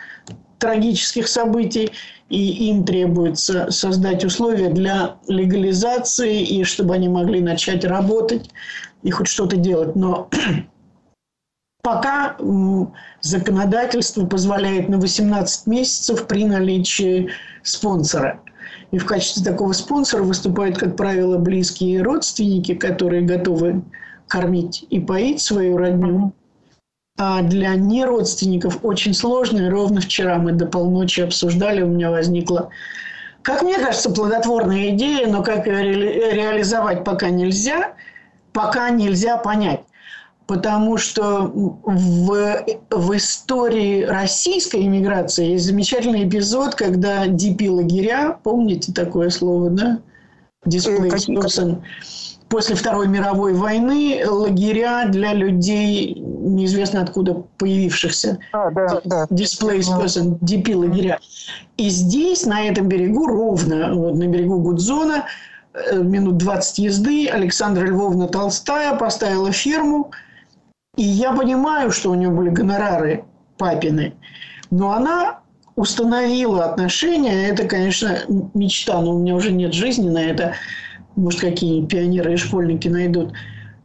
трагических 0.59 1.29
событий, 1.29 1.93
и 2.29 2.69
им 2.69 2.85
требуется 2.85 3.71
создать 3.71 4.25
условия 4.25 4.69
для 4.69 5.17
легализации, 5.29 6.43
и 6.43 6.65
чтобы 6.65 6.95
они 6.95 7.09
могли 7.09 7.41
начать 7.41 7.85
работать 7.85 8.51
и 9.03 9.11
хоть 9.11 9.29
что-то 9.29 9.57
делать. 9.57 9.97
Но 9.97 10.29
пока 11.87 12.37
законодательство 13.21 14.27
позволяет 14.27 14.89
на 14.89 14.99
18 14.99 15.69
месяцев 15.69 16.27
при 16.27 16.45
наличии 16.45 17.31
спонсора. 17.63 18.41
И 18.91 18.99
в 18.99 19.07
качестве 19.07 19.45
такого 19.45 19.73
спонсора 19.73 20.25
выступают, 20.25 20.79
как 20.79 20.97
правило, 20.97 21.39
близкие 21.39 22.03
родственники, 22.03 22.75
которые 22.75 23.23
готовы 23.23 23.85
кормить 24.27 24.85
и 24.91 24.99
поить 24.99 25.41
свою 25.41 25.77
родню. 25.77 26.33
А 27.19 27.43
для 27.43 27.77
неродственников 27.77 28.81
очень 28.83 29.15
сложно. 29.15 29.61
И 29.61 29.69
ровно 29.69 30.01
вчера 30.01 30.39
мы 30.39 30.51
до 30.51 30.67
полночи 30.67 31.21
обсуждали, 31.21 31.83
у 31.83 31.89
меня 31.89 32.11
возникла, 32.11 32.71
как 33.43 33.63
мне 33.63 33.79
кажется, 33.79 34.11
плодотворная 34.11 34.91
идея, 34.91 35.29
но 35.29 35.45
как 35.45 35.69
ее 35.69 35.83
ре- 35.83 36.35
реализовать 36.35 37.05
пока 37.05 37.31
нельзя, 37.31 37.95
пока 38.53 38.91
нельзя 38.91 39.37
понять. 39.37 39.83
Потому 40.47 40.97
что 40.97 41.51
в, 41.53 42.65
в 42.91 43.17
истории 43.17 44.05
российской 44.05 44.83
иммиграции 44.83 45.53
есть 45.53 45.65
замечательный 45.65 46.29
эпизод, 46.29 46.77
когда 46.77 47.27
ДП-лагеря, 47.27 48.39
помните 48.45 48.93
такое 48.93 49.31
слово, 49.31 49.71
да? 49.71 49.99
Displaced 50.65 51.35
person. 51.35 51.83
После 52.49 52.77
Второй 52.77 53.09
мировой 53.09 53.55
войны 53.55 54.23
лагеря 54.25 55.09
для 55.09 55.33
людей, 55.33 56.15
неизвестно 56.15 57.03
откуда 57.03 57.43
появившихся. 57.59 58.39
А, 58.53 58.71
да, 58.71 59.01
да. 59.05 59.27
Displaced 59.31 60.01
person, 60.01 60.39
DP-лагеря. 60.39 61.19
И 61.77 61.89
здесь, 61.89 62.47
на 62.47 62.63
этом 62.63 62.87
берегу, 62.87 63.27
ровно, 63.27 63.93
вот, 63.93 64.15
на 64.15 64.29
берегу 64.29 64.61
Гудзона, 64.61 65.25
э, 65.75 65.97
минут 65.97 66.37
20 66.37 66.79
езды, 66.79 67.27
Александра 67.27 67.85
Львовна 67.85 68.29
Толстая 68.29 68.95
поставила 68.95 69.51
ферму– 69.51 70.13
и 70.97 71.03
я 71.03 71.33
понимаю, 71.33 71.91
что 71.91 72.11
у 72.11 72.15
нее 72.15 72.31
были 72.31 72.51
гонорары 72.51 73.25
папины, 73.59 74.15
но 74.71 74.93
она 74.93 75.41
установила 75.77 76.65
отношения. 76.65 77.49
Это, 77.49 77.65
конечно, 77.65 78.19
мечта, 78.55 79.01
но 79.01 79.15
у 79.15 79.19
меня 79.19 79.35
уже 79.35 79.53
нет 79.53 79.75
жизни 79.75 80.09
на 80.09 80.23
это. 80.23 80.55
Может, 81.15 81.41
какие 81.41 81.85
пионеры 81.85 82.35
и 82.35 82.37
школьники 82.37 82.89
найдут. 82.89 83.33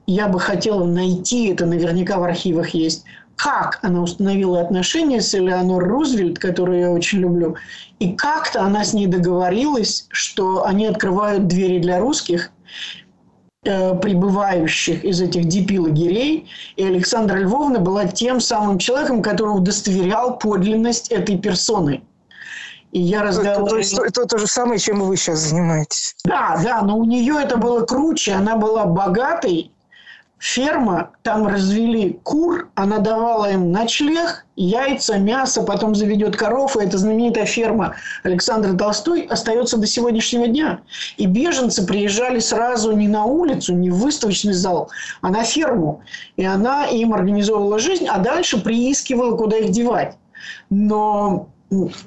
Я 0.07 0.27
бы 0.27 0.39
хотела 0.39 0.85
найти 0.85 1.49
это, 1.49 1.65
наверняка 1.65 2.17
в 2.17 2.23
архивах 2.23 2.69
есть. 2.69 3.03
Как 3.35 3.79
она 3.81 4.01
установила 4.01 4.61
отношения 4.61 5.21
с 5.21 5.33
Элеонор 5.33 5.83
Рузвельт, 5.83 6.37
которую 6.39 6.79
я 6.79 6.91
очень 6.91 7.19
люблю, 7.19 7.55
и 7.99 8.13
как-то 8.13 8.61
она 8.61 8.83
с 8.83 8.93
ней 8.93 9.07
договорилась, 9.07 10.07
что 10.11 10.65
они 10.65 10.85
открывают 10.85 11.47
двери 11.47 11.79
для 11.79 11.99
русских, 11.99 12.51
прибывающих 13.63 15.03
из 15.03 15.21
этих 15.21 15.45
DP-лагерей, 15.45 16.49
и 16.77 16.83
Александра 16.83 17.37
Львовна 17.37 17.79
была 17.79 18.07
тем 18.07 18.39
самым 18.39 18.79
человеком, 18.79 19.21
который 19.21 19.55
удостоверял 19.55 20.39
подлинность 20.39 21.09
этой 21.11 21.37
персоны. 21.37 22.01
И 22.91 22.99
я 22.99 23.21
разговаривала... 23.21 23.77
Это, 23.77 23.77
это, 23.77 24.05
это 24.05 24.25
то 24.25 24.37
же 24.39 24.47
самое, 24.47 24.79
чем 24.79 25.01
вы 25.01 25.15
сейчас 25.15 25.39
занимаетесь. 25.39 26.15
Да, 26.25 26.59
да, 26.63 26.81
но 26.81 26.97
у 26.97 27.05
нее 27.05 27.35
это 27.39 27.55
было 27.57 27.85
круче. 27.85 28.33
Она 28.33 28.55
была 28.55 28.85
богатой, 28.85 29.71
ферма, 30.41 31.11
там 31.21 31.45
развели 31.45 32.19
кур, 32.23 32.69
она 32.73 32.97
давала 32.97 33.51
им 33.51 33.71
ночлег, 33.71 34.47
яйца, 34.55 35.19
мясо, 35.19 35.61
потом 35.61 35.93
заведет 35.93 36.35
коров, 36.35 36.75
и 36.75 36.83
эта 36.83 36.97
знаменитая 36.97 37.45
ферма 37.45 37.93
Александра 38.23 38.73
Толстой 38.73 39.21
остается 39.21 39.77
до 39.77 39.85
сегодняшнего 39.85 40.47
дня. 40.47 40.81
И 41.17 41.27
беженцы 41.27 41.85
приезжали 41.85 42.39
сразу 42.39 42.91
не 42.91 43.07
на 43.07 43.25
улицу, 43.25 43.75
не 43.75 43.91
в 43.91 43.97
выставочный 43.97 44.53
зал, 44.53 44.89
а 45.21 45.29
на 45.29 45.43
ферму. 45.43 46.01
И 46.37 46.43
она 46.43 46.87
им 46.87 47.13
организовывала 47.13 47.77
жизнь, 47.77 48.07
а 48.07 48.17
дальше 48.17 48.59
приискивала, 48.59 49.37
куда 49.37 49.57
их 49.57 49.69
девать. 49.69 50.17
Но 50.71 51.49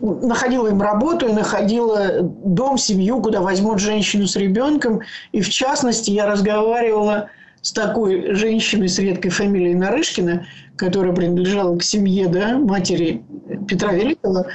находила 0.00 0.66
им 0.66 0.82
работу 0.82 1.28
и 1.28 1.32
находила 1.32 2.20
дом, 2.20 2.78
семью, 2.78 3.22
куда 3.22 3.40
возьмут 3.40 3.78
женщину 3.78 4.26
с 4.26 4.34
ребенком. 4.34 5.02
И 5.30 5.40
в 5.40 5.48
частности, 5.48 6.10
я 6.10 6.26
разговаривала 6.26 7.28
с 7.28 7.43
такой 7.72 8.34
женщиной 8.34 8.88
с 8.88 8.98
редкой 8.98 9.30
фамилией 9.30 9.74
Нарышкина, 9.74 10.46
которая 10.76 11.14
принадлежала 11.14 11.76
к 11.76 11.82
семье 11.82 12.28
да, 12.28 12.58
матери 12.58 13.24
Петра 13.66 13.92
Великого. 13.92 14.46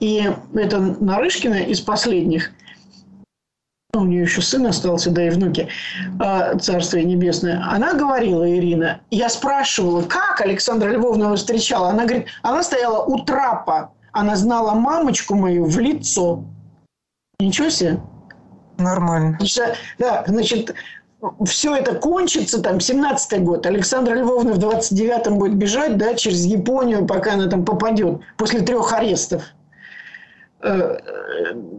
И 0.00 0.30
это 0.54 0.78
Нарышкина 0.78 1.62
из 1.62 1.80
последних, 1.80 2.52
ну, 3.94 4.02
у 4.02 4.06
нее 4.06 4.22
еще 4.22 4.40
сын 4.40 4.64
остался, 4.66 5.10
да 5.10 5.26
и 5.26 5.30
внуки, 5.30 5.68
а, 6.18 6.56
Царствие 6.56 7.04
Небесное. 7.04 7.62
Она 7.68 7.92
говорила, 7.92 8.48
Ирина, 8.48 9.02
я 9.10 9.28
спрашивала, 9.28 10.00
как 10.02 10.40
Александра 10.40 10.88
Львовна 10.88 11.36
встречала. 11.36 11.90
Она 11.90 12.04
говорит, 12.06 12.28
она 12.42 12.62
стояла 12.62 13.04
у 13.04 13.22
трапа, 13.24 13.92
она 14.12 14.36
знала 14.36 14.74
мамочку 14.74 15.34
мою 15.34 15.66
в 15.66 15.78
лицо. 15.78 16.42
Ничего 17.38 17.68
себе. 17.68 18.00
Нормально. 18.78 19.36
Значит, 19.38 19.76
да, 19.98 20.24
значит, 20.26 20.74
все 21.44 21.76
это 21.76 21.94
кончится, 21.94 22.60
там, 22.60 22.78
17-й 22.78 23.38
год, 23.40 23.66
Александра 23.66 24.14
Львовна 24.14 24.54
в 24.54 24.58
29-м 24.58 25.38
будет 25.38 25.54
бежать, 25.54 25.96
да, 25.96 26.14
через 26.14 26.44
Японию, 26.44 27.06
пока 27.06 27.34
она 27.34 27.48
там 27.48 27.64
попадет, 27.64 28.20
после 28.36 28.60
трех 28.60 28.92
арестов. 28.92 29.42
э, 30.62 30.98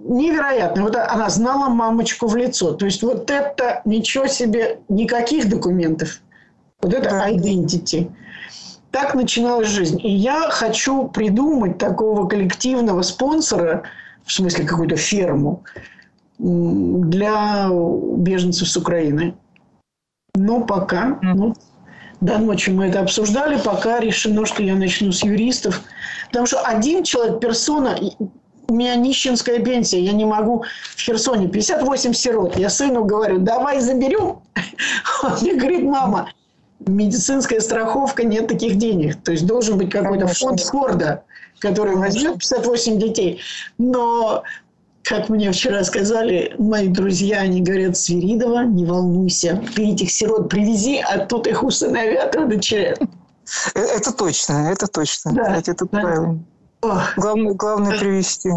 невероятно. 0.05 0.83
Вот 0.83 0.95
она 0.95 1.29
знала 1.29 1.69
мамочку 1.69 2.27
в 2.27 2.35
лицо. 2.35 2.73
То 2.73 2.85
есть 2.85 3.01
вот 3.01 3.29
это 3.31 3.81
ничего 3.85 4.27
себе, 4.27 4.79
никаких 4.89 5.49
документов. 5.49 6.19
Вот 6.81 6.93
это 6.93 7.09
identity. 7.29 8.11
Так 8.91 9.15
начиналась 9.15 9.69
жизнь. 9.69 9.99
И 10.03 10.09
я 10.09 10.49
хочу 10.49 11.07
придумать 11.07 11.77
такого 11.77 12.27
коллективного 12.27 13.01
спонсора, 13.01 13.83
в 14.25 14.31
смысле 14.31 14.65
какую-то 14.65 14.97
ферму, 14.97 15.63
для 16.39 17.69
беженцев 17.69 18.67
с 18.67 18.77
Украины. 18.77 19.35
Но 20.35 20.61
пока, 20.61 21.19
ну, 21.21 21.55
до 22.21 22.37
ночи 22.39 22.69
мы 22.69 22.85
это 22.85 23.01
обсуждали, 23.01 23.59
пока 23.63 23.99
решено, 23.99 24.45
что 24.45 24.63
я 24.63 24.75
начну 24.75 25.11
с 25.11 25.23
юристов. 25.23 25.81
Потому 26.29 26.47
что 26.47 26.61
один 26.61 27.03
человек, 27.03 27.39
персона, 27.39 27.97
у 28.67 28.73
меня 28.73 28.95
нищенская 28.95 29.59
пенсия, 29.59 29.99
я 29.99 30.13
не 30.13 30.25
могу 30.25 30.63
в 30.95 30.99
Херсоне 30.99 31.47
58 31.47 32.13
сирот. 32.13 32.57
Я 32.57 32.69
сыну 32.69 33.03
говорю, 33.03 33.39
давай 33.39 33.79
заберем. 33.79 34.39
Он 35.23 35.33
мне 35.41 35.55
говорит, 35.55 35.83
мама, 35.83 36.31
медицинская 36.79 37.59
страховка, 37.59 38.23
нет 38.23 38.47
таких 38.47 38.77
денег. 38.77 39.21
То 39.23 39.31
есть 39.31 39.45
должен 39.45 39.77
быть 39.77 39.91
какой-то 39.91 40.27
фонд 40.27 40.61
Форда, 40.61 41.23
который 41.59 41.95
возьмет 41.95 42.39
58 42.39 42.99
детей. 42.99 43.41
Но 43.77 44.43
как 45.03 45.29
мне 45.29 45.51
вчера 45.51 45.83
сказали 45.83 46.55
мои 46.57 46.87
друзья, 46.87 47.39
они 47.39 47.61
говорят, 47.61 47.97
Свиридова, 47.97 48.63
не 48.63 48.85
волнуйся, 48.85 49.61
ты 49.75 49.91
этих 49.91 50.11
сирот 50.11 50.49
привези, 50.49 50.99
а 50.99 51.25
тут 51.25 51.47
их 51.47 51.63
усыновят 51.63 52.35
и 52.35 52.39
удочерят. 52.39 53.01
Э, 53.75 53.79
это 53.79 54.13
точно, 54.13 54.71
это 54.71 54.87
точно. 54.87 55.33
Да, 55.33 55.43
Кстати, 55.43 55.69
это 55.71 55.85
да. 55.85 55.99
правильно. 55.99 56.43
Главное, 57.17 57.53
главное 57.53 57.99
привести. 57.99 58.49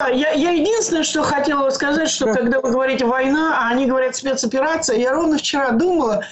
Я, 0.00 0.30
я 0.32 0.50
единственное, 0.50 1.02
что 1.02 1.22
хотела 1.22 1.70
сказать, 1.70 2.10
что 2.10 2.26
да. 2.26 2.34
когда 2.34 2.60
вы 2.60 2.70
говорите 2.70 3.06
война, 3.06 3.58
а 3.58 3.70
они 3.70 3.86
говорят 3.86 4.14
спецоперация, 4.14 4.98
я 4.98 5.12
ровно 5.12 5.38
вчера 5.38 5.70
думала, 5.70 6.22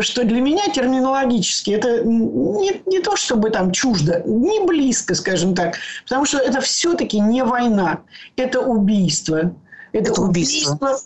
что 0.00 0.24
для 0.24 0.40
меня 0.40 0.68
терминологически 0.68 1.70
это 1.70 2.04
не, 2.04 2.82
не 2.86 3.00
то, 3.00 3.16
чтобы 3.16 3.50
там 3.50 3.72
чуждо, 3.72 4.22
не 4.24 4.64
близко, 4.66 5.14
скажем 5.14 5.54
так, 5.54 5.76
потому 6.04 6.24
что 6.24 6.38
это 6.38 6.60
все-таки 6.60 7.20
не 7.20 7.44
война, 7.44 8.00
это 8.36 8.60
убийство. 8.60 9.54
Это, 9.92 10.10
это 10.10 10.22
убийство. 10.22 10.74
убийство. 10.74 10.98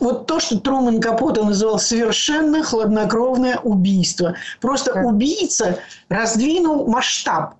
Вот 0.00 0.26
то, 0.26 0.40
что 0.40 0.58
Труман 0.58 1.00
Капота 1.00 1.44
называл 1.44 1.78
совершенно 1.78 2.62
хладнокровное 2.62 3.58
убийство. 3.58 4.34
Просто 4.60 4.94
да. 4.94 5.02
убийца 5.02 5.78
раздвинул 6.08 6.88
масштаб. 6.88 7.54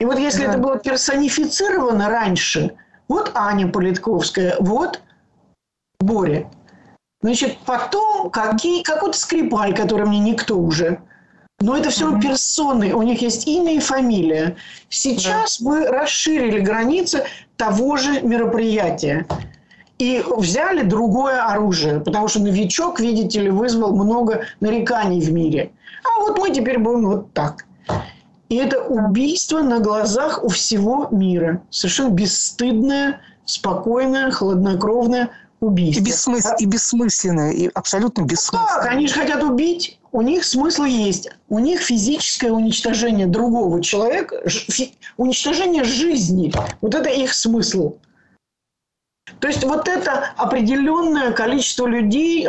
И 0.00 0.04
вот 0.04 0.18
если 0.18 0.44
да. 0.44 0.50
это 0.50 0.58
было 0.58 0.78
персонифицировано 0.78 2.08
раньше, 2.08 2.74
вот 3.08 3.30
Аня 3.34 3.68
Политковская, 3.68 4.56
вот 4.58 5.00
Боря. 6.00 6.50
Значит, 7.20 7.58
потом 7.66 8.30
какие, 8.30 8.82
какой-то 8.82 9.18
скрипаль, 9.18 9.74
который 9.74 10.06
мне 10.06 10.20
никто 10.20 10.56
уже. 10.56 11.00
Но 11.60 11.76
это 11.76 11.90
все 11.90 12.12
mm-hmm. 12.12 12.20
персоны, 12.20 12.94
у 12.94 13.02
них 13.02 13.20
есть 13.20 13.48
имя 13.48 13.74
и 13.74 13.80
фамилия. 13.80 14.56
Сейчас 14.88 15.60
да. 15.60 15.68
мы 15.68 15.86
расширили 15.88 16.60
границы 16.60 17.24
того 17.56 17.96
же 17.96 18.20
мероприятия. 18.22 19.26
И 19.98 20.22
взяли 20.36 20.82
другое 20.82 21.44
оружие, 21.44 21.98
потому 21.98 22.28
что 22.28 22.40
новичок, 22.40 23.00
видите 23.00 23.40
ли, 23.40 23.50
вызвал 23.50 23.96
много 23.96 24.44
нареканий 24.60 25.20
в 25.20 25.32
мире. 25.32 25.72
А 26.04 26.20
вот 26.20 26.38
мы 26.38 26.50
теперь 26.50 26.78
будем 26.78 27.06
вот 27.06 27.32
так. 27.32 27.64
И 28.48 28.54
это 28.54 28.80
убийство 28.80 29.60
на 29.60 29.80
глазах 29.80 30.44
у 30.44 30.48
всего 30.48 31.08
мира. 31.10 31.62
Совершенно 31.70 32.10
бесстыдное, 32.10 33.20
спокойное, 33.44 34.30
хладнокровное 34.30 35.30
убийство. 35.60 36.00
И, 36.00 36.04
бессмыс... 36.04 36.46
и 36.58 36.66
бессмысленное, 36.66 37.52
и 37.52 37.68
абсолютно 37.74 38.22
бессмысленное. 38.22 38.82
Так, 38.82 38.92
они 38.92 39.06
же 39.06 39.14
хотят 39.14 39.42
убить. 39.42 39.98
У 40.12 40.22
них 40.22 40.44
смысл 40.44 40.84
есть. 40.84 41.28
У 41.48 41.58
них 41.58 41.80
физическое 41.80 42.50
уничтожение 42.50 43.26
другого 43.26 43.82
человека, 43.82 44.48
фи... 44.48 44.94
уничтожение 45.16 45.84
жизни. 45.84 46.52
Вот 46.80 46.94
это 46.94 47.08
их 47.08 47.34
смысл. 47.34 47.96
То 49.40 49.48
есть 49.48 49.62
вот 49.64 49.88
это 49.88 50.30
определенное 50.36 51.32
количество 51.32 51.86
людей, 51.86 52.48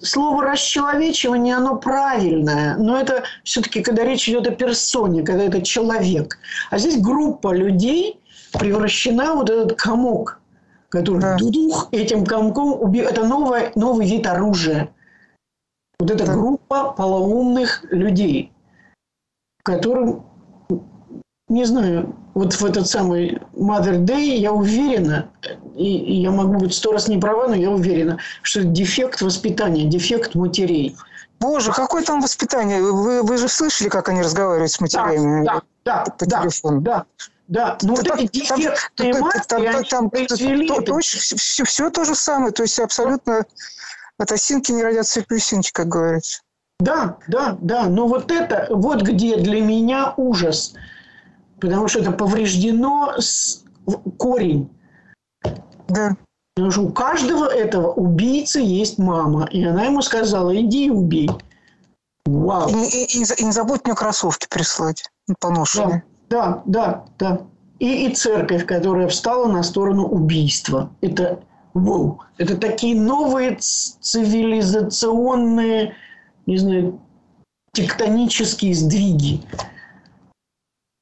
слово 0.00 0.42
расчеловечивание, 0.42 1.56
оно 1.56 1.76
правильное, 1.76 2.76
но 2.76 2.98
это 2.98 3.22
все-таки, 3.44 3.82
когда 3.82 4.04
речь 4.04 4.28
идет 4.28 4.48
о 4.48 4.50
персоне, 4.50 5.22
когда 5.22 5.44
это 5.44 5.62
человек. 5.62 6.38
А 6.70 6.78
здесь 6.78 7.00
группа 7.00 7.54
людей 7.54 8.20
превращена 8.52 9.34
вот 9.34 9.48
этот 9.48 9.78
комок– 9.78 10.40
который 10.92 11.22
да. 11.22 11.36
дудух 11.38 11.88
этим 11.90 12.26
комком 12.26 12.80
убил. 12.80 13.06
Это 13.08 13.24
новое, 13.24 13.72
новый 13.74 14.06
вид 14.06 14.26
оружия. 14.26 14.92
Вот 15.98 16.10
эта 16.10 16.26
да. 16.26 16.34
группа 16.34 16.92
полоумных 16.92 17.82
людей, 17.90 18.52
которым, 19.64 20.26
не 21.48 21.64
знаю, 21.64 22.14
вот 22.34 22.52
в 22.52 22.64
этот 22.64 22.88
самый 22.88 23.40
Mother 23.54 24.04
Day 24.04 24.36
я 24.36 24.52
уверена, 24.52 25.30
и, 25.74 25.96
и 25.96 26.20
я 26.20 26.30
могу 26.30 26.58
быть 26.58 26.74
сто 26.74 26.92
раз 26.92 27.08
не 27.08 27.18
права, 27.18 27.48
но 27.48 27.54
я 27.54 27.70
уверена, 27.70 28.18
что 28.42 28.60
это 28.60 28.68
дефект 28.68 29.22
воспитания, 29.22 29.86
дефект 29.86 30.34
матерей. 30.34 30.94
Боже, 31.40 31.72
какое 31.72 32.04
там 32.04 32.20
воспитание? 32.20 32.82
Вы, 32.82 33.22
вы 33.22 33.38
же 33.38 33.48
слышали, 33.48 33.88
как 33.88 34.10
они 34.10 34.20
разговаривают 34.20 34.70
с 34.70 34.80
матерями 34.80 35.44
да, 35.44 35.62
да, 35.84 36.04
по 36.18 36.26
да, 36.26 36.42
телефону? 36.42 36.80
Да, 36.82 37.06
да, 37.48 37.76
ну 37.82 37.94
вот 37.94 38.06
эти 38.06 38.28
дефектные 38.32 39.14
матки, 39.14 39.88
там, 39.90 40.10
произвели... 40.10 40.68
все, 41.00 41.64
все 41.64 41.90
то 41.90 42.04
же 42.04 42.14
самое, 42.14 42.52
то 42.52 42.62
есть 42.62 42.78
абсолютно 42.78 43.44
от 44.18 44.32
осинки 44.32 44.72
не 44.72 44.82
родятся 44.82 45.22
плюсинчики, 45.22 45.72
как 45.72 45.88
говорится. 45.88 46.42
Да, 46.80 47.18
да, 47.28 47.58
да, 47.60 47.88
но 47.88 48.06
вот 48.06 48.30
это, 48.30 48.66
вот 48.70 49.02
где 49.02 49.36
для 49.36 49.60
меня 49.60 50.14
ужас, 50.16 50.74
потому 51.60 51.88
что 51.88 52.00
это 52.00 52.12
повреждено 52.12 53.14
с... 53.18 53.62
корень. 54.18 54.70
Да. 55.88 56.16
Потому 56.54 56.70
что 56.70 56.82
у 56.82 56.92
каждого 56.92 57.46
этого 57.46 57.92
убийцы 57.92 58.60
есть 58.60 58.98
мама, 58.98 59.46
и 59.46 59.64
она 59.64 59.84
ему 59.84 60.02
сказала, 60.02 60.54
иди 60.60 60.86
и 60.86 60.90
убей. 60.90 61.30
Вау. 62.26 62.68
И, 62.68 63.04
и, 63.04 63.04
и, 63.04 63.24
и 63.24 63.44
не 63.44 63.52
забудь 63.52 63.84
мне 63.84 63.94
кроссовки 63.94 64.46
прислать 64.48 65.10
поношенные. 65.40 66.04
Да. 66.06 66.11
Да, 66.32 66.62
да, 66.64 67.04
да. 67.18 67.42
И, 67.78 68.06
и 68.06 68.14
церковь, 68.14 68.64
которая 68.64 69.08
встала 69.08 69.52
на 69.52 69.62
сторону 69.62 70.06
убийства. 70.06 70.90
Это, 71.02 71.40
wow, 71.74 72.16
это 72.38 72.56
такие 72.56 72.98
новые 72.98 73.58
цивилизационные, 73.60 75.94
не 76.46 76.56
знаю, 76.56 76.98
тектонические 77.74 78.74
сдвиги. 78.74 79.42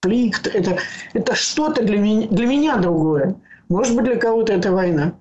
Конфликт, 0.02 0.48
это, 0.48 0.78
это 1.12 1.36
что-то 1.36 1.84
для 1.84 1.98
меня, 1.98 2.26
для 2.26 2.46
меня 2.46 2.76
другое. 2.78 3.36
Может 3.68 3.94
быть, 3.94 4.06
для 4.06 4.16
кого-то 4.16 4.52
это 4.52 4.72
война. 4.72 5.12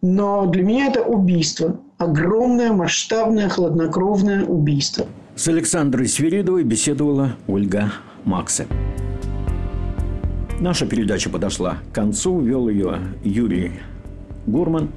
Но 0.00 0.46
для 0.46 0.62
меня 0.62 0.86
это 0.86 1.02
убийство. 1.02 1.78
Огромное, 1.98 2.72
масштабное, 2.72 3.50
хладнокровное 3.50 4.46
убийство. 4.46 5.04
С 5.36 5.46
Александрой 5.48 6.08
Свиридовой 6.08 6.64
беседовала 6.64 7.36
Ольга 7.46 7.92
Максе. 8.24 8.66
Наша 10.62 10.86
передача 10.86 11.28
подошла 11.28 11.78
к 11.90 11.92
концу. 11.92 12.38
Вел 12.38 12.68
ее 12.68 12.98
Юрий 13.24 13.80
Гурман. 14.46 14.90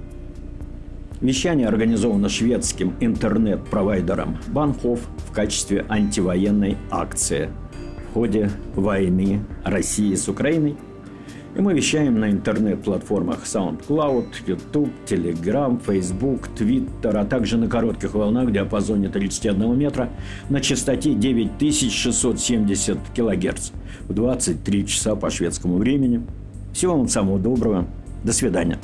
Вещание 1.22 1.68
организовано 1.68 2.30
шведским 2.30 2.94
интернет-провайдером 3.00 4.38
Банхов 4.50 5.00
в 5.28 5.32
качестве 5.32 5.84
антивоенной 5.90 6.78
акции 6.92 7.50
в 7.98 8.14
ходе 8.14 8.52
войны 8.76 9.44
России 9.64 10.14
с 10.14 10.30
Украиной. 10.30 10.78
И 11.56 11.62
мы 11.62 11.74
вещаем 11.74 12.20
на 12.20 12.30
интернет-платформах 12.30 13.46
SoundCloud, 13.46 14.26
YouTube, 14.46 14.92
Telegram, 15.08 15.80
Facebook, 15.86 16.50
Twitter, 16.58 17.18
а 17.18 17.26
также 17.26 17.58
на 17.58 17.68
коротких 17.68 18.14
волнах 18.14 18.50
в 18.50 18.52
диапазоне 18.52 19.10
31 19.10 19.78
метра 19.78 20.10
на 20.50 20.60
частоте 20.60 21.14
9670 21.14 22.98
кГц– 23.16 23.72
в 24.08 24.14
23 24.14 24.88
часа 24.88 25.16
по 25.16 25.30
шведскому 25.30 25.78
времени. 25.78 26.22
Всего 26.74 26.98
вам 26.98 27.08
самого 27.08 27.40
доброго. 27.40 27.88
До 28.24 28.34
свидания. 28.34 28.80